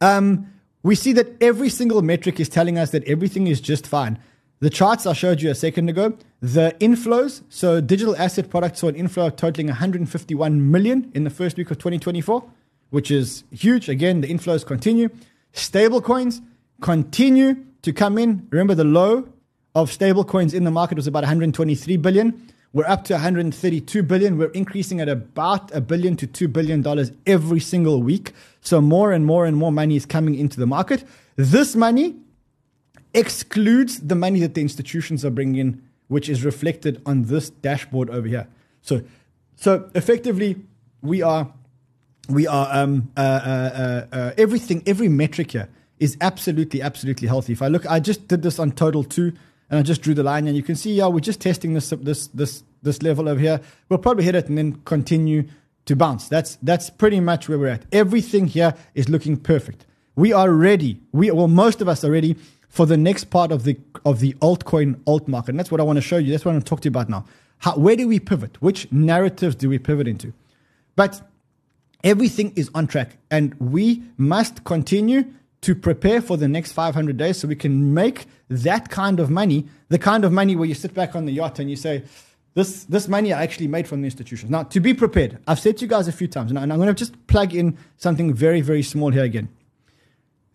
Um, 0.03 0.47
we 0.83 0.95
see 0.95 1.13
that 1.13 1.41
every 1.41 1.69
single 1.69 2.01
metric 2.01 2.37
is 2.37 2.49
telling 2.49 2.77
us 2.77 2.91
that 2.91 3.05
everything 3.05 3.47
is 3.47 3.61
just 3.61 3.87
fine. 3.87 4.19
The 4.59 4.69
charts 4.69 5.05
I 5.05 5.13
showed 5.13 5.41
you 5.41 5.49
a 5.49 5.55
second 5.55 5.87
ago, 5.87 6.17
the 6.41 6.75
inflows, 6.81 7.41
so 7.47 7.79
digital 7.79 8.13
asset 8.17 8.49
products 8.49 8.81
saw 8.81 8.89
an 8.89 8.95
inflow 8.95 9.29
totaling 9.29 9.67
151 9.67 10.71
million 10.71 11.09
in 11.15 11.23
the 11.23 11.29
first 11.29 11.55
week 11.55 11.71
of 11.71 11.77
2024, 11.77 12.43
which 12.89 13.11
is 13.11 13.45
huge. 13.51 13.87
Again, 13.87 14.19
the 14.19 14.27
inflows 14.27 14.65
continue. 14.65 15.07
Stable 15.53 16.01
coins 16.01 16.41
continue 16.81 17.63
to 17.81 17.93
come 17.93 18.17
in. 18.17 18.45
Remember, 18.51 18.75
the 18.75 18.83
low 18.83 19.29
of 19.73 19.89
stable 19.89 20.25
coins 20.25 20.53
in 20.53 20.65
the 20.65 20.71
market 20.71 20.97
was 20.97 21.07
about 21.07 21.23
123 21.23 21.95
billion. 21.95 22.52
We're 22.73 22.87
up 22.87 23.03
to 23.05 23.13
132 23.13 24.01
billion. 24.01 24.39
We're 24.39 24.47
increasing 24.47 24.99
at 24.99 25.07
about 25.07 25.73
a 25.75 25.79
billion 25.79 26.17
to 26.17 26.25
two 26.25 26.47
billion 26.47 26.81
dollars 26.81 27.11
every 27.27 27.59
single 27.59 28.01
week. 28.01 28.33
So 28.61 28.81
more 28.81 29.11
and 29.11 29.27
more 29.27 29.45
and 29.45 29.55
more 29.55 29.71
money 29.71 29.95
is 29.95 30.07
coming 30.07 30.33
into 30.33 30.59
the 30.59 30.65
market. 30.65 31.03
This 31.35 31.75
money 31.75 32.15
excludes 33.13 33.99
the 33.99 34.15
money 34.15 34.39
that 34.39 34.55
the 34.55 34.61
institutions 34.61 35.23
are 35.23 35.29
bringing 35.29 35.55
in, 35.57 35.83
which 36.07 36.27
is 36.27 36.43
reflected 36.43 36.99
on 37.05 37.25
this 37.25 37.51
dashboard 37.51 38.09
over 38.09 38.27
here. 38.27 38.47
So, 38.81 39.03
so 39.55 39.87
effectively, 39.93 40.55
we 41.03 41.21
are, 41.21 41.53
we 42.27 42.47
are, 42.47 42.67
um, 42.71 43.11
uh, 43.15 43.19
uh, 43.19 44.07
uh, 44.11 44.15
uh, 44.15 44.31
everything, 44.35 44.81
every 44.87 45.09
metric 45.09 45.51
here 45.51 45.69
is 45.99 46.17
absolutely, 46.21 46.81
absolutely 46.81 47.27
healthy. 47.27 47.53
If 47.53 47.61
I 47.61 47.67
look, 47.67 47.85
I 47.85 47.99
just 47.99 48.27
did 48.27 48.41
this 48.41 48.57
on 48.57 48.71
total 48.71 49.03
two, 49.03 49.33
and 49.73 49.79
I 49.79 49.81
just 49.81 50.03
drew 50.03 50.13
the 50.13 50.21
line, 50.21 50.47
and 50.47 50.55
you 50.55 50.61
can 50.61 50.75
see, 50.75 50.93
yeah, 50.93 51.07
we're 51.07 51.19
just 51.19 51.41
testing 51.41 51.73
this, 51.73 51.89
this, 51.89 52.27
this, 52.27 52.63
this 52.83 53.01
level 53.01 53.27
over 53.27 53.39
here. 53.39 53.59
We'll 53.89 53.97
probably 53.97 54.23
hit 54.23 54.35
it 54.35 54.47
and 54.47 54.55
then 54.55 54.73
continue 54.85 55.45
to 55.85 55.95
bounce. 55.95 56.27
That's 56.27 56.57
that's 56.61 56.91
pretty 56.91 57.19
much 57.19 57.49
where 57.49 57.57
we're 57.57 57.69
at. 57.69 57.85
Everything 57.91 58.45
here 58.45 58.75
is 58.93 59.09
looking 59.09 59.35
perfect. 59.35 59.87
We 60.15 60.31
are 60.31 60.51
ready. 60.51 61.01
We 61.11 61.31
well, 61.31 61.47
most 61.47 61.81
of 61.81 61.87
us 61.87 62.03
are 62.03 62.11
ready 62.11 62.35
for 62.69 62.85
the 62.85 62.97
next 62.97 63.31
part 63.31 63.51
of 63.51 63.63
the 63.63 63.75
of 64.05 64.19
the 64.19 64.33
altcoin 64.33 64.99
alt 65.07 65.27
market. 65.27 65.49
And 65.49 65.59
that's 65.59 65.71
what 65.71 65.81
I 65.81 65.83
want 65.83 65.97
to 65.97 66.01
show 66.01 66.17
you. 66.17 66.31
That's 66.31 66.45
what 66.45 66.51
I 66.51 66.53
want 66.53 66.65
to 66.65 66.69
talk 66.69 66.81
to 66.81 66.85
you 66.85 66.91
about 66.91 67.09
now. 67.09 67.25
How, 67.57 67.75
where 67.75 67.95
do 67.95 68.07
we 68.07 68.19
pivot? 68.19 68.61
Which 68.61 68.91
narratives 68.91 69.55
do 69.55 69.69
we 69.69 69.79
pivot 69.79 70.07
into? 70.07 70.33
But 70.95 71.19
everything 72.03 72.53
is 72.55 72.69
on 72.75 72.85
track, 72.85 73.17
and 73.31 73.55
we 73.55 74.03
must 74.17 74.65
continue 74.65 75.25
to 75.61 75.73
prepare 75.73 76.21
for 76.21 76.37
the 76.37 76.47
next 76.47 76.73
500 76.73 77.17
days 77.17 77.39
so 77.39 77.47
we 77.47 77.55
can 77.55 77.93
make 77.93 78.27
that 78.59 78.89
kind 78.89 79.19
of 79.19 79.29
money, 79.29 79.67
the 79.89 79.99
kind 79.99 80.23
of 80.25 80.31
money 80.31 80.55
where 80.55 80.67
you 80.67 80.75
sit 80.75 80.93
back 80.93 81.15
on 81.15 81.25
the 81.25 81.31
yacht 81.31 81.59
and 81.59 81.69
you 81.69 81.75
say, 81.75 82.03
this, 82.53 82.83
this 82.85 83.07
money 83.07 83.33
I 83.33 83.41
actually 83.41 83.67
made 83.67 83.87
from 83.87 84.01
the 84.01 84.05
institutions. 84.05 84.51
Now, 84.51 84.63
to 84.63 84.79
be 84.79 84.93
prepared, 84.93 85.39
I've 85.47 85.59
said 85.59 85.77
to 85.77 85.85
you 85.85 85.87
guys 85.87 86.07
a 86.07 86.11
few 86.11 86.27
times, 86.27 86.51
and 86.51 86.59
I'm 86.59 86.67
going 86.69 86.87
to 86.87 86.93
just 86.93 87.27
plug 87.27 87.53
in 87.53 87.77
something 87.97 88.33
very, 88.33 88.61
very 88.61 88.83
small 88.83 89.11
here 89.11 89.23
again. 89.23 89.49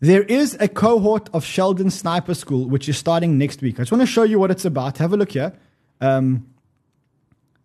There 0.00 0.22
is 0.22 0.56
a 0.60 0.68
cohort 0.68 1.28
of 1.32 1.44
Sheldon 1.44 1.90
Sniper 1.90 2.34
School 2.34 2.66
which 2.66 2.88
is 2.88 2.96
starting 2.96 3.36
next 3.36 3.60
week. 3.62 3.76
I 3.76 3.82
just 3.82 3.90
want 3.90 4.02
to 4.02 4.06
show 4.06 4.22
you 4.22 4.38
what 4.38 4.50
it's 4.50 4.64
about. 4.64 4.98
Have 4.98 5.12
a 5.12 5.16
look 5.16 5.32
here. 5.32 5.52
Um, 6.00 6.46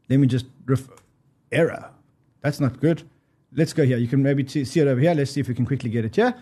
let 0.10 0.18
me 0.18 0.26
just 0.26 0.48
ref- 0.66 0.90
error. 1.52 1.92
That's 2.42 2.60
not 2.60 2.80
good. 2.80 3.04
Let's 3.56 3.72
go 3.72 3.86
here. 3.86 3.98
You 3.98 4.08
can 4.08 4.24
maybe 4.24 4.48
see 4.48 4.80
it 4.80 4.88
over 4.88 5.00
here. 5.00 5.14
Let's 5.14 5.32
see 5.32 5.42
if 5.42 5.48
we 5.48 5.54
can 5.54 5.66
quickly 5.66 5.92
get 5.92 6.06
it 6.06 6.16
here. 6.16 6.34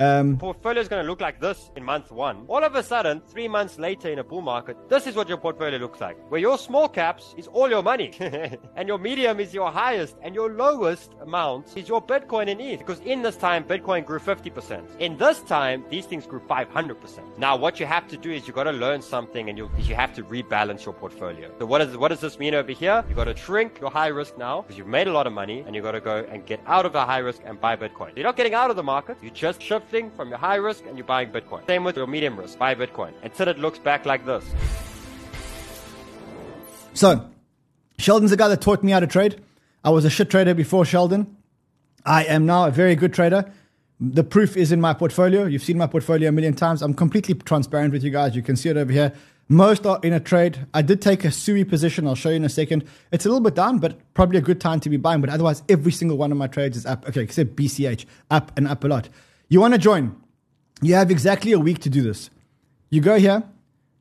Um, 0.00 0.38
portfolio 0.38 0.80
is 0.80 0.88
going 0.88 1.04
to 1.04 1.08
look 1.08 1.20
like 1.20 1.40
this 1.40 1.70
in 1.76 1.84
month 1.84 2.10
one. 2.10 2.46
All 2.48 2.64
of 2.64 2.74
a 2.74 2.82
sudden, 2.82 3.22
three 3.28 3.46
months 3.46 3.78
later 3.78 4.10
in 4.10 4.18
a 4.18 4.24
bull 4.24 4.42
market, 4.42 4.76
this 4.88 5.06
is 5.06 5.14
what 5.14 5.28
your 5.28 5.38
portfolio 5.38 5.78
looks 5.78 6.00
like. 6.00 6.16
Where 6.32 6.40
your 6.40 6.58
small 6.58 6.88
caps 6.88 7.32
is 7.36 7.46
all 7.46 7.70
your 7.70 7.82
money, 7.82 8.10
and 8.76 8.88
your 8.88 8.98
medium 8.98 9.38
is 9.38 9.54
your 9.54 9.70
highest, 9.70 10.16
and 10.20 10.34
your 10.34 10.50
lowest 10.50 11.12
amount 11.20 11.76
is 11.76 11.88
your 11.88 12.02
Bitcoin 12.02 12.50
and 12.50 12.60
ETH. 12.60 12.80
Because 12.80 12.98
in 13.00 13.22
this 13.22 13.36
time, 13.36 13.62
Bitcoin 13.62 14.04
grew 14.04 14.18
50%. 14.18 14.98
In 14.98 15.16
this 15.16 15.42
time, 15.42 15.84
these 15.90 16.06
things 16.06 16.26
grew 16.26 16.40
500%. 16.40 17.38
Now, 17.38 17.54
what 17.56 17.78
you 17.78 17.86
have 17.86 18.08
to 18.08 18.16
do 18.16 18.32
is 18.32 18.48
you 18.48 18.52
got 18.52 18.64
to 18.64 18.72
learn 18.72 19.00
something, 19.00 19.48
and 19.48 19.56
you 19.56 19.70
you 19.78 19.94
have 19.94 20.12
to 20.14 20.24
rebalance 20.24 20.84
your 20.84 20.94
portfolio. 20.94 21.52
So 21.60 21.66
what 21.66 21.78
does 21.78 21.96
what 21.96 22.08
does 22.08 22.20
this 22.20 22.40
mean 22.40 22.54
over 22.54 22.72
here? 22.72 23.04
You 23.08 23.14
got 23.14 23.24
to 23.24 23.36
shrink 23.36 23.78
your 23.80 23.90
high 23.90 24.08
risk 24.08 24.36
now 24.38 24.62
because 24.62 24.76
you've 24.76 24.88
made 24.88 25.06
a 25.06 25.12
lot 25.12 25.28
of 25.28 25.32
money, 25.32 25.62
and 25.64 25.76
you 25.76 25.82
got 25.82 25.92
to 25.92 26.00
go 26.00 26.26
and 26.28 26.44
get 26.44 26.58
out 26.66 26.84
of 26.84 26.92
the 26.92 27.04
high 27.04 27.18
risk 27.18 27.42
and 27.44 27.60
buy 27.60 27.76
Bitcoin. 27.76 28.10
You're 28.16 28.24
not 28.24 28.36
getting 28.36 28.54
out 28.54 28.70
of 28.70 28.74
the 28.76 28.82
market. 28.82 29.18
You 29.22 29.30
just 29.30 29.62
shift 29.62 29.83
shifting 29.84 30.10
from 30.12 30.30
your 30.30 30.38
high 30.38 30.56
risk 30.56 30.84
and 30.86 30.96
you're 30.96 31.06
buying 31.06 31.30
Bitcoin. 31.30 31.66
Same 31.66 31.84
with 31.84 31.96
your 31.96 32.06
medium 32.06 32.38
risk, 32.38 32.58
buy 32.58 32.74
Bitcoin 32.74 33.12
until 33.22 33.48
it 33.48 33.58
looks 33.58 33.78
back 33.78 34.06
like 34.06 34.24
this. 34.24 34.44
So, 36.94 37.28
Sheldon's 37.98 38.30
the 38.30 38.36
guy 38.36 38.48
that 38.48 38.60
taught 38.60 38.82
me 38.82 38.92
how 38.92 39.00
to 39.00 39.06
trade. 39.06 39.42
I 39.84 39.90
was 39.90 40.04
a 40.04 40.10
shit 40.10 40.30
trader 40.30 40.54
before 40.54 40.84
Sheldon. 40.84 41.36
I 42.06 42.24
am 42.24 42.46
now 42.46 42.66
a 42.66 42.70
very 42.70 42.94
good 42.94 43.12
trader. 43.12 43.50
The 44.00 44.24
proof 44.24 44.56
is 44.56 44.72
in 44.72 44.80
my 44.80 44.94
portfolio. 44.94 45.44
You've 45.44 45.62
seen 45.62 45.78
my 45.78 45.86
portfolio 45.86 46.30
a 46.30 46.32
million 46.32 46.54
times. 46.54 46.82
I'm 46.82 46.94
completely 46.94 47.34
transparent 47.34 47.92
with 47.92 48.02
you 48.02 48.10
guys. 48.10 48.34
You 48.34 48.42
can 48.42 48.56
see 48.56 48.68
it 48.70 48.76
over 48.76 48.92
here. 48.92 49.12
Most 49.48 49.84
are 49.84 50.00
in 50.02 50.14
a 50.14 50.20
trade. 50.20 50.66
I 50.72 50.80
did 50.80 51.02
take 51.02 51.24
a 51.24 51.30
SUI 51.30 51.64
position. 51.64 52.06
I'll 52.06 52.14
show 52.14 52.30
you 52.30 52.36
in 52.36 52.44
a 52.44 52.48
second. 52.48 52.84
It's 53.12 53.26
a 53.26 53.28
little 53.28 53.42
bit 53.42 53.54
down, 53.54 53.78
but 53.78 53.98
probably 54.14 54.38
a 54.38 54.42
good 54.42 54.60
time 54.60 54.80
to 54.80 54.88
be 54.88 54.96
buying. 54.96 55.20
But 55.20 55.28
otherwise, 55.28 55.62
every 55.68 55.92
single 55.92 56.16
one 56.16 56.32
of 56.32 56.38
my 56.38 56.46
trades 56.46 56.78
is 56.78 56.86
up. 56.86 57.06
Okay, 57.08 57.20
except 57.20 57.54
BCH, 57.54 58.06
up 58.30 58.52
and 58.56 58.66
up 58.66 58.84
a 58.84 58.88
lot. 58.88 59.08
You 59.48 59.60
want 59.60 59.74
to 59.74 59.78
join? 59.78 60.16
You 60.82 60.94
have 60.94 61.10
exactly 61.10 61.52
a 61.52 61.58
week 61.58 61.80
to 61.80 61.90
do 61.90 62.02
this. 62.02 62.30
You 62.90 63.00
go 63.00 63.18
here, 63.18 63.42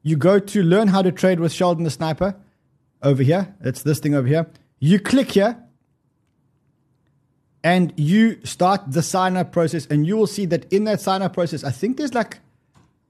you 0.01 0.17
go 0.17 0.39
to 0.39 0.63
learn 0.63 0.89
how 0.89 1.01
to 1.01 1.11
trade 1.11 1.39
with 1.39 1.51
Sheldon 1.51 1.83
the 1.83 1.89
Sniper 1.89 2.35
over 3.01 3.23
here. 3.23 3.53
It's 3.61 3.83
this 3.83 3.99
thing 3.99 4.15
over 4.15 4.27
here. 4.27 4.47
You 4.79 4.99
click 4.99 5.31
here 5.31 5.57
and 7.63 7.93
you 7.95 8.43
start 8.45 8.91
the 8.91 9.01
sign 9.01 9.37
up 9.37 9.53
process, 9.53 9.85
and 9.85 10.05
you 10.05 10.17
will 10.17 10.27
see 10.27 10.45
that 10.47 10.71
in 10.71 10.83
that 10.83 10.99
sign 10.99 11.21
up 11.21 11.33
process, 11.33 11.63
I 11.63 11.71
think 11.71 11.95
there's 11.95 12.13
like 12.13 12.39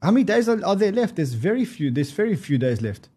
how 0.04 0.10
many 0.10 0.24
days 0.24 0.50
are, 0.50 0.62
are 0.66 0.76
there 0.76 0.92
left? 0.92 1.16
There's 1.16 1.32
very 1.32 1.64
few. 1.64 1.90
There's 1.90 2.10
very 2.10 2.36
few 2.36 2.58
days 2.58 2.82
left. 2.82 3.08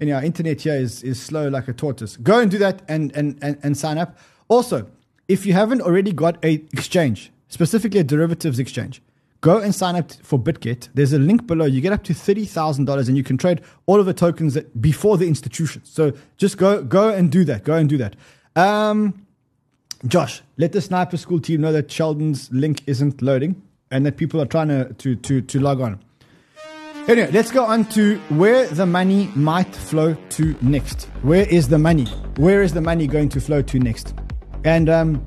And 0.00 0.10
our 0.10 0.24
internet 0.24 0.62
here 0.62 0.74
is, 0.74 1.02
is 1.02 1.20
slow 1.20 1.48
like 1.48 1.68
a 1.68 1.74
tortoise. 1.74 2.16
Go 2.16 2.40
and 2.40 2.50
do 2.50 2.56
that 2.58 2.80
and, 2.88 3.14
and, 3.14 3.38
and, 3.42 3.58
and 3.62 3.76
sign 3.76 3.98
up. 3.98 4.16
Also, 4.48 4.90
if 5.28 5.44
you 5.44 5.52
haven't 5.52 5.82
already 5.82 6.12
got 6.12 6.42
a 6.42 6.54
exchange, 6.72 7.30
specifically 7.50 8.00
a 8.00 8.04
derivatives 8.04 8.58
exchange, 8.58 9.02
go 9.42 9.58
and 9.58 9.74
sign 9.74 9.96
up 9.96 10.12
for 10.22 10.38
BitGet. 10.38 10.88
There's 10.94 11.12
a 11.12 11.18
link 11.18 11.46
below. 11.46 11.66
You 11.66 11.82
get 11.82 11.92
up 11.92 12.04
to 12.04 12.14
$30,000 12.14 13.08
and 13.08 13.16
you 13.16 13.22
can 13.22 13.36
trade 13.36 13.60
all 13.84 14.00
of 14.00 14.06
the 14.06 14.14
tokens 14.14 14.54
that, 14.54 14.80
before 14.80 15.18
the 15.18 15.26
institution. 15.26 15.82
So 15.84 16.12
just 16.38 16.56
go, 16.56 16.82
go 16.82 17.10
and 17.10 17.30
do 17.30 17.44
that. 17.44 17.64
Go 17.64 17.74
and 17.74 17.88
do 17.88 17.98
that. 17.98 18.16
Um, 18.56 19.26
Josh, 20.06 20.42
let 20.56 20.72
the 20.72 20.80
sniper 20.80 21.18
school 21.18 21.40
team 21.40 21.60
know 21.60 21.72
that 21.72 21.90
Sheldon's 21.90 22.50
link 22.52 22.82
isn't 22.86 23.20
loading 23.20 23.60
and 23.90 24.06
that 24.06 24.16
people 24.16 24.40
are 24.40 24.46
trying 24.46 24.68
to, 24.68 24.92
to, 24.94 25.16
to, 25.16 25.42
to 25.42 25.60
log 25.60 25.80
on. 25.80 26.00
Anyway, 27.08 27.30
let's 27.32 27.50
go 27.50 27.64
on 27.64 27.84
to 27.86 28.18
where 28.28 28.66
the 28.68 28.86
money 28.86 29.30
might 29.34 29.74
flow 29.74 30.14
to 30.30 30.54
next. 30.60 31.04
Where 31.22 31.48
is 31.48 31.68
the 31.68 31.78
money? 31.78 32.04
Where 32.36 32.62
is 32.62 32.72
the 32.72 32.80
money 32.80 33.06
going 33.06 33.30
to 33.30 33.40
flow 33.40 33.62
to 33.62 33.78
next? 33.78 34.14
And 34.64 34.88
um, 34.88 35.24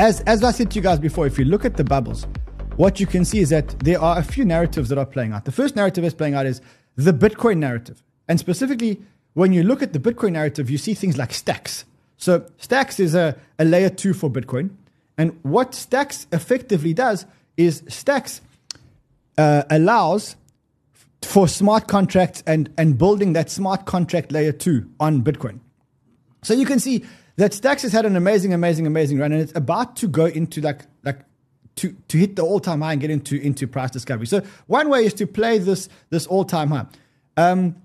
as 0.00 0.22
as 0.22 0.42
I 0.42 0.50
said 0.50 0.70
to 0.70 0.76
you 0.76 0.82
guys 0.82 0.98
before, 0.98 1.26
if 1.26 1.38
you 1.38 1.44
look 1.44 1.64
at 1.64 1.76
the 1.76 1.84
bubbles, 1.84 2.26
what 2.76 2.98
you 2.98 3.06
can 3.06 3.24
see 3.24 3.40
is 3.40 3.50
that 3.50 3.78
there 3.80 4.00
are 4.00 4.18
a 4.18 4.22
few 4.22 4.46
narratives 4.46 4.88
that 4.88 4.98
are 4.98 5.04
playing 5.04 5.32
out. 5.32 5.44
The 5.44 5.52
first 5.52 5.76
narrative 5.76 6.02
that's 6.02 6.14
playing 6.14 6.34
out 6.34 6.46
is 6.46 6.62
the 6.96 7.12
Bitcoin 7.12 7.58
narrative. 7.58 8.02
And 8.26 8.40
specifically, 8.40 9.02
when 9.34 9.52
you 9.52 9.62
look 9.62 9.82
at 9.82 9.92
the 9.92 9.98
Bitcoin 9.98 10.32
narrative, 10.32 10.70
you 10.70 10.78
see 10.78 10.94
things 10.94 11.18
like 11.18 11.34
stacks. 11.34 11.84
So 12.16 12.46
stacks 12.56 12.98
is 12.98 13.14
a, 13.14 13.36
a 13.58 13.64
layer 13.64 13.90
two 13.90 14.14
for 14.14 14.30
Bitcoin. 14.30 14.70
And 15.18 15.38
what 15.42 15.74
stacks 15.74 16.26
effectively 16.32 16.94
does 16.94 17.26
is 17.58 17.82
stacks 17.88 18.40
uh, 19.36 19.64
allows 19.68 20.36
for 21.22 21.46
smart 21.46 21.88
contracts 21.88 22.42
and, 22.46 22.72
and 22.78 22.96
building 22.96 23.34
that 23.34 23.50
smart 23.50 23.84
contract 23.84 24.32
layer 24.32 24.52
two 24.52 24.88
on 24.98 25.22
Bitcoin. 25.22 25.60
So 26.42 26.54
you 26.54 26.64
can 26.64 26.80
see 26.80 27.04
that 27.40 27.54
Stacks 27.54 27.80
has 27.82 27.92
had 27.92 28.04
an 28.04 28.16
amazing, 28.16 28.52
amazing, 28.52 28.86
amazing 28.86 29.18
run, 29.18 29.32
and 29.32 29.40
it's 29.40 29.56
about 29.56 29.96
to 29.96 30.06
go 30.06 30.26
into 30.26 30.60
like 30.60 30.82
like 31.04 31.20
to, 31.76 31.96
to 32.08 32.18
hit 32.18 32.36
the 32.36 32.42
all 32.42 32.60
time 32.60 32.82
high 32.82 32.92
and 32.92 33.00
get 33.00 33.10
into 33.10 33.40
into 33.40 33.66
price 33.66 33.90
discovery. 33.90 34.26
So 34.26 34.42
one 34.66 34.90
way 34.90 35.06
is 35.06 35.14
to 35.14 35.26
play 35.26 35.56
this 35.56 35.88
this 36.10 36.26
all 36.26 36.44
time 36.44 36.68
high. 36.68 36.84
Um, 37.38 37.76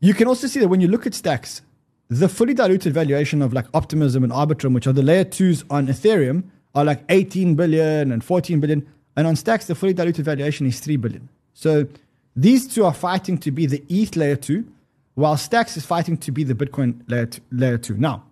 you 0.00 0.12
can 0.12 0.26
also 0.26 0.48
see 0.48 0.58
that 0.58 0.66
when 0.66 0.80
you 0.80 0.88
look 0.88 1.06
at 1.06 1.14
Stacks, 1.14 1.62
the 2.08 2.28
fully 2.28 2.52
diluted 2.52 2.92
valuation 2.92 3.42
of 3.42 3.52
like 3.52 3.66
Optimism 3.74 4.24
and 4.24 4.32
Arbitrum, 4.32 4.74
which 4.74 4.88
are 4.88 4.92
the 4.92 5.04
layer 5.04 5.22
twos 5.22 5.64
on 5.70 5.86
Ethereum, 5.86 6.42
are 6.74 6.84
like 6.84 7.04
18 7.10 7.54
billion 7.54 8.10
and 8.10 8.24
14 8.24 8.58
billion, 8.58 8.84
and 9.16 9.24
on 9.24 9.36
Stacks 9.36 9.66
the 9.66 9.76
fully 9.76 9.92
diluted 9.92 10.24
valuation 10.24 10.66
is 10.66 10.80
3 10.80 10.96
billion. 10.96 11.28
So 11.54 11.86
these 12.34 12.66
two 12.66 12.84
are 12.84 12.94
fighting 12.94 13.38
to 13.38 13.52
be 13.52 13.66
the 13.66 13.84
ETH 13.88 14.16
layer 14.16 14.34
two, 14.34 14.66
while 15.14 15.36
Stacks 15.36 15.76
is 15.76 15.86
fighting 15.86 16.16
to 16.16 16.32
be 16.32 16.42
the 16.42 16.54
Bitcoin 16.54 17.02
layer 17.06 17.26
two. 17.26 17.40
Layer 17.52 17.78
two. 17.78 17.96
Now 17.96 18.24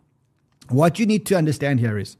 what 0.71 0.99
you 0.99 1.07
need 1.07 1.27
to 1.27 1.37
understand 1.37 1.81
here 1.81 1.99
is 1.99 2.17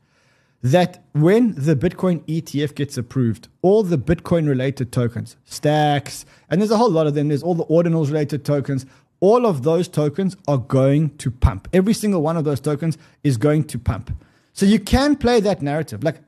that 0.63 1.05
when 1.13 1.55
the 1.55 1.77
Bitcoin 1.77 2.21
ETF 2.27 2.75
gets 2.75 2.99
approved, 2.99 3.49
all 3.63 3.83
the 3.83 3.99
Bitcoin 3.99 4.49
related 4.49 4.91
tokens, 4.91 5.37
stacks, 5.45 6.27
and 6.51 6.61
there's 6.61 6.71
a 6.71 6.77
whole 6.77 6.91
lot 6.91 7.07
of 7.07 7.15
them, 7.15 7.29
there's 7.29 7.43
all 7.43 7.55
the 7.55 7.67
ordinals 7.67 8.09
related 8.09 8.45
tokens, 8.45 8.85
all 9.21 9.47
of 9.47 9.63
those 9.63 9.89
tokens 9.89 10.37
are 10.47 10.59
going 10.59 11.17
to 11.19 11.31
pump. 11.31 11.69
Every 11.73 11.95
single 11.95 12.23
one 12.23 12.37
of 12.37 12.45
those 12.45 12.61
tokens 12.61 12.99
is 13.25 13.37
going 13.37 13.65
to 13.65 13.79
pump. 13.79 14.11
So 14.53 14.67
you 14.67 14.79
can 14.79 15.17
play 15.17 15.41
that 15.41 15.63
narrative. 15.63 16.03
Like, 16.03 16.21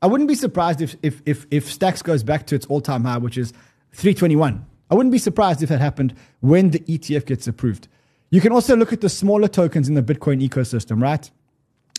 I 0.00 0.06
wouldn't 0.06 0.28
be 0.28 0.34
surprised 0.34 0.80
if 0.80 0.96
if 1.02 1.22
if, 1.26 1.46
if 1.50 1.70
Stacks 1.70 2.02
goes 2.02 2.22
back 2.22 2.46
to 2.48 2.54
its 2.54 2.66
all 2.66 2.80
time 2.80 3.04
high, 3.04 3.18
which 3.18 3.36
is 3.36 3.52
321. 3.92 4.64
I 4.90 4.94
wouldn't 4.94 5.12
be 5.12 5.18
surprised 5.18 5.62
if 5.62 5.68
that 5.68 5.80
happened 5.80 6.14
when 6.40 6.70
the 6.70 6.80
ETF 6.80 7.26
gets 7.26 7.46
approved. 7.46 7.88
You 8.30 8.40
can 8.40 8.52
also 8.52 8.76
look 8.76 8.92
at 8.92 9.00
the 9.00 9.08
smaller 9.08 9.48
tokens 9.48 9.88
in 9.88 9.94
the 9.94 10.02
Bitcoin 10.02 10.46
ecosystem, 10.46 11.02
right? 11.02 11.30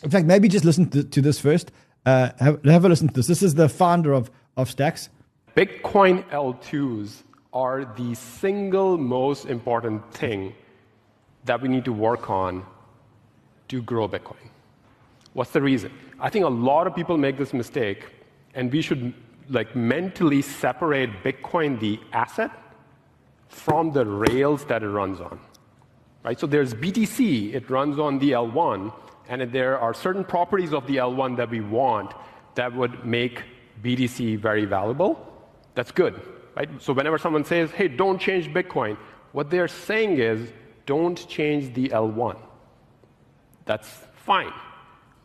In 0.03 0.09
fact, 0.09 0.25
maybe 0.25 0.47
just 0.47 0.65
listen 0.65 0.89
to, 0.91 1.03
to 1.03 1.21
this 1.21 1.39
first. 1.39 1.71
Uh, 2.05 2.29
have, 2.39 2.63
have 2.65 2.85
a 2.85 2.89
listen 2.89 3.07
to 3.09 3.13
this. 3.13 3.27
This 3.27 3.43
is 3.43 3.55
the 3.55 3.67
founder 3.67 4.13
of, 4.13 4.31
of 4.55 4.69
Stacks. 4.69 5.09
Bitcoin 5.55 6.23
L2s 6.29 7.23
are 7.51 7.85
the 7.97 8.15
single 8.15 8.97
most 8.97 9.45
important 9.45 10.13
thing 10.13 10.53
that 11.45 11.61
we 11.61 11.67
need 11.67 11.85
to 11.85 11.93
work 11.93 12.29
on 12.29 12.65
to 13.67 13.81
grow 13.81 14.07
Bitcoin. 14.07 14.49
What's 15.33 15.51
the 15.51 15.61
reason? 15.61 15.91
I 16.19 16.29
think 16.29 16.45
a 16.45 16.49
lot 16.49 16.87
of 16.87 16.95
people 16.95 17.17
make 17.17 17.37
this 17.37 17.53
mistake, 17.53 18.05
and 18.53 18.71
we 18.71 18.81
should 18.81 19.13
like 19.49 19.75
mentally 19.75 20.41
separate 20.41 21.09
Bitcoin, 21.23 21.79
the 21.79 21.99
asset, 22.13 22.51
from 23.47 23.91
the 23.91 24.05
rails 24.05 24.63
that 24.65 24.83
it 24.83 24.89
runs 24.89 25.19
on. 25.19 25.39
Right? 26.23 26.39
So 26.39 26.45
there's 26.47 26.73
BTC, 26.73 27.53
it 27.53 27.69
runs 27.69 27.97
on 27.97 28.19
the 28.19 28.31
L1, 28.31 28.93
and 29.29 29.51
there 29.51 29.79
are 29.79 29.93
certain 29.93 30.25
properties 30.25 30.73
of 30.73 30.85
the 30.87 30.97
L1 30.97 31.37
that 31.37 31.49
we 31.49 31.61
want 31.61 32.13
that 32.55 32.75
would 32.75 33.05
make 33.05 33.43
BTC 33.83 34.39
very 34.39 34.65
valuable. 34.65 35.25
That's 35.75 35.91
good. 35.91 36.19
Right? 36.57 36.69
So 36.81 36.91
whenever 36.91 37.19
someone 37.19 37.45
says, 37.45 37.69
hey, 37.71 37.87
don't 37.87 38.19
change 38.19 38.51
Bitcoin, 38.51 38.97
what 39.31 39.51
they're 39.51 39.67
saying 39.67 40.17
is, 40.17 40.51
don't 40.87 41.27
change 41.29 41.73
the 41.75 41.89
L1. 41.89 42.37
That's 43.65 43.87
fine. 44.25 44.51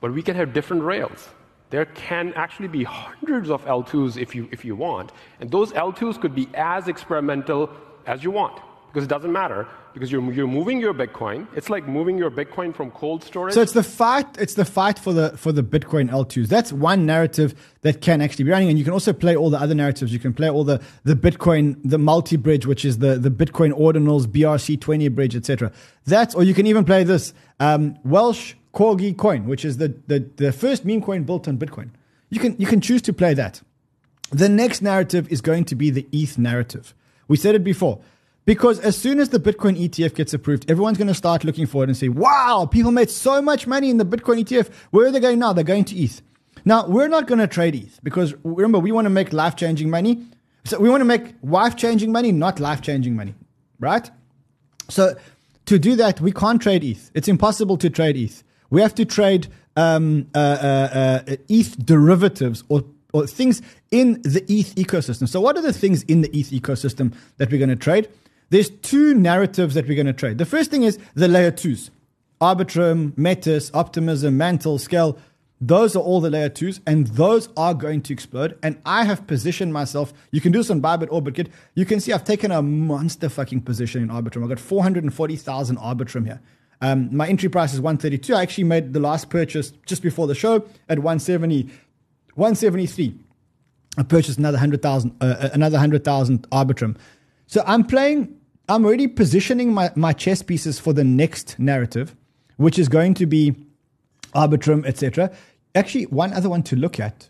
But 0.02 0.12
we 0.12 0.22
can 0.22 0.36
have 0.36 0.52
different 0.52 0.82
rails. 0.82 1.30
There 1.70 1.86
can 1.86 2.34
actually 2.34 2.68
be 2.68 2.84
hundreds 2.84 3.48
of 3.48 3.64
L2s 3.64 4.20
if 4.20 4.34
you, 4.34 4.50
if 4.52 4.66
you 4.66 4.76
want. 4.76 5.12
And 5.40 5.50
those 5.50 5.72
L2s 5.72 6.20
could 6.20 6.34
be 6.34 6.46
as 6.52 6.88
experimental 6.88 7.70
as 8.06 8.22
you 8.22 8.30
want 8.30 8.60
because 8.88 9.04
it 9.04 9.08
doesn't 9.08 9.32
matter 9.32 9.66
because 9.94 10.10
you're, 10.10 10.32
you're 10.32 10.48
moving 10.48 10.80
your 10.80 10.92
Bitcoin. 10.92 11.46
It's 11.54 11.70
like 11.70 11.86
moving 11.86 12.18
your 12.18 12.30
Bitcoin 12.30 12.74
from 12.74 12.90
cold 12.90 13.22
storage. 13.22 13.54
So 13.54 13.62
it's 13.62 13.72
the 13.72 13.82
fight. 13.82 14.26
It's 14.38 14.54
the 14.54 14.64
fight 14.64 14.98
for 14.98 15.12
the 15.12 15.36
for 15.36 15.52
the 15.52 15.62
Bitcoin 15.62 16.10
L2s. 16.10 16.48
That's 16.48 16.72
one 16.72 17.06
narrative 17.06 17.54
that 17.82 18.00
can 18.00 18.20
actually 18.20 18.44
be 18.44 18.50
running, 18.50 18.68
and 18.68 18.78
you 18.78 18.84
can 18.84 18.92
also 18.92 19.12
play 19.12 19.36
all 19.36 19.48
the 19.50 19.58
other 19.58 19.74
narratives. 19.74 20.12
You 20.12 20.18
can 20.18 20.34
play 20.34 20.50
all 20.50 20.64
the 20.64 20.82
the 21.04 21.14
Bitcoin, 21.14 21.78
the 21.84 21.98
multi 21.98 22.36
bridge, 22.36 22.66
which 22.66 22.84
is 22.84 22.98
the 22.98 23.16
the 23.16 23.30
Bitcoin 23.30 23.72
ordinals, 23.72 24.26
BRC 24.26 24.80
twenty 24.80 25.08
bridge, 25.08 25.36
etc. 25.36 25.72
That's 26.04 26.34
or 26.34 26.42
you 26.42 26.52
can 26.52 26.66
even 26.66 26.84
play 26.84 27.04
this 27.04 27.32
um, 27.60 27.96
Welsh 28.04 28.54
Corgi 28.74 29.16
coin, 29.16 29.46
which 29.46 29.64
is 29.64 29.78
the, 29.78 29.94
the 30.08 30.28
the 30.36 30.52
first 30.52 30.84
meme 30.84 31.00
coin 31.00 31.22
built 31.22 31.46
on 31.46 31.56
Bitcoin. 31.56 31.90
You 32.30 32.40
can 32.40 32.56
you 32.58 32.66
can 32.66 32.80
choose 32.80 33.00
to 33.02 33.12
play 33.12 33.32
that. 33.34 33.62
The 34.30 34.48
next 34.48 34.82
narrative 34.82 35.30
is 35.30 35.40
going 35.40 35.64
to 35.66 35.76
be 35.76 35.90
the 35.90 36.06
ETH 36.10 36.36
narrative. 36.36 36.94
We 37.28 37.36
said 37.36 37.54
it 37.54 37.62
before. 37.62 38.00
Because 38.44 38.78
as 38.80 38.96
soon 38.96 39.20
as 39.20 39.30
the 39.30 39.40
Bitcoin 39.40 39.78
ETF 39.78 40.14
gets 40.14 40.34
approved, 40.34 40.70
everyone's 40.70 40.98
going 40.98 41.08
to 41.08 41.14
start 41.14 41.44
looking 41.44 41.66
for 41.66 41.82
it 41.82 41.88
and 41.88 41.96
say, 41.96 42.08
wow, 42.08 42.68
people 42.70 42.92
made 42.92 43.08
so 43.08 43.40
much 43.40 43.66
money 43.66 43.88
in 43.88 43.96
the 43.96 44.04
Bitcoin 44.04 44.44
ETF. 44.44 44.70
Where 44.90 45.06
are 45.06 45.10
they 45.10 45.20
going 45.20 45.38
now? 45.38 45.52
They're 45.52 45.64
going 45.64 45.86
to 45.86 45.96
ETH. 45.96 46.20
Now, 46.66 46.86
we're 46.86 47.08
not 47.08 47.26
going 47.26 47.38
to 47.38 47.46
trade 47.46 47.74
ETH 47.74 48.00
because 48.02 48.34
remember, 48.42 48.78
we 48.78 48.92
want 48.92 49.06
to 49.06 49.10
make 49.10 49.32
life 49.32 49.56
changing 49.56 49.88
money. 49.88 50.26
So 50.64 50.78
we 50.78 50.88
want 50.88 51.00
to 51.00 51.06
make 51.06 51.34
wife 51.42 51.76
changing 51.76 52.12
money, 52.12 52.32
not 52.32 52.60
life 52.60 52.80
changing 52.80 53.16
money, 53.16 53.34
right? 53.80 54.10
So 54.88 55.14
to 55.66 55.78
do 55.78 55.96
that, 55.96 56.20
we 56.20 56.32
can't 56.32 56.60
trade 56.60 56.84
ETH. 56.84 57.10
It's 57.14 57.28
impossible 57.28 57.76
to 57.78 57.90
trade 57.90 58.16
ETH. 58.16 58.42
We 58.70 58.80
have 58.82 58.94
to 58.96 59.04
trade 59.04 59.48
um, 59.76 60.28
uh, 60.34 60.38
uh, 60.38 61.22
uh, 61.28 61.36
ETH 61.48 61.84
derivatives 61.84 62.64
or, 62.68 62.84
or 63.12 63.26
things 63.26 63.60
in 63.90 64.22
the 64.22 64.42
ETH 64.48 64.74
ecosystem. 64.74 65.28
So, 65.28 65.40
what 65.40 65.56
are 65.56 65.62
the 65.62 65.72
things 65.72 66.02
in 66.04 66.22
the 66.22 66.28
ETH 66.36 66.50
ecosystem 66.50 67.14
that 67.36 67.50
we're 67.50 67.58
going 67.58 67.68
to 67.68 67.76
trade? 67.76 68.08
There's 68.54 68.70
two 68.70 69.14
narratives 69.14 69.74
that 69.74 69.88
we're 69.88 69.96
going 69.96 70.06
to 70.06 70.12
trade. 70.12 70.38
The 70.38 70.44
first 70.44 70.70
thing 70.70 70.84
is 70.84 70.96
the 71.14 71.26
layer 71.26 71.50
twos 71.50 71.90
Arbitrum, 72.40 73.18
Metis, 73.18 73.72
Optimism, 73.74 74.36
Mantle, 74.36 74.78
Scale. 74.78 75.18
Those 75.60 75.96
are 75.96 75.98
all 75.98 76.20
the 76.20 76.30
layer 76.30 76.48
twos, 76.48 76.80
and 76.86 77.08
those 77.08 77.48
are 77.56 77.74
going 77.74 78.02
to 78.02 78.12
explode. 78.12 78.56
And 78.62 78.80
I 78.86 79.06
have 79.06 79.26
positioned 79.26 79.72
myself. 79.72 80.14
You 80.30 80.40
can 80.40 80.52
do 80.52 80.60
this 80.60 80.70
on 80.70 80.80
Bybit 80.80 81.08
or. 81.10 81.20
You 81.74 81.84
can 81.84 81.98
see 81.98 82.12
I've 82.12 82.22
taken 82.22 82.52
a 82.52 82.62
monster 82.62 83.28
fucking 83.28 83.62
position 83.62 84.04
in 84.04 84.08
Arbitrum. 84.08 84.44
I've 84.44 84.50
got 84.50 84.60
440,000 84.60 85.76
Arbitrum 85.76 86.24
here. 86.24 86.40
Um, 86.80 87.08
my 87.10 87.26
entry 87.26 87.48
price 87.48 87.74
is 87.74 87.80
132. 87.80 88.36
I 88.36 88.42
actually 88.42 88.64
made 88.64 88.92
the 88.92 89.00
last 89.00 89.30
purchase 89.30 89.72
just 89.84 90.00
before 90.00 90.28
the 90.28 90.34
show 90.36 90.64
at 90.88 91.00
170, 91.00 91.62
173. 92.36 93.18
I 93.98 94.04
purchased 94.04 94.38
another 94.38 94.58
100,000, 94.58 95.16
uh, 95.20 95.24
uh 95.24 95.48
another 95.52 95.74
100,000 95.74 96.48
Arbitrum. 96.50 96.96
So 97.46 97.64
I'm 97.66 97.84
playing, 97.84 98.40
I'm 98.68 98.84
already 98.86 99.08
positioning 99.08 99.74
my, 99.74 99.90
my 99.94 100.12
chess 100.14 100.42
pieces 100.42 100.78
for 100.78 100.92
the 100.92 101.04
next 101.04 101.58
narrative, 101.58 102.16
which 102.56 102.78
is 102.78 102.88
going 102.88 103.14
to 103.14 103.26
be 103.26 103.54
Arbitrum, 104.34 104.86
etc. 104.86 105.30
Actually, 105.74 106.06
one 106.06 106.32
other 106.32 106.48
one 106.48 106.62
to 106.64 106.76
look 106.76 106.98
at, 106.98 107.28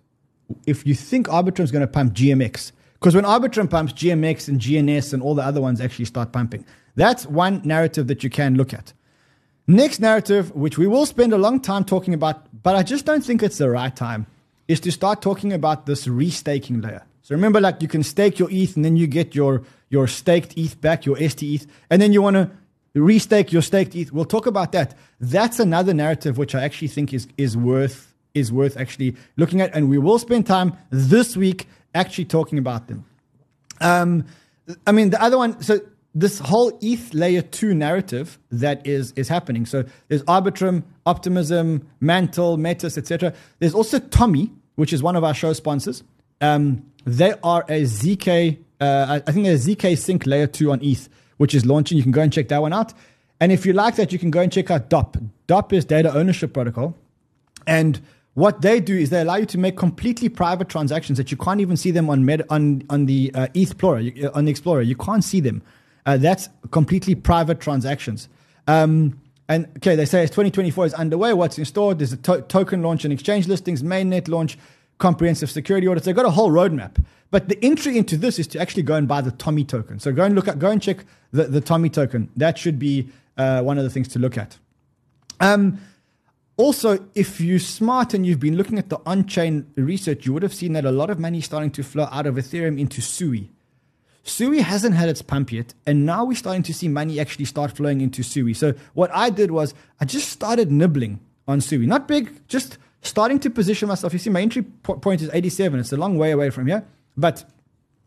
if 0.67 0.87
you 0.87 0.95
think 0.95 1.27
Arbitrum 1.27 1.65
is 1.65 1.73
going 1.73 1.81
to 1.81 1.89
pump 1.89 2.13
GMX, 2.13 2.71
because 2.95 3.17
when 3.17 3.25
Arbitrum 3.25 3.69
pumps, 3.69 3.93
GMX 3.93 4.49
and 4.49 4.61
GNS 4.61 5.13
and 5.13 5.23
all 5.23 5.35
the 5.35 5.43
other 5.43 5.61
ones 5.61 5.81
actually 5.81 6.05
start 6.05 6.33
pumping. 6.33 6.65
That's 6.95 7.27
one 7.27 7.61
narrative 7.65 8.07
that 8.07 8.23
you 8.23 8.31
can 8.31 8.55
look 8.55 8.73
at. 8.73 8.93
Next 9.67 9.99
narrative, 9.99 10.55
which 10.55 10.79
we 10.79 10.87
will 10.87 11.05
spend 11.05 11.33
a 11.33 11.39
long 11.39 11.61
time 11.61 11.85
talking 11.85 12.15
about, 12.15 12.47
but 12.63 12.77
I 12.77 12.83
just 12.83 13.05
don't 13.05 13.25
think 13.25 13.43
it's 13.43 13.59
the 13.59 13.71
right 13.71 13.95
time, 13.95 14.27
is 14.69 14.79
to 14.81 14.93
start 14.93 15.21
talking 15.21 15.53
about 15.53 15.87
this 15.87 16.07
restaking 16.07 16.83
layer. 16.83 17.03
So 17.25 17.35
remember, 17.35 17.59
like 17.59 17.81
you 17.81 17.89
can 17.89 18.03
stake 18.03 18.39
your 18.39 18.51
ETH 18.51 18.77
and 18.77 18.85
then 18.85 18.97
you 18.97 19.07
get 19.07 19.35
your 19.35 19.63
your 19.89 20.07
staked 20.07 20.59
ETH 20.59 20.79
back, 20.83 21.07
your 21.07 21.17
ST 21.17 21.43
ETH, 21.43 21.67
and 21.89 22.01
then 22.01 22.13
you 22.13 22.21
want 22.21 22.35
to 22.35 22.51
restake 22.95 23.51
your 23.51 23.63
staked 23.63 23.97
ETH. 23.97 24.13
We'll 24.13 24.27
talk 24.27 24.47
about 24.47 24.73
that. 24.73 24.95
That's 25.21 25.59
another 25.59 25.95
narrative 25.95 26.37
which 26.37 26.55
I 26.55 26.63
actually 26.63 26.89
think 26.89 27.15
is 27.15 27.27
is 27.39 27.57
worth 27.57 28.15
is 28.35 28.53
worth 28.53 28.77
actually 28.77 29.17
looking 29.39 29.63
at, 29.63 29.75
and 29.75 29.89
we 29.89 29.97
will 29.97 30.19
spend 30.19 30.47
time 30.47 30.77
this 30.91 31.35
week 31.35 31.67
actually 31.95 32.27
talking 32.27 32.59
about 32.59 32.89
them. 32.89 33.07
Um, 33.81 34.27
I 34.87 34.93
mean, 34.93 35.09
the 35.09 35.23
other 35.23 35.39
one. 35.39 35.63
So 35.63 35.81
this 36.15 36.41
whole 36.41 36.79
ETH 36.83 37.15
layer 37.15 37.41
two 37.41 37.73
narrative 37.73 38.39
that 38.51 38.87
is 38.87 39.13
is 39.13 39.29
happening. 39.29 39.65
So 39.65 39.87
there's 40.09 40.23
Arbitrum, 40.25 40.83
Optimism, 41.07 41.89
Mantle, 42.01 42.59
Metis, 42.59 42.99
etc. 42.99 43.33
There's 43.61 43.75
also 43.75 43.99
Tomi, 43.99 44.53
which 44.75 44.93
is 44.93 45.03
one 45.03 45.17
of 45.17 45.25
our 45.25 45.33
show 45.33 45.55
sponsors. 45.55 46.03
Um, 46.43 46.85
they 47.05 47.35
are 47.43 47.65
a 47.69 47.83
ZK, 47.83 48.59
uh, 48.81 49.21
I 49.27 49.33
think 49.33 49.47
they're 49.47 49.57
ZK 49.57 49.97
Sync 49.97 50.27
Layer 50.27 50.47
2 50.47 50.73
on 50.73 50.83
ETH, 50.83 51.09
which 51.37 51.55
is 51.55 51.65
launching. 51.67 51.97
You 51.97 52.03
can 52.03 52.13
go 52.13 52.23
and 52.23 52.33
check 52.33 52.49
that 52.49 52.63
one 52.63 52.73
out. 52.73 52.93
And 53.41 53.53
if 53.53 53.67
you 53.67 53.73
like 53.73 53.97
that, 53.97 54.13
you 54.13 54.19
can 54.19 54.31
go 54.31 54.41
and 54.41 54.51
check 54.51 54.71
out 54.71 54.89
DOP. 54.89 55.17
DOP 55.47 55.73
is 55.73 55.85
Data 55.85 56.15
Ownership 56.15 56.53
Protocol. 56.53 56.97
And 57.67 58.01
what 58.35 58.63
they 58.63 58.81
do 58.81 58.97
is 58.97 59.11
they 59.11 59.21
allow 59.21 59.37
you 59.37 59.47
to 59.47 59.59
make 59.59 59.77
completely 59.77 60.29
private 60.29 60.69
transactions 60.69 61.19
that 61.19 61.31
you 61.31 61.37
can't 61.37 61.61
even 61.61 61.77
see 61.77 61.91
them 61.91 62.11
on 62.11 62.25
Med- 62.25 62.45
on 62.51 62.83
on 62.91 63.07
the 63.07 63.31
uh, 63.35 63.47
ETH 63.55 63.71
Explorer 63.71 64.03
uh, 64.25 64.31
on 64.35 64.45
the 64.45 64.51
Explorer. 64.51 64.83
You 64.83 64.97
can't 64.97 65.23
see 65.23 65.41
them. 65.41 65.63
Uh, 66.07 66.17
that's 66.17 66.49
completely 66.71 67.15
private 67.15 67.61
transactions. 67.61 68.29
Um, 68.67 69.21
and 69.49 69.67
okay, 69.77 69.95
they 69.95 70.05
say 70.05 70.23
2024 70.23 70.87
is 70.87 70.95
underway. 70.95 71.33
What's 71.33 71.59
in 71.59 71.65
store? 71.65 71.95
There's 71.95 72.13
a 72.13 72.17
to- 72.19 72.43
token 72.43 72.83
launch 72.83 73.05
and 73.05 73.13
exchange 73.13 73.47
listings, 73.47 73.83
mainnet 73.83 74.27
launch, 74.29 74.59
comprehensive 74.99 75.51
security 75.51 75.87
audits. 75.87 76.07
They've 76.07 76.15
got 76.15 76.27
a 76.27 76.31
whole 76.31 76.51
roadmap. 76.51 77.05
But 77.31 77.49
the 77.49 77.59
entry 77.65 77.99
into 77.99 78.17
this 78.17 78.39
is 78.39 78.47
to 78.49 78.61
actually 78.61 78.85
go 78.85 78.95
and 78.95 79.09
buy 79.09 79.21
the 79.21 79.33
Tomi 79.33 79.65
token. 79.65 79.99
So 79.99 80.13
go 80.13 80.25
and 80.25 80.35
look 80.35 80.47
at, 80.47 80.59
go 80.59 80.71
and 80.71 80.81
check 80.81 81.05
the, 81.33 81.45
the 81.45 81.61
Tomi 81.61 81.91
token. 81.91 82.31
That 82.37 82.59
should 82.59 82.79
be 82.79 83.09
uh, 83.37 83.63
one 83.63 83.77
of 83.77 83.85
the 83.85 83.91
things 83.91 84.09
to 84.09 84.19
look 84.19 84.39
at. 84.39 84.59
Um, 85.41 85.81
also, 86.57 87.05
if 87.17 87.41
you're 87.41 87.59
smart 87.59 88.15
and 88.15 88.25
you've 88.25 88.39
been 88.39 88.57
looking 88.57 88.79
at 88.79 88.89
the 88.89 89.01
on-chain 89.05 89.67
research, 89.75 90.25
you 90.27 90.33
would 90.33 90.45
have 90.45 90.55
seen 90.55 90.75
that 90.75 90.85
a 90.85 90.93
lot 90.93 91.11
of 91.11 91.19
money 91.19 91.39
is 91.39 91.45
starting 91.45 91.73
to 91.73 91.83
flow 91.83 92.09
out 92.13 92.27
of 92.27 92.37
Ethereum 92.37 92.79
into 92.79 93.01
Sui. 93.01 93.51
Sui 94.23 94.61
hasn't 94.61 94.95
had 94.95 95.09
its 95.09 95.21
pump 95.21 95.51
yet, 95.51 95.75
and 95.87 96.07
now 96.07 96.25
we're 96.25 96.37
starting 96.37 96.63
to 96.63 96.73
see 96.73 96.87
money 96.87 97.19
actually 97.19 97.45
start 97.45 97.77
flowing 97.77 98.01
into 98.01 98.23
Sui. 98.23 98.55
So 98.55 98.75
what 98.95 99.11
I 99.13 99.31
did 99.31 99.51
was 99.51 99.75
I 100.01 100.05
just 100.05 100.29
started 100.31 100.71
nibbling 100.71 101.19
on 101.49 101.61
Sui. 101.61 101.87
Not 101.87 102.07
big, 102.07 102.47
just 102.47 102.79
starting 103.05 103.39
to 103.41 103.51
position 103.51 103.89
myself. 103.89 104.13
You 104.13 104.19
see, 104.19 104.31
my 104.31 104.43
entry 104.43 104.63
point 104.63 105.23
is 105.23 105.31
87. 105.33 105.81
It's 105.81 105.93
a 105.93 105.97
long 105.97 106.19
way 106.19 106.33
away 106.33 106.51
from 106.51 106.67
here, 106.67 106.85
but 107.17 107.45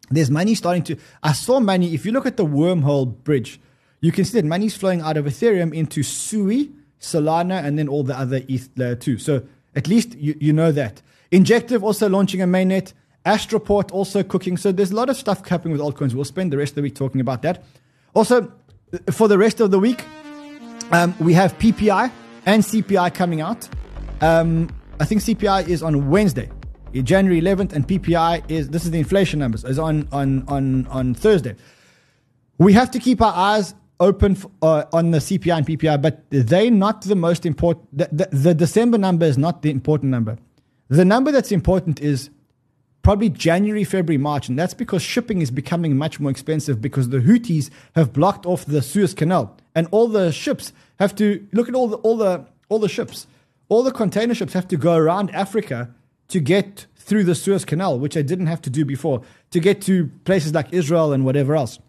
there's 0.09 0.29
money 0.29 0.55
starting 0.55 0.83
to. 0.83 0.97
I 1.23 1.33
saw 1.33 1.59
money. 1.59 1.93
If 1.93 2.05
you 2.05 2.11
look 2.11 2.25
at 2.25 2.37
the 2.37 2.45
wormhole 2.45 3.23
bridge, 3.23 3.59
you 4.01 4.11
can 4.11 4.25
see 4.25 4.39
that 4.39 4.45
money's 4.45 4.75
flowing 4.75 5.01
out 5.01 5.17
of 5.17 5.25
Ethereum 5.25 5.73
into 5.73 6.03
Sui, 6.03 6.71
Solana, 6.99 7.63
and 7.63 7.77
then 7.77 7.87
all 7.87 8.03
the 8.03 8.17
other 8.17 8.41
ETH 8.47 8.69
layer 8.75 8.95
two. 8.95 9.17
So 9.17 9.43
at 9.75 9.87
least 9.87 10.15
you, 10.15 10.35
you 10.39 10.53
know 10.53 10.71
that. 10.71 11.01
Injective 11.31 11.83
also 11.83 12.09
launching 12.09 12.41
a 12.41 12.45
mainnet. 12.47 12.93
Astroport 13.25 13.91
also 13.91 14.23
cooking. 14.23 14.55
So 14.55 14.71
there's 14.71 14.91
a 14.91 14.95
lot 14.95 15.09
of 15.09 15.17
stuff 15.17 15.45
happening 15.45 15.77
with 15.77 15.81
altcoins. 15.81 16.13
We'll 16.13 16.23
spend 16.23 16.53
the 16.53 16.57
rest 16.57 16.71
of 16.71 16.75
the 16.75 16.81
week 16.83 16.95
talking 16.95 17.19
about 17.19 17.41
that. 17.41 17.65
Also, 18.13 18.53
for 19.11 19.27
the 19.27 19.37
rest 19.37 19.59
of 19.59 19.69
the 19.69 19.79
week, 19.79 20.05
um, 20.91 21.13
we 21.19 21.33
have 21.33 21.57
PPI 21.59 22.09
and 22.45 22.63
CPI 22.63 23.13
coming 23.13 23.41
out. 23.41 23.67
Um, 24.21 24.69
I 24.99 25.05
think 25.05 25.21
CPI 25.21 25.67
is 25.67 25.83
on 25.83 26.09
Wednesday. 26.09 26.49
January 26.93 27.39
11th, 27.41 27.73
and 27.73 27.87
PPI 27.87 28.49
is 28.49 28.69
this 28.69 28.85
is 28.85 28.91
the 28.91 28.97
inflation 28.97 29.39
numbers 29.39 29.63
is 29.63 29.77
on 29.77 30.07
on 30.11 30.43
on 30.47 30.87
on 30.87 31.13
Thursday. 31.13 31.55
We 32.57 32.73
have 32.73 32.89
to 32.91 32.99
keep 32.99 33.21
our 33.21 33.33
eyes 33.33 33.75
open 33.99 34.31
f- 34.31 34.47
uh, 34.61 34.85
on 34.93 35.11
the 35.11 35.19
CPI 35.19 35.57
and 35.57 35.67
PPI, 35.67 36.01
but 36.01 36.23
they're 36.29 36.71
not 36.71 37.01
the 37.01 37.15
most 37.15 37.45
important. 37.45 37.85
The, 37.95 38.09
the, 38.11 38.35
the 38.35 38.53
December 38.55 38.97
number 38.97 39.25
is 39.25 39.37
not 39.37 39.61
the 39.61 39.69
important 39.69 40.09
number. 40.11 40.37
The 40.87 41.05
number 41.05 41.31
that's 41.31 41.51
important 41.51 41.99
is 41.99 42.29
probably 43.03 43.29
January, 43.29 43.83
February, 43.83 44.17
March, 44.17 44.49
and 44.49 44.57
that's 44.57 44.73
because 44.73 45.01
shipping 45.03 45.41
is 45.41 45.51
becoming 45.51 45.97
much 45.97 46.19
more 46.19 46.31
expensive 46.31 46.81
because 46.81 47.09
the 47.09 47.19
Houthis 47.19 47.69
have 47.95 48.13
blocked 48.13 48.45
off 48.45 48.65
the 48.65 48.81
Suez 48.81 49.13
Canal, 49.13 49.55
and 49.75 49.87
all 49.91 50.07
the 50.07 50.31
ships 50.31 50.73
have 50.99 51.13
to 51.15 51.45
look 51.51 51.67
at 51.69 51.75
all 51.75 51.87
the 51.87 51.97
all 51.97 52.17
the 52.17 52.45
all 52.69 52.79
the 52.79 52.89
ships, 52.89 53.27
all 53.69 53.83
the 53.83 53.91
container 53.91 54.33
ships 54.33 54.53
have 54.53 54.67
to 54.69 54.77
go 54.77 54.95
around 54.95 55.31
Africa 55.31 55.93
to 56.29 56.39
get 56.39 56.85
through 56.95 57.23
the 57.23 57.35
Suez 57.35 57.65
Canal, 57.65 57.99
which 57.99 58.15
they 58.15 58.23
didn't 58.23 58.47
have 58.47 58.61
to 58.63 58.69
do 58.69 58.83
before, 58.85 59.21
to 59.51 59.59
get 59.59 59.81
to 59.83 60.07
places 60.25 60.53
like 60.53 60.73
Israel 60.73 61.13
and 61.13 61.25
whatever 61.25 61.55
else. 61.55 61.79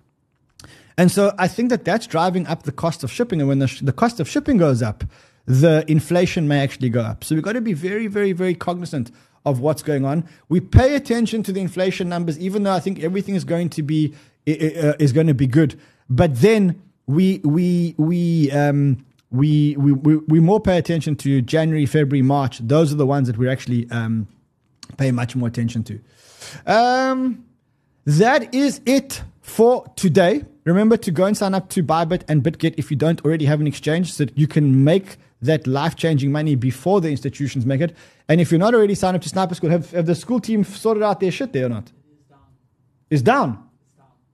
And 0.96 1.10
so 1.10 1.32
I 1.38 1.48
think 1.48 1.70
that 1.70 1.84
that's 1.84 2.06
driving 2.06 2.46
up 2.46 2.64
the 2.64 2.72
cost 2.72 3.04
of 3.04 3.10
shipping. 3.10 3.40
And 3.40 3.48
when 3.48 3.60
the, 3.60 3.68
sh- 3.68 3.80
the 3.80 3.92
cost 3.92 4.20
of 4.20 4.28
shipping 4.28 4.56
goes 4.56 4.82
up, 4.82 5.04
the 5.46 5.84
inflation 5.88 6.46
may 6.48 6.60
actually 6.60 6.90
go 6.90 7.00
up. 7.00 7.24
So 7.24 7.34
we've 7.34 7.44
got 7.44 7.52
to 7.52 7.60
be 7.60 7.72
very, 7.72 8.06
very, 8.06 8.32
very 8.32 8.54
cognizant 8.54 9.10
of 9.46 9.60
what's 9.60 9.82
going 9.82 10.04
on. 10.04 10.28
We 10.48 10.60
pay 10.60 10.94
attention 10.94 11.42
to 11.44 11.52
the 11.52 11.60
inflation 11.60 12.08
numbers, 12.08 12.38
even 12.38 12.64
though 12.64 12.72
I 12.72 12.80
think 12.80 13.02
everything 13.02 13.34
is 13.34 13.44
going 13.44 13.70
to 13.70 13.82
be 13.82 14.14
uh, 14.46 14.94
is 14.98 15.12
going 15.12 15.26
to 15.26 15.34
be 15.34 15.46
good. 15.46 15.78
But 16.10 16.40
then 16.40 16.82
we 17.06 17.38
we 17.44 17.94
we 17.96 18.50
um, 18.50 19.04
we, 19.30 19.76
we 19.76 19.92
we 19.92 20.16
we 20.16 20.40
more 20.40 20.60
pay 20.60 20.78
attention 20.78 21.16
to 21.16 21.42
January, 21.42 21.86
February, 21.86 22.22
March. 22.22 22.58
Those 22.58 22.92
are 22.92 22.96
the 22.96 23.06
ones 23.06 23.26
that 23.26 23.36
we're 23.36 23.50
actually 23.50 23.90
um, 23.90 24.26
pay 24.96 25.10
much 25.10 25.36
more 25.36 25.48
attention 25.48 25.84
to. 25.84 26.00
Um, 26.66 27.44
that 28.06 28.54
is 28.54 28.80
it 28.86 29.22
for 29.42 29.84
today. 29.96 30.44
Remember 30.64 30.96
to 30.96 31.10
go 31.10 31.24
and 31.24 31.36
sign 31.36 31.54
up 31.54 31.68
to 31.70 31.82
Bybit 31.82 32.22
and 32.28 32.42
BitGet 32.42 32.74
if 32.76 32.90
you 32.90 32.96
don't 32.96 33.24
already 33.24 33.46
have 33.46 33.60
an 33.60 33.66
exchange 33.66 34.12
so 34.12 34.24
that 34.24 34.38
you 34.38 34.46
can 34.46 34.84
make 34.84 35.16
that 35.40 35.66
life 35.66 35.96
changing 35.96 36.32
money 36.32 36.54
before 36.54 37.00
the 37.00 37.10
institutions 37.10 37.64
make 37.64 37.80
it. 37.80 37.94
And 38.28 38.40
if 38.40 38.50
you're 38.50 38.58
not 38.58 38.74
already 38.74 38.94
signed 38.94 39.16
up 39.16 39.22
to 39.22 39.28
Sniper 39.28 39.54
School, 39.54 39.70
have, 39.70 39.90
have 39.92 40.06
the 40.06 40.14
school 40.14 40.40
team 40.40 40.64
sorted 40.64 41.02
out 41.02 41.20
their 41.20 41.30
shit 41.30 41.52
there 41.52 41.66
or 41.66 41.68
not? 41.68 41.90
It's 42.10 42.28
down. 42.28 42.38
It's 43.10 43.22
down. 43.22 43.64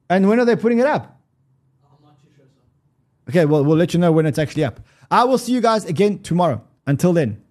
And 0.09 0.29
when 0.29 0.41
are 0.41 0.45
they 0.45 0.57
putting 0.57 0.79
it 0.79 0.87
up? 0.87 1.21
I'm 1.85 2.05
not 2.05 2.21
too 2.21 2.29
sure, 2.37 2.47
sir. 2.47 2.63
Okay, 3.29 3.45
well, 3.45 3.65
we'll 3.65 3.77
let 3.77 3.95
you 3.95 4.01
know 4.01 4.13
when 4.13 4.27
it's 4.27 4.39
actually 4.39 4.65
up. 4.65 4.81
I 5.11 5.25
will 5.25 5.39
see 5.39 5.53
you 5.53 5.61
guys 5.61 5.85
again 5.85 6.19
tomorrow. 6.19 6.63
Until 6.87 7.13
then, 7.13 7.43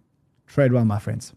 trade 0.48 0.72
well, 0.72 0.86
my 0.86 1.00
friends. 1.00 1.34